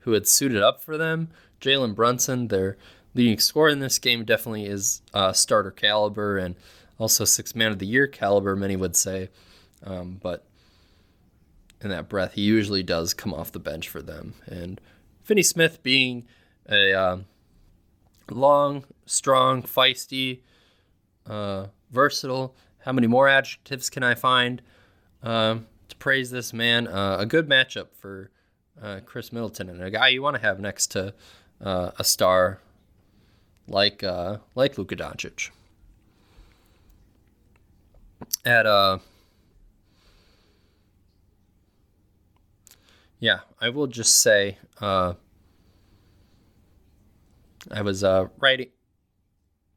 who 0.00 0.10
had 0.10 0.26
suited 0.26 0.60
up 0.60 0.82
for 0.82 0.98
them. 0.98 1.28
Jalen 1.60 1.94
Brunson, 1.94 2.48
their 2.48 2.76
leading 3.14 3.38
scorer 3.38 3.68
in 3.68 3.78
this 3.78 4.00
game, 4.00 4.24
definitely 4.24 4.66
is 4.66 5.02
uh, 5.14 5.32
starter 5.32 5.70
caliber 5.70 6.36
and 6.36 6.56
also 6.98 7.24
six 7.24 7.54
man 7.54 7.70
of 7.70 7.78
the 7.78 7.86
year 7.86 8.08
caliber, 8.08 8.56
many 8.56 8.74
would 8.74 8.96
say. 8.96 9.28
Um, 9.84 10.18
but 10.20 10.44
in 11.80 11.90
that 11.90 12.08
breath, 12.08 12.32
he 12.32 12.42
usually 12.42 12.82
does 12.82 13.14
come 13.14 13.32
off 13.32 13.52
the 13.52 13.60
bench 13.60 13.88
for 13.88 14.02
them. 14.02 14.34
And 14.46 14.80
Finney-Smith 15.22 15.84
being 15.84 16.26
a 16.68 16.92
um, 16.92 17.26
long, 18.30 18.84
strong, 19.06 19.62
feisty, 19.62 20.40
uh, 21.26 21.66
versatile. 21.90 22.54
How 22.84 22.92
many 22.92 23.06
more 23.06 23.28
adjectives 23.28 23.90
can 23.90 24.02
I 24.02 24.14
find 24.14 24.62
uh, 25.22 25.58
to 25.88 25.96
praise 25.96 26.30
this 26.30 26.52
man? 26.52 26.86
Uh, 26.86 27.16
a 27.20 27.26
good 27.26 27.48
matchup 27.48 27.88
for 27.94 28.30
uh, 28.82 29.00
Khris 29.04 29.32
Middleton 29.32 29.68
and 29.68 29.82
a 29.82 29.90
guy 29.90 30.08
you 30.08 30.22
want 30.22 30.36
to 30.36 30.42
have 30.42 30.60
next 30.60 30.88
to 30.92 31.14
uh, 31.60 31.90
a 31.98 32.04
star 32.04 32.60
like 33.66 34.02
uh, 34.02 34.38
like 34.54 34.78
Luka 34.78 34.96
Doncic. 34.96 35.50
At 38.44 38.66
uh, 38.66 38.98
yeah, 43.18 43.40
I 43.60 43.68
will 43.68 43.86
just 43.86 44.20
say 44.20 44.58
uh, 44.80 45.14
I 47.70 47.82
was 47.82 48.02
uh, 48.04 48.28
writing 48.38 48.68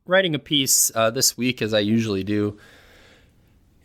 writing 0.05 0.35
a 0.35 0.39
piece 0.39 0.91
uh, 0.95 1.09
this 1.11 1.37
week 1.37 1.61
as 1.61 1.73
I 1.73 1.79
usually 1.79 2.23
do, 2.23 2.57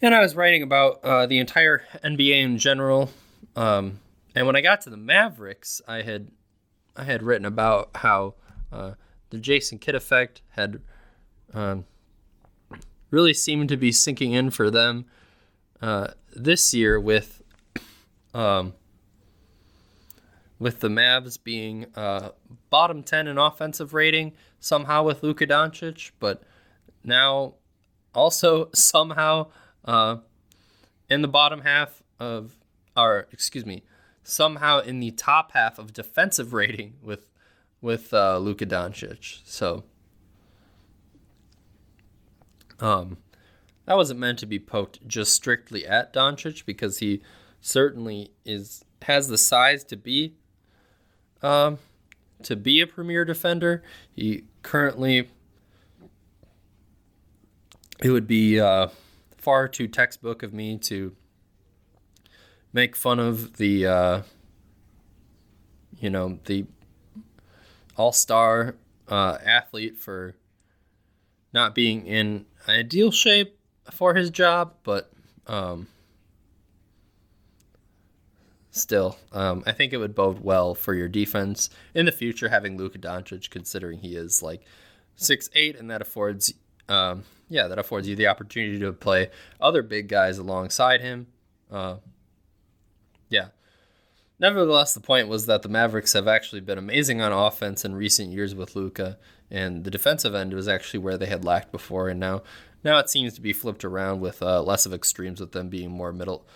and 0.01 0.15
I 0.15 0.21
was 0.21 0.35
writing 0.35 0.63
about 0.63 1.01
uh, 1.03 1.27
the 1.27 1.39
entire 1.39 1.83
NBA 2.05 2.43
in 2.43 2.59
general. 2.59 3.11
Um, 3.55 4.01
and 4.35 4.47
when 4.47 4.57
I 4.57 4.61
got 4.61 4.83
to 4.83 4.91
the 4.91 4.97
Mavericks, 4.97 5.81
I 5.87 6.03
had 6.03 6.31
I 6.97 7.05
had 7.05 7.23
written 7.23 7.47
about 7.47 7.91
how 7.97 8.35
uh, 8.73 8.93
the 9.31 9.39
Jason 9.39 9.79
Kidd 9.79 9.95
effect 9.95 10.43
had 10.51 10.81
um, 11.53 11.85
really 13.11 13.35
seemed 13.35 13.69
to 13.69 13.77
be 13.77 13.93
sinking 13.93 14.33
in 14.33 14.51
for 14.51 14.71
them 14.71 15.07
uh, 15.81 16.09
this 16.35 16.75
year 16.75 17.01
with. 17.01 17.43
Um, 18.35 18.75
with 20.59 20.81
the 20.81 20.89
Mavs 20.89 21.43
being 21.43 21.87
uh, 21.95 22.31
bottom 22.71 23.03
10 23.03 23.27
in 23.27 23.39
offensive 23.39 23.93
rating, 23.93 24.33
somehow 24.59 25.03
with 25.03 25.23
Luka 25.23 25.47
Doncic, 25.47 26.13
but 26.19 26.43
now 27.05 27.55
also 28.15 28.71
somehow 28.75 29.49
uh, 29.85 30.17
in 31.09 31.23
the 31.23 31.29
bottom 31.29 31.61
half 31.63 32.03
of, 32.19 32.57
or 32.97 33.29
excuse 33.33 33.67
me, 33.67 33.83
somehow 34.23 34.81
in 34.81 35.01
the 35.01 35.11
top 35.13 35.53
half 35.53 35.79
of 35.79 35.93
defensive 35.93 36.53
rating 36.53 36.95
with 37.03 37.29
with 37.83 38.13
uh, 38.13 38.39
Luka 38.39 38.67
Doncic. 38.67 39.41
So, 39.45 39.85
um, 42.81 43.19
that 43.85 43.97
wasn't 43.97 44.19
meant 44.19 44.39
to 44.41 44.47
be 44.47 44.59
poked 44.59 45.07
just 45.07 45.35
strictly 45.35 45.87
at 45.87 46.13
Doncic 46.13 46.65
because 46.65 46.99
he 46.99 47.23
certainly 47.61 48.33
is 48.45 48.85
has 49.03 49.29
the 49.29 49.39
size 49.39 49.85
to 49.85 49.97
be 49.97 50.35
um, 51.43 51.79
to 52.43 52.57
be 52.57 52.81
a 52.81 52.87
premier 52.87 53.25
defender. 53.25 53.83
He 54.15 54.45
currently 54.63 55.29
it 58.03 58.11
would 58.11 58.27
be 58.27 58.61
uh, 58.61 58.89
far 59.39 59.69
too 59.69 59.89
textbook 59.89 60.43
of 60.43 60.53
me 60.53 60.77
to 60.79 61.15
make 62.73 62.95
fun 62.95 63.19
of 63.19 63.57
the 63.57 63.87
uh, 63.87 64.23
you 65.99 66.11
know 66.11 66.39
the 66.45 66.67
all-star 67.97 68.75
uh, 69.09 69.39
athlete 69.45 69.97
for 69.97 70.35
not 71.53 71.75
being 71.75 72.07
in 72.07 72.45
ideal 72.69 73.11
shape 73.11 73.59
for 73.91 74.15
his 74.15 74.29
job, 74.29 74.75
but 74.83 75.11
um, 75.47 75.87
still, 78.77 79.19
um, 79.33 79.63
I 79.67 79.73
think 79.73 79.93
it 79.93 79.99
would 79.99 80.15
bode 80.15 80.41
well 80.41 80.75
for 80.75 80.95
your 80.95 81.09
defense 81.09 81.71
in 81.95 82.07
the 82.07 82.13
future 82.13 82.49
having 82.49 82.77
Luka 82.77 82.99
Doncic, 82.99 83.51
considering 83.51 83.99
he 83.99 84.17
is 84.17 84.43
like 84.43 84.63
six 85.17 85.49
eight, 85.55 85.77
and 85.77 85.91
that 85.91 86.03
affords, 86.03 86.53
um, 86.89 87.25
yeah, 87.49 87.67
that 87.69 87.79
affords 87.79 88.07
you 88.07 88.17
the 88.17 88.27
opportunity 88.27 88.79
to 88.79 88.93
play 88.93 89.31
other 89.61 89.83
big 89.83 90.09
guys 90.09 90.39
alongside 90.39 91.01
him. 91.01 91.27
Uh, 91.71 91.97
yeah. 93.29 93.49
Nevertheless, 94.39 94.93
the 94.93 95.01
point 95.01 95.29
was 95.29 95.47
that 95.47 95.63
the 95.63 95.69
Mavericks 95.69 96.13
have 96.13 96.29
actually 96.29 96.61
been 96.61 96.77
amazing 96.77 97.23
on 97.23 97.33
offense 97.33 97.87
in 97.87 97.95
recent 97.95 98.33
years 98.33 98.55
with 98.55 98.77
Luka, 98.77 99.17
and 99.51 99.85
the 99.85 99.91
defensive 99.91 100.35
end 100.35 100.53
was 100.53 100.69
actually 100.69 101.01
where 101.01 101.17
they 101.17 101.27
had 101.27 101.45
lacked 101.45 101.73
before, 101.73 102.11
and 102.11 102.21
now 102.21 102.43
now 102.85 102.99
it 102.99 103.09
seems 103.09 103.33
to 103.35 103.41
be 103.41 103.55
flipped 103.55 103.85
around 103.85 104.21
with 104.21 104.43
uh, 104.43 104.63
less 104.63 104.85
of 104.85 104.93
extremes, 104.93 105.41
with 105.41 105.53
them 105.53 105.69
being 105.69 105.91
more 105.91 106.13
middle, 106.13 106.47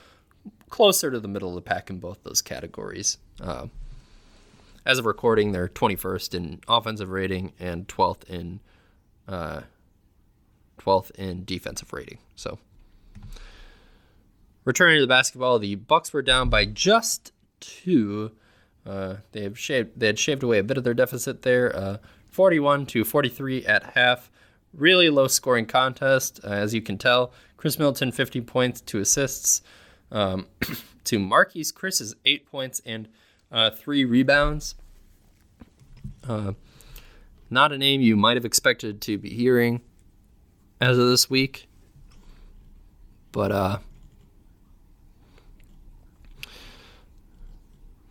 closer 0.71 1.11
to 1.11 1.21
the 1.21 1.29
middle 1.29 1.51
of 1.51 1.55
the 1.57 1.63
pack 1.63 1.91
in 1.91 1.99
both 1.99 2.23
those 2.23 2.41
categories. 2.41 3.19
Uh, 3.41 3.67
as 4.87 4.99
of 4.99 5.05
recording, 5.05 5.53
they're 5.53 5.69
21st 5.69 6.35
in 6.35 6.61
offensive 6.67 7.11
rating 7.11 7.53
and 7.61 7.87
12th 7.87 8.25
in 8.25 8.61
uh, 9.29 9.63
12th 10.81 11.11
in 11.13 11.45
defensive 11.45 11.93
rating. 11.93 12.19
So, 12.35 12.59
returning 14.65 14.97
to 14.97 15.03
the 15.03 15.07
basketball, 15.07 15.59
the 15.59 15.75
Bucks 15.75 16.13
were 16.13 16.23
down 16.23 16.49
by 16.49 16.65
just 16.65 17.33
two. 17.61 18.33
Uh, 18.87 19.17
they 19.33 19.43
have 19.43 19.59
shaved. 19.59 20.01
They 20.01 20.07
had 20.07 20.19
shaved 20.19 20.43
away 20.43 20.59
a 20.59 20.65
bit 20.65 20.79
of 20.79 20.85
their 20.85 20.95
deficit 20.95 21.43
there, 21.43 21.75
uh, 21.77 21.99
41 22.29 22.87
to 22.87 23.05
43 23.05 23.67
at 23.67 23.83
half. 23.95 24.31
Really 24.73 25.11
low 25.11 25.27
scoring 25.27 25.67
contest, 25.67 26.41
uh, 26.45 26.49
as 26.49 26.73
you 26.73 26.81
can 26.81 26.97
tell. 26.97 27.33
Khris 27.57 27.79
Middleton 27.79 28.13
50 28.13 28.41
points, 28.43 28.81
two 28.81 29.01
assists. 29.01 29.63
Um, 30.13 30.47
to 31.05 31.19
Marquese 31.19 31.75
Chriss's 31.75 32.15
eight 32.25 32.47
points 32.47 32.81
and 32.85 33.09
uh, 33.51 33.71
three 33.71 34.05
rebounds. 34.05 34.75
Uh, 36.27 36.53
not 37.49 37.73
a 37.73 37.79
name 37.79 38.01
you 38.01 38.17
might 38.17 38.37
have 38.37 38.45
expected 38.45 39.01
to 39.03 39.19
be 39.19 39.31
hearing 39.31 39.81
as 40.81 40.99
of 40.99 41.09
this 41.09 41.29
week, 41.29 41.69
but 43.33 43.53
uh, 43.53 43.79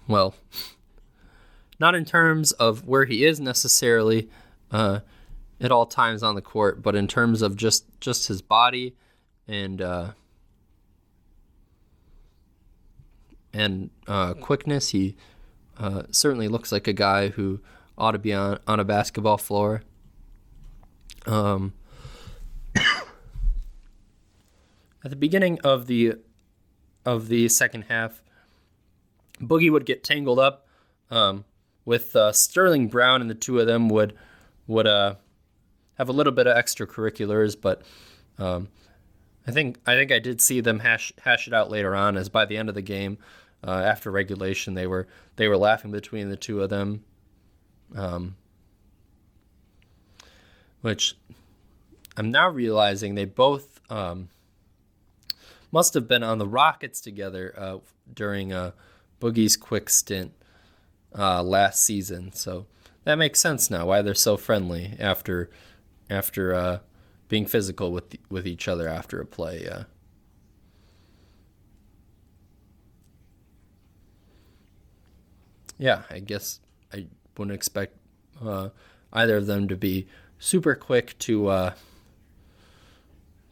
well, 0.07 0.35
not 1.79 1.95
in 1.95 2.03
terms 2.03 2.51
of 2.53 2.85
where 2.85 3.05
he 3.05 3.23
is 3.23 3.39
necessarily 3.39 4.29
uh, 4.71 4.99
at 5.61 5.71
all 5.71 5.85
times 5.85 6.21
on 6.21 6.35
the 6.35 6.41
court, 6.41 6.81
but 6.81 6.95
in 6.95 7.07
terms 7.07 7.41
of 7.41 7.55
just 7.55 7.85
just 8.01 8.27
his 8.27 8.41
body 8.41 8.95
and 9.47 9.81
uh, 9.81 10.11
and 13.53 13.89
uh, 14.07 14.33
quickness. 14.35 14.89
He 14.89 15.15
uh, 15.77 16.03
certainly 16.11 16.47
looks 16.47 16.71
like 16.71 16.87
a 16.87 16.93
guy 16.93 17.29
who 17.29 17.59
ought 17.97 18.11
to 18.11 18.19
be 18.19 18.33
on, 18.33 18.59
on 18.67 18.79
a 18.79 18.85
basketball 18.85 19.37
floor. 19.37 19.83
Um, 21.25 21.73
at 22.75 22.85
the 25.03 25.15
beginning 25.15 25.59
of 25.63 25.87
the 25.87 26.15
of 27.05 27.27
the 27.27 27.47
second 27.49 27.83
half, 27.83 28.21
Boogie 29.41 29.71
would 29.71 29.85
get 29.85 30.03
tangled 30.03 30.39
up 30.39 30.67
um, 31.09 31.45
with 31.85 32.15
uh, 32.15 32.31
Sterling 32.31 32.87
Brown, 32.87 33.21
and 33.21 33.29
the 33.29 33.35
two 33.35 33.59
of 33.59 33.67
them 33.67 33.89
would 33.89 34.15
would 34.67 34.87
uh, 34.87 35.15
have 35.97 36.09
a 36.09 36.13
little 36.13 36.33
bit 36.33 36.47
of 36.47 36.55
extracurriculars. 36.55 37.59
But 37.59 37.81
um, 38.37 38.69
I 39.47 39.51
think 39.51 39.79
I 39.85 39.95
think 39.95 40.11
I 40.11 40.19
did 40.19 40.41
see 40.41 40.61
them 40.61 40.79
hash 40.79 41.11
hash 41.23 41.47
it 41.47 41.53
out 41.53 41.69
later 41.69 41.95
on. 41.95 42.17
As 42.17 42.29
by 42.29 42.45
the 42.45 42.57
end 42.57 42.69
of 42.69 42.75
the 42.75 42.81
game, 42.81 43.17
uh, 43.65 43.71
after 43.71 44.11
regulation, 44.11 44.73
they 44.73 44.87
were 44.87 45.07
they 45.35 45.47
were 45.47 45.57
laughing 45.57 45.91
between 45.91 46.29
the 46.29 46.37
two 46.37 46.61
of 46.61 46.69
them, 46.69 47.03
um, 47.95 48.35
which 50.81 51.17
I'm 52.15 52.31
now 52.31 52.49
realizing 52.49 53.15
they 53.15 53.25
both 53.25 53.81
um, 53.89 54.29
must 55.71 55.93
have 55.93 56.07
been 56.07 56.23
on 56.23 56.37
the 56.37 56.47
Rockets 56.47 57.01
together 57.01 57.53
uh, 57.57 57.77
during 58.13 58.53
uh, 58.53 58.71
Boogie's 59.19 59.57
quick 59.57 59.89
stint 59.89 60.33
uh, 61.17 61.43
last 61.43 61.83
season. 61.83 62.31
So 62.33 62.65
that 63.03 63.15
makes 63.15 63.39
sense 63.39 63.69
now 63.69 63.87
why 63.87 64.01
they're 64.01 64.15
so 64.15 64.37
friendly 64.37 64.95
after 64.99 65.49
after 66.09 66.53
uh, 66.53 66.79
being 67.27 67.45
physical 67.45 67.91
with 67.91 68.15
with 68.29 68.47
each 68.47 68.67
other 68.67 68.87
after 68.87 69.19
a 69.19 69.25
play. 69.25 69.67
Yeah, 75.79 76.03
I 76.11 76.19
guess 76.19 76.59
I 76.93 77.07
wouldn't 77.37 77.55
expect 77.55 77.95
uh, 78.45 78.69
either 79.11 79.37
of 79.37 79.47
them 79.47 79.67
to 79.69 79.75
be 79.75 80.07
super 80.37 80.75
quick 80.75 81.17
to 81.19 81.47
uh, 81.47 81.73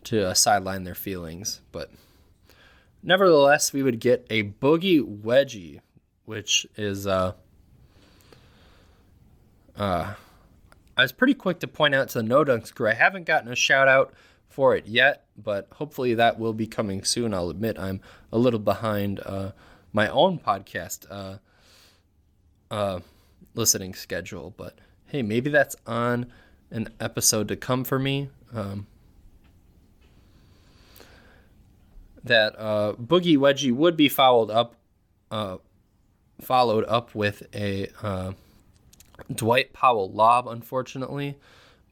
to 0.04 0.28
uh, 0.28 0.34
sideline 0.34 0.84
their 0.84 0.96
feelings, 0.96 1.62
but 1.72 1.90
nevertheless, 3.02 3.74
we 3.74 3.82
would 3.82 4.00
get 4.00 4.28
a 4.30 4.44
boogie 4.44 5.02
wedgie, 5.02 5.80
which 6.26 6.68
is 6.76 7.08
uh, 7.08 7.34
uh, 9.76 10.14
I 10.96 11.02
was 11.02 11.12
pretty 11.12 11.34
quick 11.34 11.60
to 11.60 11.68
point 11.68 11.96
out 11.96 12.10
to 12.10 12.20
the 12.20 12.24
No 12.24 12.44
Dunks 12.44 12.74
crew. 12.74 12.90
I 12.90 12.94
haven't 12.94 13.26
gotten 13.26 13.52
a 13.52 13.56
shout 13.56 13.88
out 13.88 14.14
for 14.50 14.76
it 14.76 14.88
yet, 14.88 15.26
but 15.38 15.68
hopefully 15.74 16.14
that 16.16 16.40
will 16.40 16.54
be 16.54 16.68
coming 16.68 17.04
soon. 17.04 17.34
I'll 17.34 17.50
admit 17.50 17.78
I'm 17.78 18.02
a 18.32 18.38
little 18.38 18.60
behind 18.60 19.20
uh, 19.26 19.52
my 19.94 20.08
own 20.10 20.40
podcast 20.40 21.06
uh, 21.10 21.38
uh, 22.72 23.00
listening 23.56 23.94
schedule, 23.94 24.54
but 24.58 24.78
hey, 25.08 25.22
maybe 25.22 25.50
that's 25.50 25.76
on 25.86 26.28
an 26.72 26.90
episode 27.00 27.48
to 27.48 27.56
come 27.56 27.84
for 27.84 28.00
me. 28.00 28.30
Um, 28.54 28.88
that 32.24 32.56
uh, 32.58 32.94
Boogie 32.94 33.38
Wedgie 33.38 33.74
would 33.74 33.96
be 33.96 34.10
followed 34.10 34.50
up, 34.50 34.76
uh, 35.32 35.58
followed 36.42 36.86
up 36.86 37.16
with 37.16 37.44
a 37.54 37.90
uh, 38.02 38.34
Dwight 39.34 39.74
Powell 39.74 40.12
lob, 40.12 40.48
unfortunately. 40.48 41.38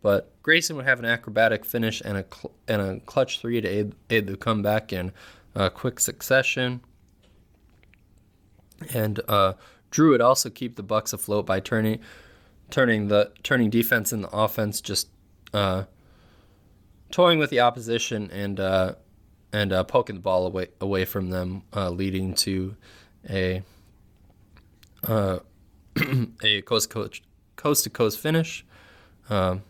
But 0.02 0.32
Grayson 0.44 0.76
would 0.76 0.86
have 0.86 1.00
an 1.00 1.06
acrobatic 1.06 1.66
finish 1.66 2.02
and 2.04 2.18
a 2.18 2.26
cl- 2.32 2.52
and 2.68 2.82
a 2.82 3.00
clutch 3.02 3.40
three 3.40 3.60
to 3.60 3.68
aid, 3.68 3.96
aid 4.10 4.28
the 4.28 4.38
comeback 4.38 4.94
in 4.94 5.12
uh, 5.56 5.70
quick 5.70 6.00
succession. 6.00 6.82
And 8.94 9.20
Jrue 9.96 10.10
would 10.10 10.22
also 10.22 10.50
keep 10.50 10.76
the 10.76 10.84
Bucks 10.84 11.14
afloat 11.14 11.46
by 11.46 11.62
turning 11.62 12.00
turning 12.70 13.08
the 13.08 13.32
turning 13.44 13.70
defense 13.70 14.12
and 14.12 14.26
the 14.26 14.30
offense 14.36 14.82
just 14.82 15.08
uh, 15.54 15.84
toying 17.12 17.40
with 17.40 17.50
the 17.50 17.62
opposition 17.62 18.30
and 18.32 18.60
uh, 18.60 18.96
and 19.54 19.72
uh, 19.72 19.84
poking 19.86 20.16
the 20.16 20.22
ball 20.22 20.46
away 20.46 20.68
away 20.82 21.06
from 21.06 21.30
them, 21.30 21.64
uh, 21.74 21.90
leading 21.90 22.34
to 22.34 22.76
a 23.30 23.64
uh, 25.08 25.40
a 26.44 26.62
coast 26.64 26.90
coast 26.90 27.22
coast 27.56 27.86
to 27.86 27.90
coast 27.90 28.20
finish. 28.20 28.66
Um, 29.30 29.64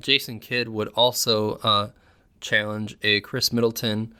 Jason 0.00 0.38
Kidd 0.38 0.68
would 0.68 0.88
also 0.88 1.54
uh, 1.64 1.90
challenge 2.40 2.96
a 3.02 3.20
Khris 3.20 3.52
Middleton 3.52 4.14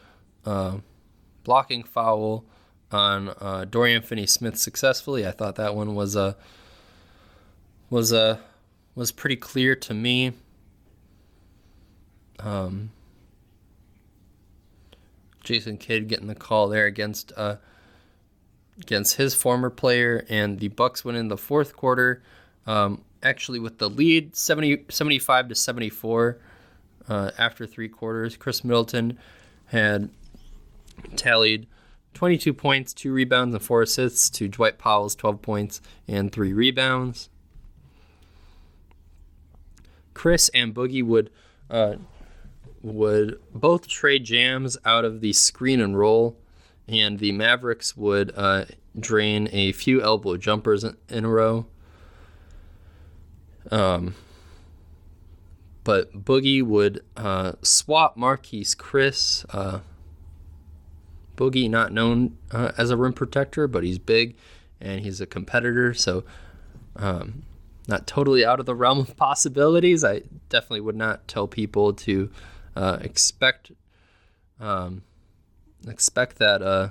blocking 1.45 1.83
foul 1.83 2.45
on 2.91 3.29
uh, 3.41 3.67
Dorian 3.69 4.03
Finney-Smith 4.03 4.57
successfully. 4.57 5.27
I 5.27 5.31
thought 5.31 5.57
that 5.57 5.75
one 5.75 5.95
was 5.95 6.17
a 6.17 6.37
was 7.91 8.13
a 8.13 8.41
was 8.95 9.13
pretty 9.13 9.37
clear 9.37 9.75
to 9.77 9.95
me. 9.95 10.33
Um, 12.41 12.91
Jason 15.43 15.79
Kidd 15.79 16.09
getting 16.09 16.27
the 16.27 16.35
call 16.35 16.69
there 16.69 16.87
against 16.87 17.33
uh, 17.37 17.57
against 18.81 19.17
his 19.17 19.35
former 19.35 19.71
player, 19.71 20.25
and 20.29 20.59
the 20.59 20.69
Bucks 20.69 21.05
went 21.05 21.19
in 21.19 21.29
the 21.29 21.37
fourth 21.37 21.77
quarter, 21.77 22.23
um, 22.67 23.03
actually 23.23 23.59
with 23.59 23.79
the 23.79 23.89
lead 23.89 24.37
70, 24.37 24.85
75 24.89 25.49
to 25.49 25.55
74 25.55 26.39
uh, 27.09 27.31
after 27.39 27.67
three 27.67 27.89
quarters. 27.89 28.37
Khris 28.37 28.63
Middleton 28.63 29.19
had 29.67 30.11
tallied 31.17 31.67
22 32.15 32.53
points, 32.53 32.93
two 32.93 33.13
rebounds, 33.13 33.55
and 33.55 33.63
four 33.63 33.83
assists 33.83 34.29
to 34.31 34.49
Dwight 34.49 34.79
Powell's 34.79 35.15
12 35.15 35.41
points 35.41 35.81
and 36.07 36.33
three 36.33 36.53
rebounds. 36.53 37.29
Khris 40.15 40.49
and 40.53 40.75
Boogie 40.75 41.05
would 41.05 41.31
uh, 41.71 41.95
would 42.83 43.41
both 43.55 43.87
trade 43.87 44.25
jams 44.25 44.77
out 44.85 45.05
of 45.05 45.21
the 45.21 45.33
screen 45.33 45.81
and 45.81 45.97
roll, 45.97 46.37
and 46.89 47.19
the 47.19 47.33
Mavericks 47.33 47.97
would 47.97 48.33
uh, 48.37 48.65
drain 48.99 49.49
a 49.53 49.73
few 49.73 50.03
elbow 50.03 50.37
jumpers 50.37 50.85
in, 51.09 51.25
a 51.25 51.29
row. 51.29 51.67
Um, 53.71 54.15
but 55.85 56.25
Boogie 56.25 56.63
would 56.63 57.05
uh, 57.17 57.53
swap 57.63 58.17
Marquese 58.17 58.77
Chriss. 58.77 59.45
Boogie, 61.39 61.71
not 61.71 61.93
known 61.93 62.37
uh, 62.51 62.73
as 62.77 62.91
a 62.91 62.97
rim 62.97 63.15
protector, 63.15 63.67
but 63.69 63.85
he's 63.85 63.99
big 63.99 64.37
and 64.81 65.01
he's 65.01 65.21
a 65.21 65.27
competitor, 65.27 65.95
so 65.95 66.25
um, 66.97 67.45
not 67.87 68.07
totally 68.07 68.45
out 68.45 68.61
of 68.61 68.67
the 68.67 68.75
realm 68.75 68.99
of 68.99 69.17
possibilities. 69.17 70.05
I 70.05 70.23
definitely 70.49 70.81
would 70.83 70.97
not 70.97 71.27
tell 71.29 71.47
people 71.47 71.95
to 71.95 72.31
uh, 72.77 72.99
expect 73.01 73.73
um, 74.61 75.03
expect 75.87 76.39
that 76.39 76.61
uh, 76.61 76.89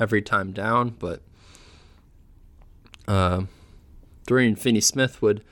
every 0.00 0.22
time 0.22 0.52
down, 0.52 0.96
but 0.98 1.20
uh, 3.06 3.42
Dorian 4.26 4.56
Finney-Smith 4.56 5.20
would 5.20 5.44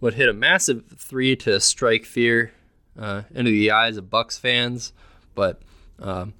would 0.00 0.14
hit 0.14 0.28
a 0.28 0.32
massive 0.32 0.84
three 0.96 1.36
to 1.36 1.60
strike 1.60 2.04
fear 2.04 2.52
uh, 2.98 3.22
into 3.34 3.50
the 3.50 3.70
eyes 3.70 3.96
of 3.96 4.10
Bucks 4.10 4.38
fans, 4.38 4.92
but 5.34 5.62
um, 6.00 6.34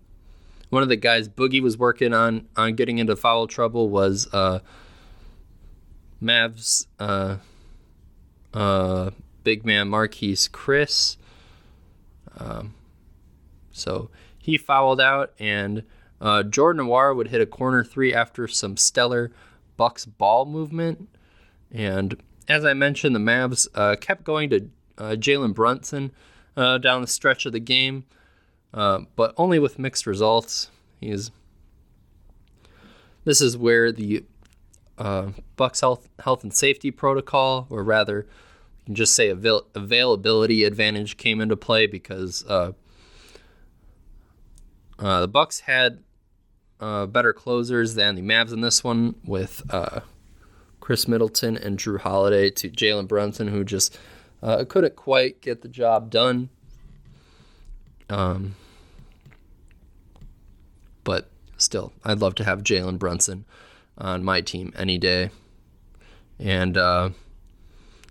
one 0.72 0.82
of 0.82 0.88
the 0.88 0.96
guys 0.96 1.28
Boogie 1.28 1.60
was 1.60 1.76
working 1.76 2.14
on 2.14 2.48
on 2.56 2.74
getting 2.76 2.96
into 2.96 3.14
foul 3.14 3.46
trouble 3.46 3.90
was 3.90 4.26
uh, 4.32 4.60
Mavs 6.22 6.86
uh, 6.98 7.36
uh, 8.54 9.10
big 9.44 9.66
man 9.66 9.90
Marquese 9.90 10.48
Chriss. 10.48 11.18
Um, 12.38 12.72
so 13.70 14.08
he 14.38 14.56
fouled 14.56 14.98
out, 14.98 15.34
and 15.38 15.82
uh, 16.22 16.42
Jordan 16.42 16.86
Nwora 16.86 17.14
would 17.14 17.28
hit 17.28 17.42
a 17.42 17.46
corner 17.46 17.84
three 17.84 18.14
after 18.14 18.48
some 18.48 18.78
stellar 18.78 19.30
Bucks 19.76 20.06
ball 20.06 20.46
movement. 20.46 21.10
And 21.70 22.16
as 22.48 22.64
I 22.64 22.72
mentioned, 22.72 23.14
the 23.14 23.20
Mavs 23.20 23.68
uh, 23.74 23.96
kept 23.96 24.24
going 24.24 24.48
to 24.48 24.70
uh, 24.96 25.16
Jalen 25.18 25.52
Brunson 25.52 26.12
uh, 26.56 26.78
down 26.78 27.02
the 27.02 27.06
stretch 27.06 27.44
of 27.44 27.52
the 27.52 27.60
game, 27.60 28.06
uh, 28.74 29.00
but 29.16 29.34
only 29.36 29.58
with 29.58 29.78
mixed 29.78 30.06
results. 30.06 30.70
He's 31.00 31.30
this 33.24 33.40
is 33.40 33.56
where 33.56 33.92
the 33.92 34.24
uh, 34.98 35.28
Bucks 35.56 35.80
health 35.80 36.08
health 36.20 36.42
and 36.42 36.54
safety 36.54 36.90
protocol, 36.90 37.66
or 37.70 37.82
rather, 37.82 38.26
you 38.80 38.86
can 38.86 38.94
just 38.94 39.14
say 39.14 39.28
avail- 39.28 39.66
availability 39.74 40.64
advantage, 40.64 41.16
came 41.16 41.40
into 41.40 41.56
play 41.56 41.86
because 41.86 42.44
uh, 42.46 42.72
uh, 44.98 45.20
the 45.22 45.28
Bucks 45.28 45.60
had 45.60 46.02
uh, 46.80 47.06
better 47.06 47.32
closers 47.32 47.94
than 47.94 48.14
the 48.14 48.22
Mavs 48.22 48.52
in 48.52 48.60
this 48.60 48.82
one, 48.82 49.14
with 49.24 49.62
uh, 49.70 50.00
Khris 50.80 51.06
Middleton 51.06 51.56
and 51.56 51.78
Jrue 51.78 52.00
Holiday 52.00 52.50
to 52.50 52.68
Jalen 52.68 53.08
Brunson, 53.08 53.48
who 53.48 53.64
just 53.64 53.98
couldn't 54.68 54.96
quite 54.96 55.40
get 55.40 55.62
the 55.62 55.68
job 55.68 56.10
done. 56.10 56.48
Um, 58.12 58.56
but 61.02 61.30
still, 61.56 61.92
I'd 62.04 62.20
love 62.20 62.34
to 62.36 62.44
have 62.44 62.62
Jalen 62.62 62.98
Brunson 62.98 63.46
on 63.96 64.22
my 64.22 64.42
team 64.42 64.72
any 64.76 64.98
day. 64.98 65.30
And 66.38 66.76
uh, 66.76 67.10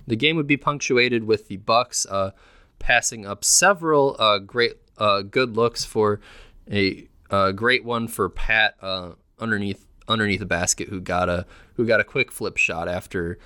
the 0.07 0.15
game 0.15 0.37
would 0.37 0.47
be 0.47 0.57
punctuated 0.57 1.25
with 1.25 1.49
the 1.49 1.57
Bucks 1.57 2.07
uh, 2.07 2.31
passing 2.79 3.27
up 3.27 3.45
several 3.45 4.15
uh, 4.17 4.39
great, 4.39 4.77
uh, 4.97 5.21
good 5.21 5.55
looks 5.55 5.85
for 5.85 6.19
a 6.69 7.07
uh, 7.29 7.51
great 7.51 7.85
one 7.85 8.07
for 8.07 8.27
Pat 8.27 8.75
uh, 8.81 9.11
underneath 9.39 9.85
underneath 10.07 10.39
the 10.39 10.45
basket, 10.47 10.89
who 10.89 10.99
got 10.99 11.29
a 11.29 11.45
who 11.75 11.85
got 11.85 11.99
a 11.99 12.03
quick 12.03 12.31
flip 12.31 12.57
shot 12.57 12.87
after 12.87 13.37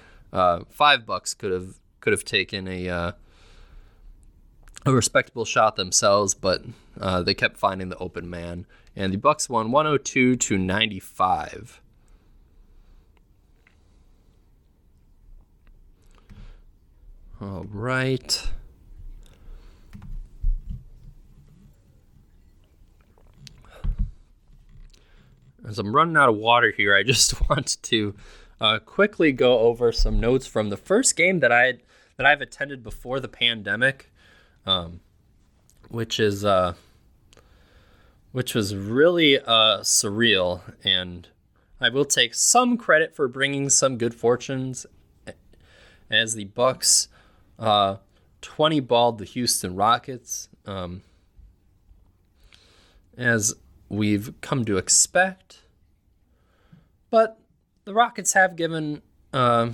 five 0.70 1.06
Bucks 1.06 1.34
could 1.34 1.52
have 1.52 1.80
could 2.00 2.14
have 2.14 2.24
taken 2.24 2.68
a 2.68 3.14
a 4.86 4.94
respectable 4.94 5.46
shot 5.46 5.76
themselves, 5.76 6.34
but 6.34 6.64
they 7.24 7.34
kept 7.34 7.58
finding 7.58 7.90
the 7.90 7.98
open 7.98 8.30
man, 8.30 8.66
and 8.96 9.14
the 9.14 9.18
Bucks 9.18 9.50
won 9.50 9.72
102 9.72 10.36
to 10.36 10.58
95. 10.58 11.82
All 17.42 17.66
right. 17.70 18.50
As 25.68 25.80
I'm 25.80 25.94
running 25.94 26.16
out 26.16 26.30
of 26.30 26.38
water 26.38 26.72
here, 26.72 26.96
I 26.96 27.04
just 27.04 27.50
want 27.50 27.82
to 27.84 28.16
uh, 28.62 28.80
quickly 28.80 29.32
go 29.34 29.60
over 29.60 29.92
some 29.92 30.20
notes 30.20 30.48
from 30.48 30.70
the 30.70 30.78
first 30.78 31.16
game 31.16 31.40
that 31.42 31.52
I 31.52 31.80
that 32.18 32.26
I've 32.26 32.40
attended 32.40 32.82
before 32.82 33.20
the 33.20 33.28
pandemic, 33.28 34.10
um, 34.66 35.00
which 35.90 36.20
is 36.20 36.44
uh, 36.46 36.74
which 38.32 38.54
was 38.54 38.76
really 38.76 39.40
uh, 39.40 39.80
surreal, 39.82 40.62
and 40.84 41.28
I 41.80 41.90
will 41.90 42.06
take 42.06 42.34
some 42.34 42.78
credit 42.78 43.16
for 43.16 43.28
bringing 43.28 43.70
some 43.70 43.98
good 43.98 44.14
fortunes 44.14 44.86
as 46.10 46.34
the 46.34 46.46
Bucks 46.46 47.08
uh, 47.58 47.98
20 48.42 48.80
balled 48.82 49.18
the 49.18 49.26
Houston 49.26 49.76
Rockets. 49.76 50.50
Um, 50.66 51.02
as 53.18 53.54
we've 53.90 54.34
come 54.42 54.66
to 54.66 54.78
expect. 54.78 55.62
But 57.10 57.40
the 57.86 57.94
Rockets 57.94 58.34
have 58.34 58.56
given, 58.56 59.02
uh, 59.34 59.70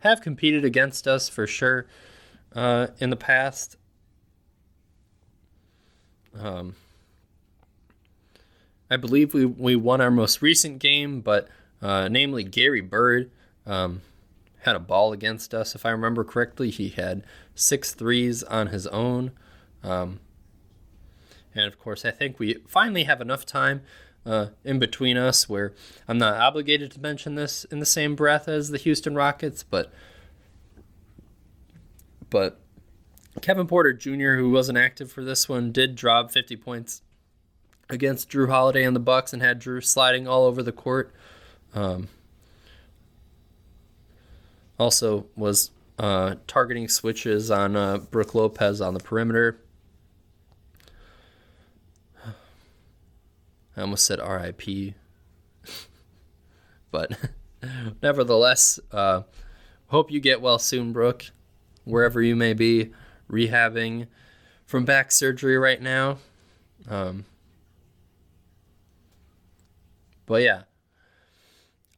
have 0.00 0.20
competed 0.20 0.64
against 0.64 1.06
us 1.06 1.28
for 1.28 1.46
sure 1.46 1.86
uh, 2.54 2.88
in 2.98 3.10
the 3.10 3.16
past. 3.16 3.76
Um, 6.38 6.74
I 8.90 8.96
believe 8.96 9.34
we, 9.34 9.44
we 9.44 9.76
won 9.76 10.00
our 10.00 10.10
most 10.10 10.40
recent 10.40 10.78
game, 10.78 11.20
but 11.20 11.48
uh, 11.82 12.08
namely 12.08 12.44
Gary 12.44 12.80
Bird. 12.80 13.30
Um, 13.66 14.00
had 14.60 14.76
a 14.76 14.80
ball 14.80 15.12
against 15.12 15.54
us, 15.54 15.74
if 15.74 15.86
I 15.86 15.90
remember 15.90 16.24
correctly. 16.24 16.70
He 16.70 16.90
had 16.90 17.24
six 17.54 17.94
threes 17.94 18.42
on 18.42 18.68
his 18.68 18.86
own. 18.88 19.32
Um, 19.82 20.20
and 21.54 21.66
of 21.66 21.78
course, 21.78 22.04
I 22.04 22.10
think 22.10 22.38
we 22.38 22.54
finally 22.66 23.04
have 23.04 23.20
enough 23.20 23.46
time 23.46 23.82
uh, 24.26 24.48
in 24.64 24.78
between 24.78 25.16
us 25.16 25.48
where 25.48 25.72
I'm 26.06 26.18
not 26.18 26.34
obligated 26.34 26.90
to 26.92 27.00
mention 27.00 27.34
this 27.34 27.64
in 27.64 27.78
the 27.78 27.86
same 27.86 28.14
breath 28.14 28.48
as 28.48 28.70
the 28.70 28.78
Houston 28.78 29.14
Rockets, 29.14 29.62
but 29.62 29.92
but 32.30 32.60
Kevin 33.40 33.66
Porter 33.66 33.92
Jr., 33.92 34.36
who 34.36 34.50
wasn't 34.50 34.78
active 34.78 35.10
for 35.10 35.22
this 35.22 35.48
one, 35.48 35.72
did 35.72 35.94
drop 35.94 36.30
50 36.30 36.56
points 36.56 37.02
against 37.90 38.30
Jrue 38.30 38.48
Holiday 38.48 38.84
and 38.84 38.94
the 38.94 39.00
Bucks 39.00 39.32
and 39.32 39.42
had 39.42 39.60
Jrue 39.60 39.84
sliding 39.84 40.28
all 40.28 40.44
over 40.44 40.62
the 40.62 40.72
court. 40.72 41.12
Um, 41.74 42.08
also 44.78 45.26
was 45.36 45.70
uh, 45.98 46.36
targeting 46.46 46.88
switches 46.88 47.50
on 47.50 47.76
uh, 47.76 47.98
Brook 47.98 48.34
Lopez 48.34 48.80
on 48.80 48.94
the 48.94 49.00
perimeter. 49.00 49.60
I 53.76 53.80
almost 53.82 54.06
said 54.06 54.18
RIP. 54.18 54.94
but 56.90 57.12
nevertheless, 58.02 58.80
uh, 58.92 59.22
hope 59.88 60.10
you 60.10 60.20
get 60.20 60.40
well 60.40 60.58
soon, 60.58 60.92
Brook, 60.92 61.26
wherever 61.84 62.20
you 62.20 62.36
may 62.36 62.54
be 62.54 62.90
rehabbing 63.30 64.06
from 64.66 64.84
back 64.84 65.12
surgery 65.12 65.56
right 65.56 65.80
now. 65.80 66.18
Um, 66.88 67.24
but 70.26 70.42
yeah, 70.42 70.62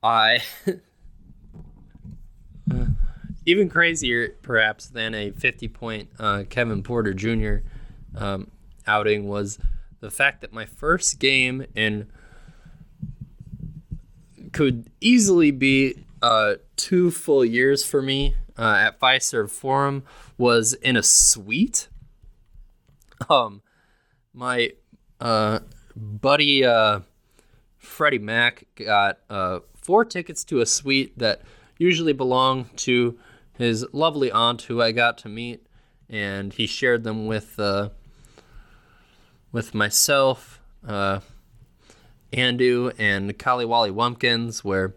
I 0.02 0.40
even 3.46 3.68
crazier, 3.68 4.36
perhaps, 4.42 4.86
than 4.86 5.14
a 5.14 5.30
50 5.30 5.68
point 5.68 6.08
uh, 6.18 6.44
Kevin 6.48 6.82
Porter 6.82 7.12
Jr. 7.12 7.66
Um, 8.16 8.50
outing 8.86 9.28
was 9.28 9.58
the 10.00 10.10
fact 10.10 10.40
that 10.40 10.52
my 10.52 10.64
first 10.64 11.18
game 11.18 11.66
in 11.74 12.10
could 14.52 14.90
easily 15.00 15.50
be 15.50 16.04
uh, 16.22 16.54
two 16.76 17.10
full 17.10 17.44
years 17.44 17.84
for 17.84 18.02
me 18.02 18.34
uh, 18.59 18.76
at 18.86 19.01
Fiserv 19.01 19.51
Forum 19.51 20.05
was 20.38 20.74
in 20.74 20.96
a 20.96 21.03
suite. 21.03 21.88
Um, 23.28 23.62
my 24.32 24.72
uh, 25.20 25.61
buddy 25.96 26.64
uh, 26.64 27.01
Freddie 27.78 28.18
Mac 28.18 28.64
got 28.74 29.18
uh, 29.28 29.61
four 29.74 30.05
tickets 30.05 30.44
to 30.44 30.61
a 30.61 30.66
suite 30.66 31.18
that 31.18 31.42
usually 31.78 32.12
belong 32.12 32.66
to 32.76 33.18
his 33.59 33.86
lovely 33.92 34.30
aunt, 34.30 34.62
who 34.62 34.80
I 34.80 34.92
got 34.92 35.18
to 35.18 35.28
meet, 35.28 35.66
and 36.09 36.53
he 36.53 36.66
shared 36.66 37.05
them 37.05 37.26
with 37.26 37.59
uh, 37.59 37.90
with 39.53 39.74
myself, 39.74 40.61
uh, 40.86 41.20
Andu, 42.32 42.94
and 42.98 43.36
Kaliwali 43.38 43.90
Wumpkins, 43.90 44.64
where 44.64 44.94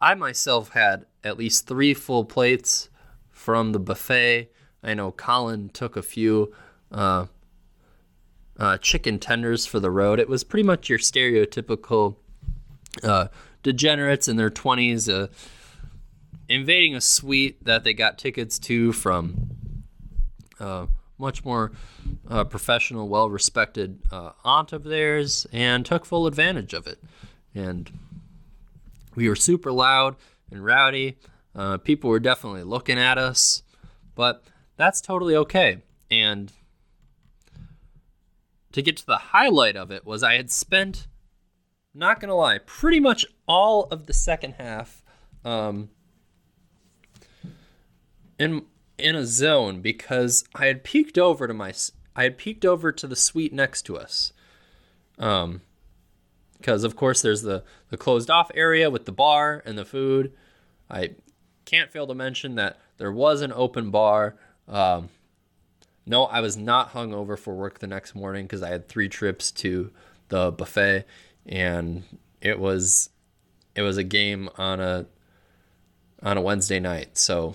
I 0.00 0.14
myself 0.14 0.70
had 0.70 1.06
at 1.24 1.38
least 1.38 1.66
three 1.66 1.94
full 1.94 2.24
plates 2.24 2.90
from 3.30 3.72
the 3.72 3.80
buffet. 3.80 4.50
I 4.82 4.94
know 4.94 5.10
Colin 5.10 5.70
took 5.70 5.96
a 5.96 6.02
few 6.02 6.54
uh, 6.92 7.26
uh, 8.58 8.78
chicken 8.78 9.18
tenders 9.18 9.66
for 9.66 9.80
the 9.80 9.90
road. 9.90 10.20
It 10.20 10.28
was 10.28 10.44
pretty 10.44 10.66
much 10.66 10.88
your 10.88 10.98
stereotypical 10.98 12.16
uh, 13.02 13.28
degenerates 13.62 14.28
in 14.28 14.36
their 14.36 14.50
20s 14.50 15.12
uh, 15.12 15.28
invading 16.48 16.94
a 16.94 17.00
suite 17.00 17.64
that 17.64 17.82
they 17.82 17.94
got 17.94 18.18
tickets 18.18 18.58
to 18.60 18.92
from 18.92 19.84
uh, 20.60 20.86
much 21.18 21.44
more 21.44 21.72
uh, 22.28 22.44
professional, 22.44 23.08
well 23.08 23.30
respected 23.30 24.00
aunt 24.44 24.72
of 24.72 24.84
theirs 24.84 25.46
and 25.52 25.86
took 25.86 26.04
full 26.04 26.26
advantage 26.26 26.74
of 26.74 26.86
it. 26.86 27.02
And 27.54 27.90
we 29.14 29.28
were 29.28 29.36
super 29.36 29.72
loud 29.72 30.16
and 30.54 30.64
rowdy. 30.64 31.18
Uh, 31.54 31.78
people 31.78 32.10
were 32.10 32.20
definitely 32.20 32.62
looking 32.62 32.98
at 32.98 33.18
us, 33.18 33.62
but 34.14 34.44
that's 34.76 35.00
totally 35.00 35.36
okay. 35.36 35.82
And 36.10 36.52
to 38.72 38.82
get 38.82 38.96
to 38.98 39.06
the 39.06 39.16
highlight 39.16 39.76
of 39.76 39.90
it 39.90 40.04
was 40.04 40.22
I 40.22 40.34
had 40.34 40.50
spent, 40.50 41.06
not 41.92 42.20
gonna 42.20 42.34
lie, 42.34 42.58
pretty 42.58 43.00
much 43.00 43.26
all 43.46 43.84
of 43.84 44.06
the 44.06 44.12
second 44.12 44.54
half 44.58 45.02
um, 45.44 45.90
in 48.38 48.64
in 48.98 49.16
a 49.16 49.26
zone 49.26 49.80
because 49.80 50.44
I 50.54 50.66
had 50.66 50.84
peeked 50.84 51.18
over 51.18 51.46
to 51.46 51.54
my 51.54 51.72
I 52.16 52.24
had 52.24 52.38
peeked 52.38 52.64
over 52.64 52.92
to 52.92 53.06
the 53.06 53.16
suite 53.16 53.52
next 53.52 53.82
to 53.82 53.96
us. 53.96 54.32
Um, 55.18 55.62
because 56.58 56.82
of 56.82 56.96
course 56.96 57.22
there's 57.22 57.42
the 57.42 57.62
the 57.90 57.96
closed 57.96 58.30
off 58.30 58.50
area 58.54 58.90
with 58.90 59.04
the 59.04 59.12
bar 59.12 59.62
and 59.64 59.76
the 59.78 59.84
food. 59.84 60.32
I 60.90 61.10
can't 61.64 61.90
fail 61.90 62.06
to 62.06 62.14
mention 62.14 62.56
that 62.56 62.78
there 62.98 63.12
was 63.12 63.40
an 63.40 63.52
open 63.52 63.90
bar. 63.90 64.36
Um, 64.68 65.08
no, 66.06 66.24
I 66.24 66.40
was 66.40 66.56
not 66.56 66.92
hungover 66.92 67.38
for 67.38 67.54
work 67.54 67.78
the 67.78 67.86
next 67.86 68.14
morning 68.14 68.44
because 68.44 68.62
I 68.62 68.68
had 68.68 68.88
three 68.88 69.08
trips 69.08 69.50
to 69.52 69.90
the 70.28 70.52
buffet, 70.52 71.04
and 71.46 72.04
it 72.40 72.58
was 72.58 73.10
it 73.74 73.82
was 73.82 73.96
a 73.96 74.04
game 74.04 74.48
on 74.56 74.80
a 74.80 75.06
on 76.22 76.36
a 76.36 76.40
Wednesday 76.40 76.80
night. 76.80 77.16
So 77.18 77.54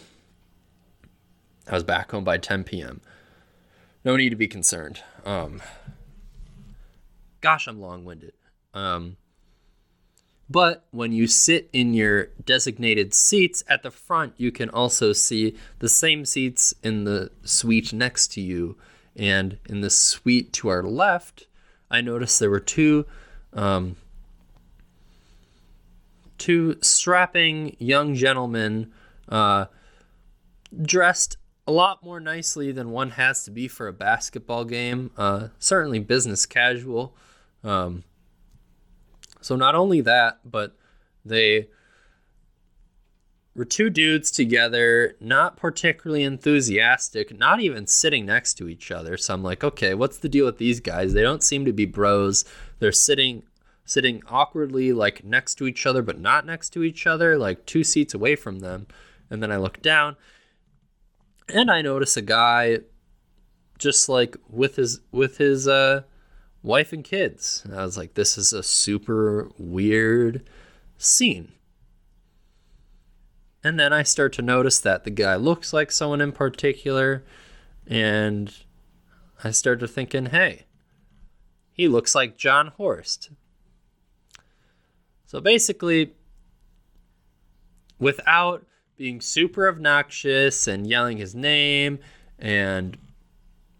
I 1.67 1.73
was 1.73 1.83
back 1.83 2.11
home 2.11 2.23
by 2.23 2.37
10 2.37 2.63
p.m. 2.63 3.01
No 4.03 4.15
need 4.15 4.29
to 4.29 4.35
be 4.35 4.47
concerned. 4.47 5.01
Um, 5.25 5.61
gosh, 7.41 7.67
I'm 7.67 7.79
long 7.79 8.05
winded. 8.05 8.33
Um, 8.73 9.17
but 10.49 10.85
when 10.91 11.11
you 11.11 11.27
sit 11.27 11.69
in 11.71 11.93
your 11.93 12.29
designated 12.43 13.13
seats 13.13 13.63
at 13.67 13.83
the 13.83 13.91
front, 13.91 14.33
you 14.37 14.51
can 14.51 14.69
also 14.69 15.13
see 15.13 15.55
the 15.77 15.89
same 15.89 16.25
seats 16.25 16.73
in 16.83 17.03
the 17.03 17.31
suite 17.43 17.93
next 17.93 18.31
to 18.33 18.41
you. 18.41 18.75
And 19.15 19.59
in 19.67 19.81
the 19.81 19.89
suite 19.89 20.51
to 20.53 20.69
our 20.69 20.81
left, 20.81 21.47
I 21.91 22.01
noticed 22.01 22.39
there 22.39 22.49
were 22.49 22.59
two 22.59 23.05
um, 23.53 23.95
two 26.37 26.77
strapping 26.81 27.75
young 27.79 28.15
gentlemen 28.15 28.91
uh, 29.27 29.65
dressed 30.81 31.37
a 31.67 31.71
lot 31.71 32.03
more 32.03 32.19
nicely 32.19 32.71
than 32.71 32.89
one 32.89 33.11
has 33.11 33.43
to 33.43 33.51
be 33.51 33.67
for 33.67 33.87
a 33.87 33.93
basketball 33.93 34.65
game. 34.65 35.11
Uh, 35.17 35.49
certainly 35.59 35.99
business 35.99 36.45
casual. 36.47 37.15
Um, 37.63 38.03
so 39.41 39.55
not 39.55 39.75
only 39.75 40.01
that, 40.01 40.39
but 40.43 40.75
they 41.25 41.67
were 43.55 43.65
two 43.65 43.89
dudes 43.89 44.31
together, 44.31 45.15
not 45.19 45.57
particularly 45.57 46.23
enthusiastic, 46.23 47.37
not 47.37 47.59
even 47.59 47.85
sitting 47.87 48.25
next 48.25 48.53
to 48.55 48.69
each 48.69 48.91
other. 48.91 49.17
So 49.17 49.33
I'm 49.33 49.43
like, 49.43 49.63
okay, 49.63 49.93
what's 49.93 50.17
the 50.17 50.29
deal 50.29 50.45
with 50.45 50.57
these 50.57 50.79
guys? 50.79 51.13
They 51.13 51.21
don't 51.21 51.43
seem 51.43 51.65
to 51.65 51.73
be 51.73 51.85
bros. 51.85 52.45
They're 52.79 52.91
sitting 52.91 53.43
sitting 53.85 54.21
awkwardly 54.27 54.93
like 54.93 55.23
next 55.23 55.55
to 55.55 55.65
each 55.65 55.87
other 55.87 56.03
but 56.03 56.19
not 56.19 56.45
next 56.45 56.69
to 56.69 56.83
each 56.83 57.07
other, 57.07 57.37
like 57.37 57.65
two 57.65 57.83
seats 57.83 58.13
away 58.13 58.35
from 58.35 58.59
them. 58.59 58.87
And 59.29 59.41
then 59.41 59.51
I 59.51 59.57
look 59.57 59.81
down 59.81 60.15
and 61.47 61.71
I 61.71 61.81
notice 61.81 62.15
a 62.15 62.21
guy 62.21 62.79
just 63.77 64.07
like 64.07 64.37
with 64.47 64.75
his 64.75 65.01
with 65.11 65.37
his 65.37 65.67
uh 65.67 66.03
wife 66.61 66.93
and 66.93 67.03
kids. 67.03 67.61
And 67.65 67.75
I 67.75 67.83
was 67.83 67.97
like, 67.97 68.13
this 68.13 68.37
is 68.37 68.53
a 68.53 68.63
super 68.63 69.49
weird 69.57 70.47
scene. 70.97 71.53
And 73.63 73.79
then 73.79 73.91
I 73.91 74.03
start 74.03 74.33
to 74.33 74.41
notice 74.41 74.79
that 74.79 75.03
the 75.03 75.09
guy 75.09 75.35
looks 75.35 75.73
like 75.73 75.91
someone 75.91 76.21
in 76.21 76.31
particular. 76.31 77.23
And 77.87 78.53
I 79.43 79.51
started 79.51 79.87
thinking, 79.87 80.27
hey, 80.27 80.65
he 81.71 81.87
looks 81.87 82.15
like 82.15 82.37
Jon 82.37 82.67
Horst. 82.67 83.31
So 85.25 85.39
basically, 85.39 86.13
without 87.99 88.65
being 88.97 89.21
super 89.21 89.67
obnoxious 89.67 90.67
and 90.67 90.87
yelling 90.87 91.17
his 91.17 91.35
name 91.35 91.99
and 92.37 92.97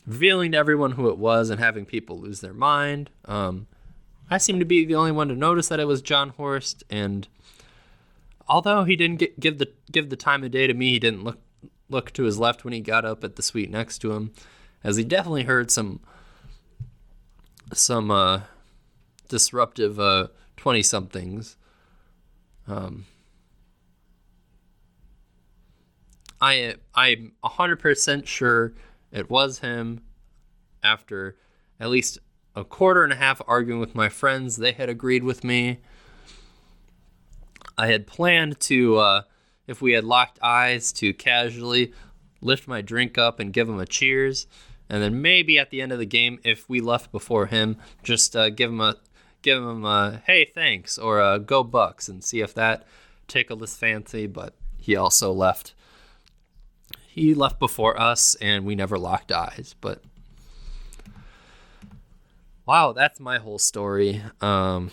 revealing 0.10 0.52
to 0.52 0.58
everyone 0.58 0.94
who 0.94 1.08
it 1.08 1.20
was 1.20 1.52
and 1.52 1.60
having 1.60 1.86
people 1.86 2.20
lose 2.20 2.42
their 2.42 2.54
mind. 2.54 3.12
Um, 3.26 3.68
I 4.28 4.40
seem 4.40 4.58
to 4.58 4.66
be 4.66 4.84
the 4.84 4.96
only 4.96 5.12
one 5.12 5.28
to 5.28 5.36
notice 5.36 5.68
that 5.68 5.80
it 5.80 5.86
was 5.86 6.02
Jon 6.02 6.30
Horst, 6.30 6.84
and 6.90 7.28
although 8.48 8.84
he 8.86 8.96
didn't 8.96 9.18
get, 9.18 9.40
give 9.40 9.60
the 9.60 9.72
give 9.92 10.10
the 10.10 10.16
time 10.16 10.44
of 10.44 10.50
day 10.52 10.66
to 10.66 10.74
me, 10.74 10.92
he 10.92 11.00
didn't 11.00 11.24
look 11.24 11.40
look 11.90 12.12
to 12.14 12.24
his 12.24 12.40
left 12.40 12.64
when 12.64 12.74
he 12.74 12.82
got 12.82 13.06
up 13.06 13.24
at 13.24 13.36
the 13.36 13.44
suite 13.44 13.70
next 13.70 14.00
to 14.00 14.12
him, 14.14 14.32
as 14.84 14.98
he 14.98 15.04
definitely 15.04 15.44
heard 15.44 15.70
some 15.70 16.00
some 17.72 18.10
uh, 18.10 18.42
disruptive 19.28 19.96
twenty 20.58 20.80
uh, 20.80 20.84
somethings. 20.84 21.56
Um, 22.68 23.06
I 26.42 26.76
I'm 26.96 27.34
hundred 27.44 27.80
percent 27.80 28.28
sure 28.28 28.74
it 29.12 29.30
was 29.30 29.60
him. 29.60 30.02
After 30.82 31.36
at 31.80 31.90
least 31.90 32.20
a 32.56 32.64
quarter 32.64 33.04
and 33.04 33.14
a 33.14 33.18
half 33.18 33.42
arguing 33.48 33.80
with 33.80 33.96
my 33.96 34.10
friends, 34.10 34.58
they 34.58 34.72
had 34.72 34.90
agreed 34.90 35.24
with 35.24 35.44
me. 35.44 35.80
I 37.78 37.88
had 37.88 38.08
planned 38.08 38.60
to, 38.62 38.98
uh, 38.98 39.22
if 39.68 39.82
we 39.82 39.94
had 39.94 40.04
locked 40.04 40.40
eyes, 40.42 40.92
to 40.94 41.14
casually 41.14 41.94
lift 42.42 42.68
my 42.68 42.82
drink 42.82 43.18
up 43.18 43.40
and 43.40 43.54
give 43.54 43.70
him 43.70 43.80
a 43.80 43.86
cheers, 43.86 44.48
and 44.90 45.04
then 45.04 45.22
maybe 45.22 45.60
at 45.60 45.70
the 45.70 45.82
end 45.82 45.92
of 45.92 46.00
the 46.00 46.06
game, 46.06 46.40
if 46.44 46.68
we 46.70 46.82
left 46.82 47.12
before 47.12 47.46
him, 47.46 47.78
just 48.04 48.36
uh, 48.36 48.50
give 48.50 48.72
him 48.72 48.82
a 48.82 48.96
give 49.42 49.64
him 49.64 49.86
a 49.86 50.22
hey 50.26 50.44
thanks 50.44 50.98
or 50.98 51.22
a 51.22 51.40
go 51.40 51.64
Bucks 51.64 52.10
and 52.10 52.24
see 52.24 52.42
if 52.42 52.54
that 52.56 52.86
tickled 53.28 53.62
his 53.62 53.76
fancy. 53.76 54.28
But 54.28 54.56
he 54.78 54.96
also 54.96 55.32
left 55.32 55.74
he 57.20 57.34
left 57.34 57.60
before 57.60 58.00
us 58.00 58.36
and 58.36 58.66
we 58.66 58.76
never 58.76 58.98
locked 58.98 59.32
eyes 59.32 59.76
but 59.82 60.02
wow 62.66 62.92
that's 62.94 63.20
my 63.20 63.38
whole 63.38 63.60
story. 63.60 64.22
Um 64.42 64.92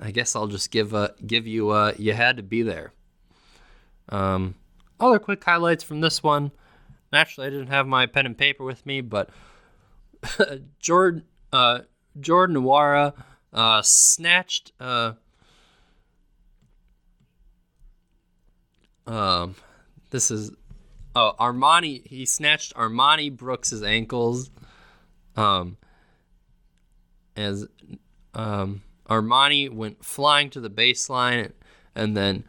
i 0.00 0.10
guess 0.10 0.34
i'll 0.34 0.48
just 0.48 0.70
give 0.70 0.94
a 0.94 1.14
give 1.26 1.46
you 1.46 1.70
a 1.72 1.94
you 1.94 2.12
had 2.12 2.36
to 2.36 2.42
be 2.42 2.62
there. 2.62 2.92
Um 4.08 4.54
other 5.00 5.18
quick 5.18 5.42
highlights 5.42 5.82
from 5.82 6.00
this 6.00 6.22
one. 6.22 6.52
Naturally 7.12 7.48
i 7.48 7.50
didn't 7.50 7.68
have 7.68 7.86
my 7.86 8.06
pen 8.06 8.26
and 8.26 8.38
paper 8.38 8.64
with 8.64 8.86
me 8.86 9.00
but 9.00 9.30
jordan 10.78 11.24
uh 11.52 11.80
jordan 12.20 12.56
Nwora, 12.56 13.14
uh 13.52 13.82
snatched 13.82 14.72
uh 14.78 15.12
Um, 19.06 19.54
this 20.10 20.30
is 20.30 20.52
oh 21.14 21.32
Armoni. 21.38 22.06
He 22.06 22.26
snatched 22.26 22.74
Armoni 22.74 23.34
Brooks's 23.34 23.82
ankles. 23.82 24.50
Um, 25.36 25.76
as 27.36 27.66
um, 28.34 28.82
Armoni 29.08 29.70
went 29.70 30.04
flying 30.04 30.50
to 30.50 30.60
the 30.60 30.70
baseline, 30.70 31.52
and 31.94 32.16
then 32.16 32.44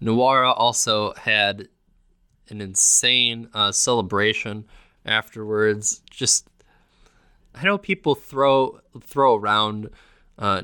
Nwora 0.00 0.54
also 0.56 1.12
had 1.14 1.68
an 2.48 2.60
insane 2.60 3.48
uh, 3.54 3.72
celebration 3.72 4.64
afterwards. 5.04 6.02
Just 6.10 6.48
I 7.54 7.64
know 7.64 7.78
people 7.78 8.14
throw 8.14 8.80
throw 9.00 9.36
around 9.36 9.90
uh, 10.38 10.62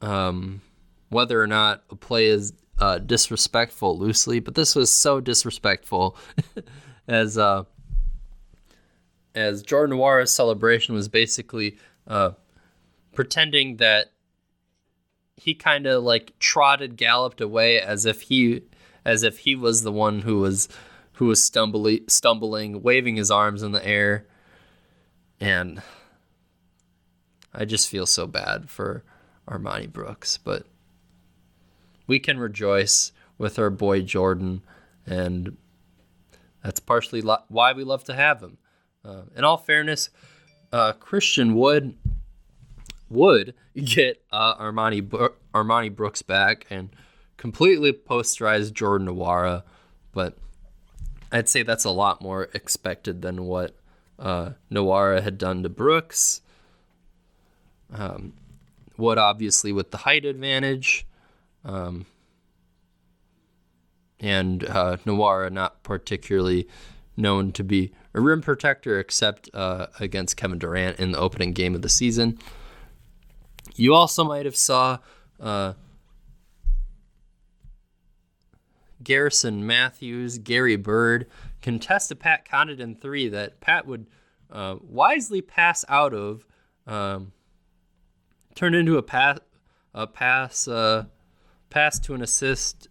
um, 0.00 0.60
whether 1.08 1.40
or 1.40 1.46
not 1.46 1.82
a 1.90 1.96
play 1.96 2.26
is 2.26 2.52
uh, 2.80 2.98
disrespectful 2.98 3.98
loosely, 3.98 4.40
but 4.40 4.54
this 4.54 4.74
was 4.74 4.92
so 4.92 5.20
disrespectful 5.20 6.16
as 7.08 7.36
uh, 7.38 7.64
as 9.34 9.62
Jordan 9.62 9.96
Nwora's 9.96 10.34
celebration 10.34 10.94
was 10.94 11.08
basically 11.08 11.76
uh, 12.06 12.32
pretending 13.12 13.76
that 13.76 14.12
he 15.36 15.54
kind 15.54 15.86
of 15.86 16.02
like 16.02 16.38
trotted, 16.38 16.96
galloped 16.96 17.40
away 17.40 17.80
as 17.80 18.04
if 18.04 18.22
he 18.22 18.62
as 19.04 19.22
if 19.22 19.38
he 19.38 19.54
was 19.54 19.82
the 19.82 19.92
one 19.92 20.20
who 20.20 20.38
was 20.40 20.68
who 21.12 21.26
was 21.26 21.42
stumbling, 21.42 22.04
stumbling, 22.08 22.82
waving 22.82 23.16
his 23.16 23.30
arms 23.30 23.62
in 23.62 23.72
the 23.72 23.84
air, 23.84 24.26
and 25.40 25.82
I 27.52 27.64
just 27.64 27.88
feel 27.88 28.06
so 28.06 28.26
bad 28.26 28.70
for 28.70 29.02
Armoni 29.48 29.90
Brooks, 29.92 30.38
but 30.38 30.64
we 32.08 32.18
can 32.18 32.40
rejoice 32.40 33.12
with 33.36 33.58
our 33.60 33.70
boy 33.70 34.02
Jordan, 34.02 34.62
and 35.06 35.56
that's 36.64 36.80
partially 36.80 37.22
lo- 37.22 37.44
why 37.46 37.72
we 37.72 37.84
love 37.84 38.02
to 38.04 38.14
have 38.14 38.42
him. 38.42 38.58
Uh, 39.04 39.22
in 39.36 39.44
all 39.44 39.58
fairness, 39.58 40.10
uh, 40.72 40.92
Christian 40.94 41.54
Wood 41.54 41.96
would 43.08 43.54
get 43.76 44.22
uh, 44.32 44.56
Armoni 44.56 45.30
Armoni 45.54 45.94
Brooks 45.94 46.22
back 46.22 46.66
and 46.68 46.90
completely 47.36 47.92
posterize 47.92 48.72
Jordan 48.72 49.08
Nwora, 49.08 49.62
but 50.12 50.36
I'd 51.30 51.48
say 51.48 51.62
that's 51.62 51.84
a 51.84 51.90
lot 51.90 52.20
more 52.20 52.48
expected 52.54 53.22
than 53.22 53.44
what 53.44 53.76
uh, 54.18 54.50
Nwora 54.70 55.22
had 55.22 55.38
done 55.38 55.62
to 55.62 55.68
Brooks. 55.68 56.40
Um, 57.92 58.34
Wood 58.96 59.16
obviously 59.18 59.72
with 59.72 59.90
the 59.92 59.98
height 59.98 60.24
advantage, 60.24 61.06
um, 61.64 62.06
and 64.20 64.64
uh, 64.64 64.96
Nwora 65.04 65.50
not 65.50 65.82
particularly 65.82 66.68
known 67.16 67.52
to 67.52 67.64
be 67.64 67.92
a 68.14 68.20
rim 68.20 68.40
protector 68.40 68.98
except 68.98 69.50
uh, 69.54 69.88
against 70.00 70.36
Kevin 70.36 70.58
Durant 70.58 70.98
in 70.98 71.12
the 71.12 71.18
opening 71.18 71.52
game 71.52 71.74
of 71.74 71.82
the 71.82 71.88
season. 71.88 72.38
You 73.74 73.94
also 73.94 74.24
might 74.24 74.44
have 74.44 74.56
saw 74.56 74.98
uh, 75.40 75.74
Garrison 79.02 79.66
Matthews, 79.66 80.38
Gary 80.38 80.76
Bird 80.76 81.26
contest 81.62 82.10
a 82.10 82.16
Pat 82.16 82.48
Connaughton 82.48 83.00
three 83.00 83.28
that 83.28 83.60
Pat 83.60 83.86
would 83.86 84.06
uh, 84.50 84.76
wisely 84.80 85.40
pass 85.40 85.84
out 85.88 86.14
of, 86.14 86.46
um, 86.86 87.32
turn 88.54 88.74
into 88.74 88.96
a 88.96 89.02
pass, 89.02 89.38
a 89.94 90.06
pass, 90.06 90.66
uh, 90.66 91.04
pass 91.70 91.98
to 92.00 92.14
an 92.14 92.22
assist 92.22 92.88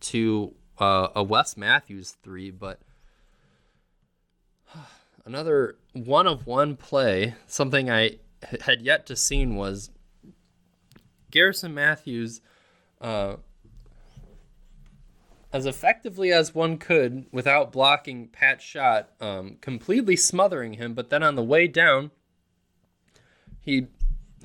to 0.00 0.54
uh, 0.78 1.08
a 1.14 1.22
Wes 1.22 1.56
Matthews 1.56 2.16
three, 2.22 2.50
but 2.50 2.80
another 5.24 5.76
one 5.92 6.26
of 6.26 6.46
one 6.46 6.76
play. 6.76 7.34
Something 7.46 7.90
I 7.90 8.18
had 8.62 8.82
yet 8.82 9.06
to 9.06 9.16
seen 9.16 9.56
was 9.56 9.90
Garrison 11.30 11.74
Matthews, 11.74 12.40
uh, 13.00 13.36
as 15.52 15.66
effectively 15.66 16.32
as 16.32 16.54
one 16.54 16.78
could 16.78 17.26
without 17.32 17.72
blocking 17.72 18.28
Pat's 18.28 18.64
shot, 18.64 19.10
um, 19.20 19.56
completely 19.60 20.16
smothering 20.16 20.74
him. 20.74 20.94
But 20.94 21.10
then 21.10 21.22
on 21.22 21.34
the 21.34 21.42
way 21.42 21.66
down, 21.66 22.10
he 23.60 23.88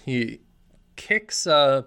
he 0.04 0.42
kicks 0.96 1.48
uh, 1.48 1.84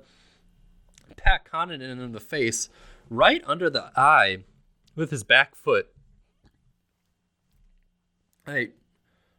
Pat 1.17 1.47
Connaughton 1.51 2.03
in 2.03 2.13
the 2.13 2.21
face 2.21 2.69
right 3.11 3.43
under 3.47 3.71
the 3.71 3.91
eye 3.97 4.45
with 4.95 5.11
his 5.11 5.25
back 5.25 5.55
foot. 5.55 5.89
I 8.47 8.69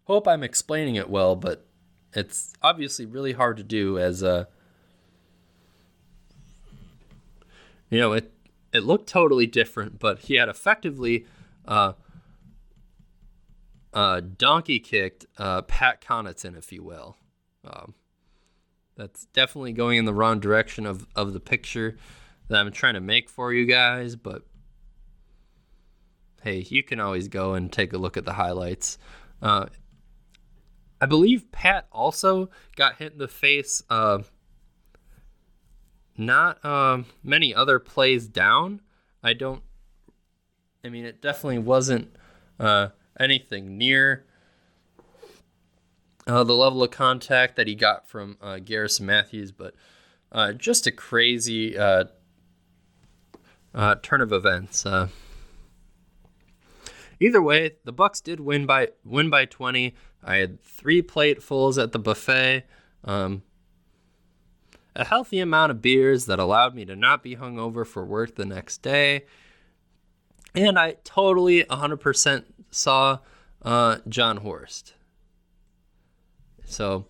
hope 0.06 0.28
I'm 0.28 0.44
explaining 0.44 0.96
it 0.96 1.10
well, 1.10 1.36
but 1.36 1.66
it's 2.14 2.54
obviously 2.62 3.06
really 3.06 3.34
hard 3.34 3.58
to 3.58 3.64
do 3.64 3.98
as 3.98 4.24
a 4.24 4.48
you 7.90 8.00
know 8.00 8.14
it 8.14 8.34
it 8.74 8.84
looked 8.84 9.08
totally 9.08 9.48
different, 9.48 10.00
but 10.00 10.20
he 10.20 10.36
had 10.36 10.50
effectively 10.50 11.26
uh, 11.66 11.94
uh, 13.94 14.22
donkey 14.22 14.80
kicked 14.80 15.26
uh, 15.38 15.62
Pat 15.64 16.02
Connaughton, 16.02 16.58
if 16.58 16.72
you 16.72 16.84
will. 16.84 17.18
Um, 17.64 17.94
that's 18.98 19.26
definitely 19.28 19.74
going 19.74 19.98
in 19.98 20.06
the 20.06 20.14
wrong 20.14 20.40
direction 20.40 20.86
of, 20.86 21.08
of 21.16 21.34
the 21.34 21.40
picture 21.40 21.98
that 22.50 22.60
I'm 22.60 22.72
trying 22.72 22.96
to 22.96 23.02
make 23.02 23.30
for 23.30 23.54
you 23.54 23.66
guys, 23.66 24.16
but 24.16 24.44
hey, 26.42 26.66
you 26.70 26.84
can 26.84 27.00
always 27.00 27.28
go 27.28 27.54
and 27.54 27.72
take 27.72 27.94
a 27.94 27.98
look 27.98 28.18
at 28.18 28.26
the 28.26 28.34
highlights. 28.34 28.98
Uh, 29.42 29.68
I 31.00 31.06
believe 31.06 31.52
Pat 31.52 31.88
also 31.92 32.50
got 32.76 32.98
hit 32.98 33.14
in 33.14 33.18
the 33.20 33.28
face. 33.28 33.84
Uh, 33.90 34.20
not 36.18 36.64
uh, 36.66 37.04
many 37.24 37.54
other 37.54 37.80
plays 37.80 38.28
down. 38.28 38.82
I 39.22 39.34
don't. 39.34 39.62
I 40.84 40.90
mean, 40.90 41.06
it 41.06 41.22
definitely 41.22 41.60
wasn't 41.60 42.16
uh, 42.60 42.90
anything 43.20 43.78
near 43.78 44.26
uh, 46.28 46.44
the 46.44 46.56
level 46.56 46.84
of 46.84 46.92
contact 46.92 47.56
that 47.56 47.68
he 47.68 47.76
got 47.76 48.08
from 48.08 48.38
uh, 48.42 48.60
Garrison 48.60 49.06
Matthews, 49.06 49.52
but 49.52 49.74
uh, 50.32 50.52
just 50.52 50.86
a 50.86 50.92
crazy 50.92 51.78
uh, 51.78 52.06
uh, 53.74 53.96
turn 54.04 54.22
of 54.22 54.34
events. 54.34 54.86
Uh, 54.86 55.08
either 57.20 57.42
way, 57.42 57.76
the 57.86 57.94
Bucks 57.94 58.20
did 58.20 58.42
win 58.42 58.66
by 58.66 58.90
win 59.06 59.30
by 59.30 59.46
20. 59.46 59.96
I 60.24 60.36
had 60.38 60.62
three 60.62 61.02
platefuls 61.02 61.82
at 61.82 61.94
the 61.94 62.00
buffet. 62.00 62.64
Um, 63.06 63.44
a 64.96 65.06
healthy 65.06 65.40
amount 65.40 65.72
of 65.72 65.82
beers 65.82 66.26
that 66.26 66.40
allowed 66.40 66.76
me 66.76 66.84
to 66.84 66.96
not 66.96 67.24
be 67.24 67.36
hungover 67.36 67.86
for 67.86 68.04
work 68.04 68.36
the 68.36 68.46
next 68.46 68.82
day. 68.82 69.26
And 70.56 70.78
I 70.78 70.96
totally 71.04 71.64
100% 71.64 72.46
saw 72.72 73.20
Jon 73.64 74.38
Horst. 74.38 74.96
So, 76.68 77.06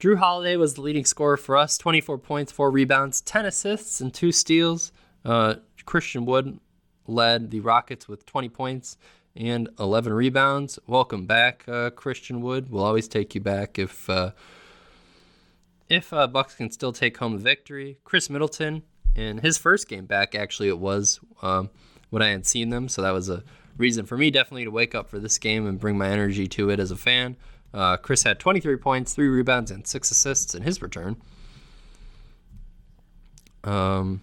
Jrue 0.00 0.18
Holiday 0.18 0.56
was 0.56 0.74
the 0.74 0.82
leading 0.82 1.04
scorer 1.04 1.36
for 1.36 1.56
us 1.56 1.78
24 1.78 2.18
points, 2.18 2.52
4 2.52 2.70
rebounds, 2.70 3.20
10 3.22 3.46
assists, 3.46 4.00
and 4.00 4.12
2 4.12 4.32
steals. 4.32 4.92
Uh, 5.24 5.56
Christian 5.86 6.26
Wood 6.26 6.58
led 7.06 7.50
the 7.50 7.60
Rockets 7.60 8.08
with 8.08 8.26
20 8.26 8.48
points 8.48 8.98
and 9.36 9.68
11 9.78 10.12
rebounds. 10.12 10.78
Welcome 10.86 11.26
back, 11.26 11.64
uh, 11.68 11.90
Christian 11.90 12.40
Wood. 12.40 12.70
We'll 12.70 12.84
always 12.84 13.08
take 13.08 13.34
you 13.34 13.40
back 13.40 13.78
if 13.78 14.10
uh, 14.10 14.32
if 15.88 16.12
uh, 16.12 16.26
Bucks 16.26 16.54
can 16.54 16.70
still 16.70 16.92
take 16.92 17.16
home 17.18 17.32
the 17.32 17.42
victory. 17.42 17.98
Khris 18.04 18.28
Middleton 18.28 18.82
in 19.14 19.38
his 19.38 19.58
first 19.58 19.88
game 19.88 20.06
back, 20.06 20.34
actually, 20.34 20.68
it 20.68 20.78
was 20.78 21.20
um, 21.42 21.70
when 22.10 22.22
I 22.22 22.30
had 22.30 22.46
seen 22.46 22.70
them, 22.70 22.88
so 22.88 23.02
that 23.02 23.12
was 23.12 23.28
a 23.28 23.44
reason 23.76 24.06
for 24.06 24.16
me 24.16 24.30
definitely 24.30 24.64
to 24.64 24.70
wake 24.70 24.94
up 24.94 25.08
for 25.08 25.18
this 25.18 25.38
game 25.38 25.66
and 25.66 25.80
bring 25.80 25.98
my 25.98 26.08
energy 26.08 26.46
to 26.48 26.70
it 26.70 26.80
as 26.80 26.90
a 26.90 26.96
fan. 26.96 27.36
Uh, 27.74 27.96
Khris 27.96 28.22
had 28.22 28.38
23 28.38 28.76
points, 28.76 29.14
three 29.14 29.26
rebounds, 29.26 29.72
and 29.72 29.84
six 29.84 30.08
assists 30.12 30.54
in 30.54 30.62
his 30.62 30.80
return. 30.80 31.16
Um, 33.64 34.22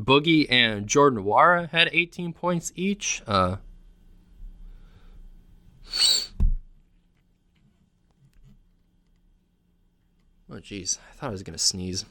Boogie 0.00 0.46
and 0.48 0.86
Jordan 0.86 1.24
Nwora 1.24 1.68
had 1.70 1.90
18 1.92 2.32
points 2.32 2.70
each. 2.76 3.20
Uh, 3.26 3.56
oh, 10.48 10.60
jeez. 10.60 10.98
I 11.10 11.14
thought 11.16 11.28
I 11.28 11.32
was 11.32 11.42
going 11.42 11.58
to 11.58 11.64
sneeze. 11.64 12.04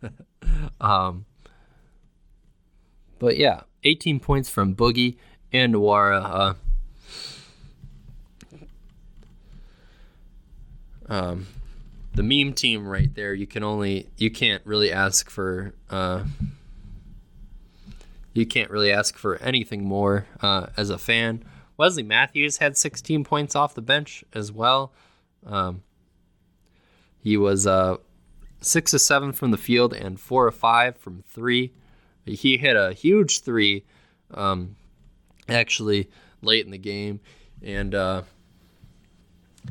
um, 0.80 1.24
but 3.18 3.36
yeah, 3.36 3.62
18 3.82 4.20
points 4.20 4.48
from 4.48 4.76
Boogie 4.76 5.16
and 5.52 5.74
Nwora. 5.74 6.22
Uh, 6.24 6.54
um, 11.10 11.46
the 12.14 12.22
meme 12.22 12.54
team 12.54 12.88
right 12.88 13.14
there. 13.14 13.34
You 13.34 13.46
can 13.46 13.62
only 13.62 14.08
you 14.16 14.30
can't 14.30 14.64
really 14.64 14.90
ask 14.90 15.28
for 15.28 15.74
uh, 15.90 16.24
you 18.32 18.46
can't 18.46 18.70
really 18.70 18.92
ask 18.92 19.18
for 19.18 19.36
anything 19.36 19.84
more 19.84 20.26
uh, 20.40 20.68
as 20.76 20.88
a 20.88 20.98
fan. 20.98 21.44
Wesley 21.76 22.02
Matthews 22.02 22.58
had 22.58 22.76
16 22.76 23.24
points 23.24 23.56
off 23.56 23.74
the 23.74 23.82
bench 23.82 24.24
as 24.32 24.52
well. 24.52 24.92
Um, 25.46 25.82
he 27.18 27.36
was 27.36 27.66
uh, 27.66 27.96
six 28.60 28.92
of 28.94 29.00
seven 29.00 29.32
from 29.32 29.50
the 29.50 29.56
field 29.56 29.92
and 29.92 30.20
four 30.20 30.46
of 30.46 30.54
five 30.54 30.96
from 30.96 31.22
three. 31.26 31.72
He 32.24 32.58
hit 32.58 32.76
a 32.76 32.92
huge 32.92 33.40
three, 33.40 33.84
um, 34.32 34.76
actually 35.48 36.10
late 36.42 36.64
in 36.64 36.70
the 36.70 36.78
game, 36.78 37.20
and 37.62 37.94
uh, 37.94 38.22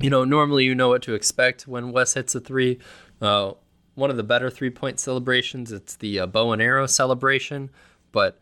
you 0.01 0.09
know 0.09 0.23
normally 0.23 0.65
you 0.65 0.75
know 0.75 0.89
what 0.89 1.01
to 1.03 1.13
expect 1.13 1.67
when 1.67 1.91
Wes 1.91 2.13
hits 2.13 2.35
a 2.35 2.39
three. 2.39 2.79
Uh, 3.21 3.53
one 3.95 4.09
of 4.09 4.17
the 4.17 4.23
better 4.23 4.49
three 4.49 4.69
point 4.69 4.99
celebrations. 4.99 5.71
It's 5.71 5.95
the 5.95 6.21
uh, 6.21 6.25
bow 6.27 6.51
and 6.51 6.61
arrow 6.61 6.87
celebration, 6.87 7.69
but 8.11 8.39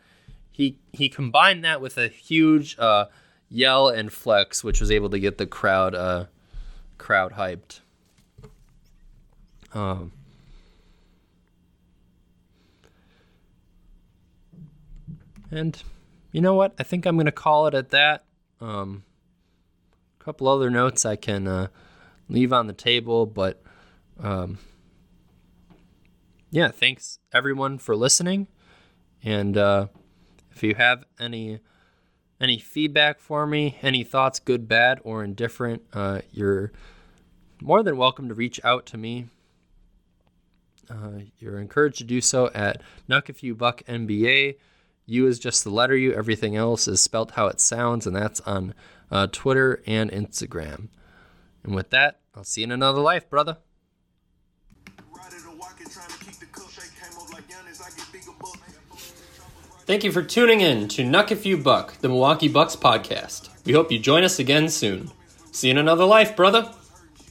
he 0.51 0.77
he 0.93 1.09
combined 1.09 1.63
that 1.63 1.81
with 1.81 1.97
a 1.97 2.07
huge 2.07 2.77
uh, 2.79 3.05
yell 3.49 3.89
and 3.89 4.11
flex, 4.11 4.63
which 4.63 4.79
was 4.79 4.91
able 4.91 5.09
to 5.09 5.19
get 5.19 5.37
the 5.37 5.45
crowd 5.45 5.95
uh, 5.95 6.25
crowd 6.97 7.33
hyped. 7.33 7.79
Um, 9.73 10.11
and 15.51 15.81
you 16.31 16.41
know 16.41 16.55
what? 16.55 16.73
I 16.79 16.83
think 16.83 17.05
I'm 17.05 17.15
going 17.15 17.25
to 17.25 17.31
call 17.31 17.67
it 17.67 17.73
at 17.73 17.89
that. 17.89 18.23
Um, 18.59 19.03
couple 20.27 20.49
other 20.49 20.69
notes 20.69 21.05
I 21.05 21.15
can 21.15 21.47
uh, 21.47 21.67
leave 22.27 22.51
on 22.51 22.67
the 22.67 22.73
table, 22.73 23.25
but 23.25 23.63
um, 24.19 24.57
yeah, 26.51 26.67
thanks 26.67 27.19
everyone 27.31 27.77
for 27.77 27.95
listening. 27.95 28.47
And 29.23 29.55
uh, 29.57 29.87
if 30.51 30.63
you 30.63 30.75
have 30.75 31.05
any 31.17 31.61
any 32.41 32.59
feedback 32.59 33.21
for 33.21 33.47
me, 33.47 33.77
any 33.81 34.03
thoughts, 34.03 34.39
good, 34.39 34.67
bad, 34.67 34.99
or 35.05 35.23
indifferent, 35.23 35.83
uh, 35.93 36.19
you're 36.29 36.73
more 37.61 37.81
than 37.81 37.95
welcome 37.95 38.27
to 38.27 38.35
reach 38.35 38.59
out 38.65 38.85
to 38.87 38.97
me. 38.97 39.27
Uh, 40.89 41.21
you're 41.39 41.57
encouraged 41.57 41.99
to 41.99 42.03
do 42.03 42.19
so 42.19 42.51
at 42.53 42.81
Buck 43.07 43.81
NBA. 43.87 44.57
U 45.05 45.25
is 45.25 45.39
just 45.39 45.63
the 45.63 45.69
letter 45.69 45.95
U. 45.95 46.11
Everything 46.11 46.57
else 46.57 46.85
is 46.85 47.01
spelt 47.01 47.31
how 47.31 47.47
it 47.47 47.61
sounds, 47.61 48.05
and 48.05 48.13
that's 48.13 48.41
on 48.41 48.73
uh, 49.11 49.27
Twitter 49.31 49.81
and 49.85 50.11
Instagram. 50.11 50.89
And 51.63 51.75
with 51.75 51.89
that, 51.91 52.19
I'll 52.35 52.43
see 52.43 52.61
you 52.61 52.65
in 52.65 52.71
another 52.71 53.01
life, 53.01 53.29
brother. 53.29 53.57
Thank 59.85 60.03
you 60.03 60.11
for 60.11 60.21
tuning 60.21 60.59
in 60.59 60.89
to 60.89 61.03
Nuck 61.03 61.31
If 61.31 61.45
You 61.45 61.57
Buck, 61.57 61.97
the 61.99 62.09
Milwaukee 62.09 62.49
Bucks 62.49 62.75
podcast. 62.75 63.49
We 63.63 63.71
hope 63.71 63.89
you 63.89 63.99
join 63.99 64.25
us 64.25 64.37
again 64.37 64.67
soon. 64.67 65.11
See 65.53 65.67
you 65.67 65.71
in 65.71 65.77
another 65.77 66.03
life, 66.03 66.35
brother. 66.35 66.73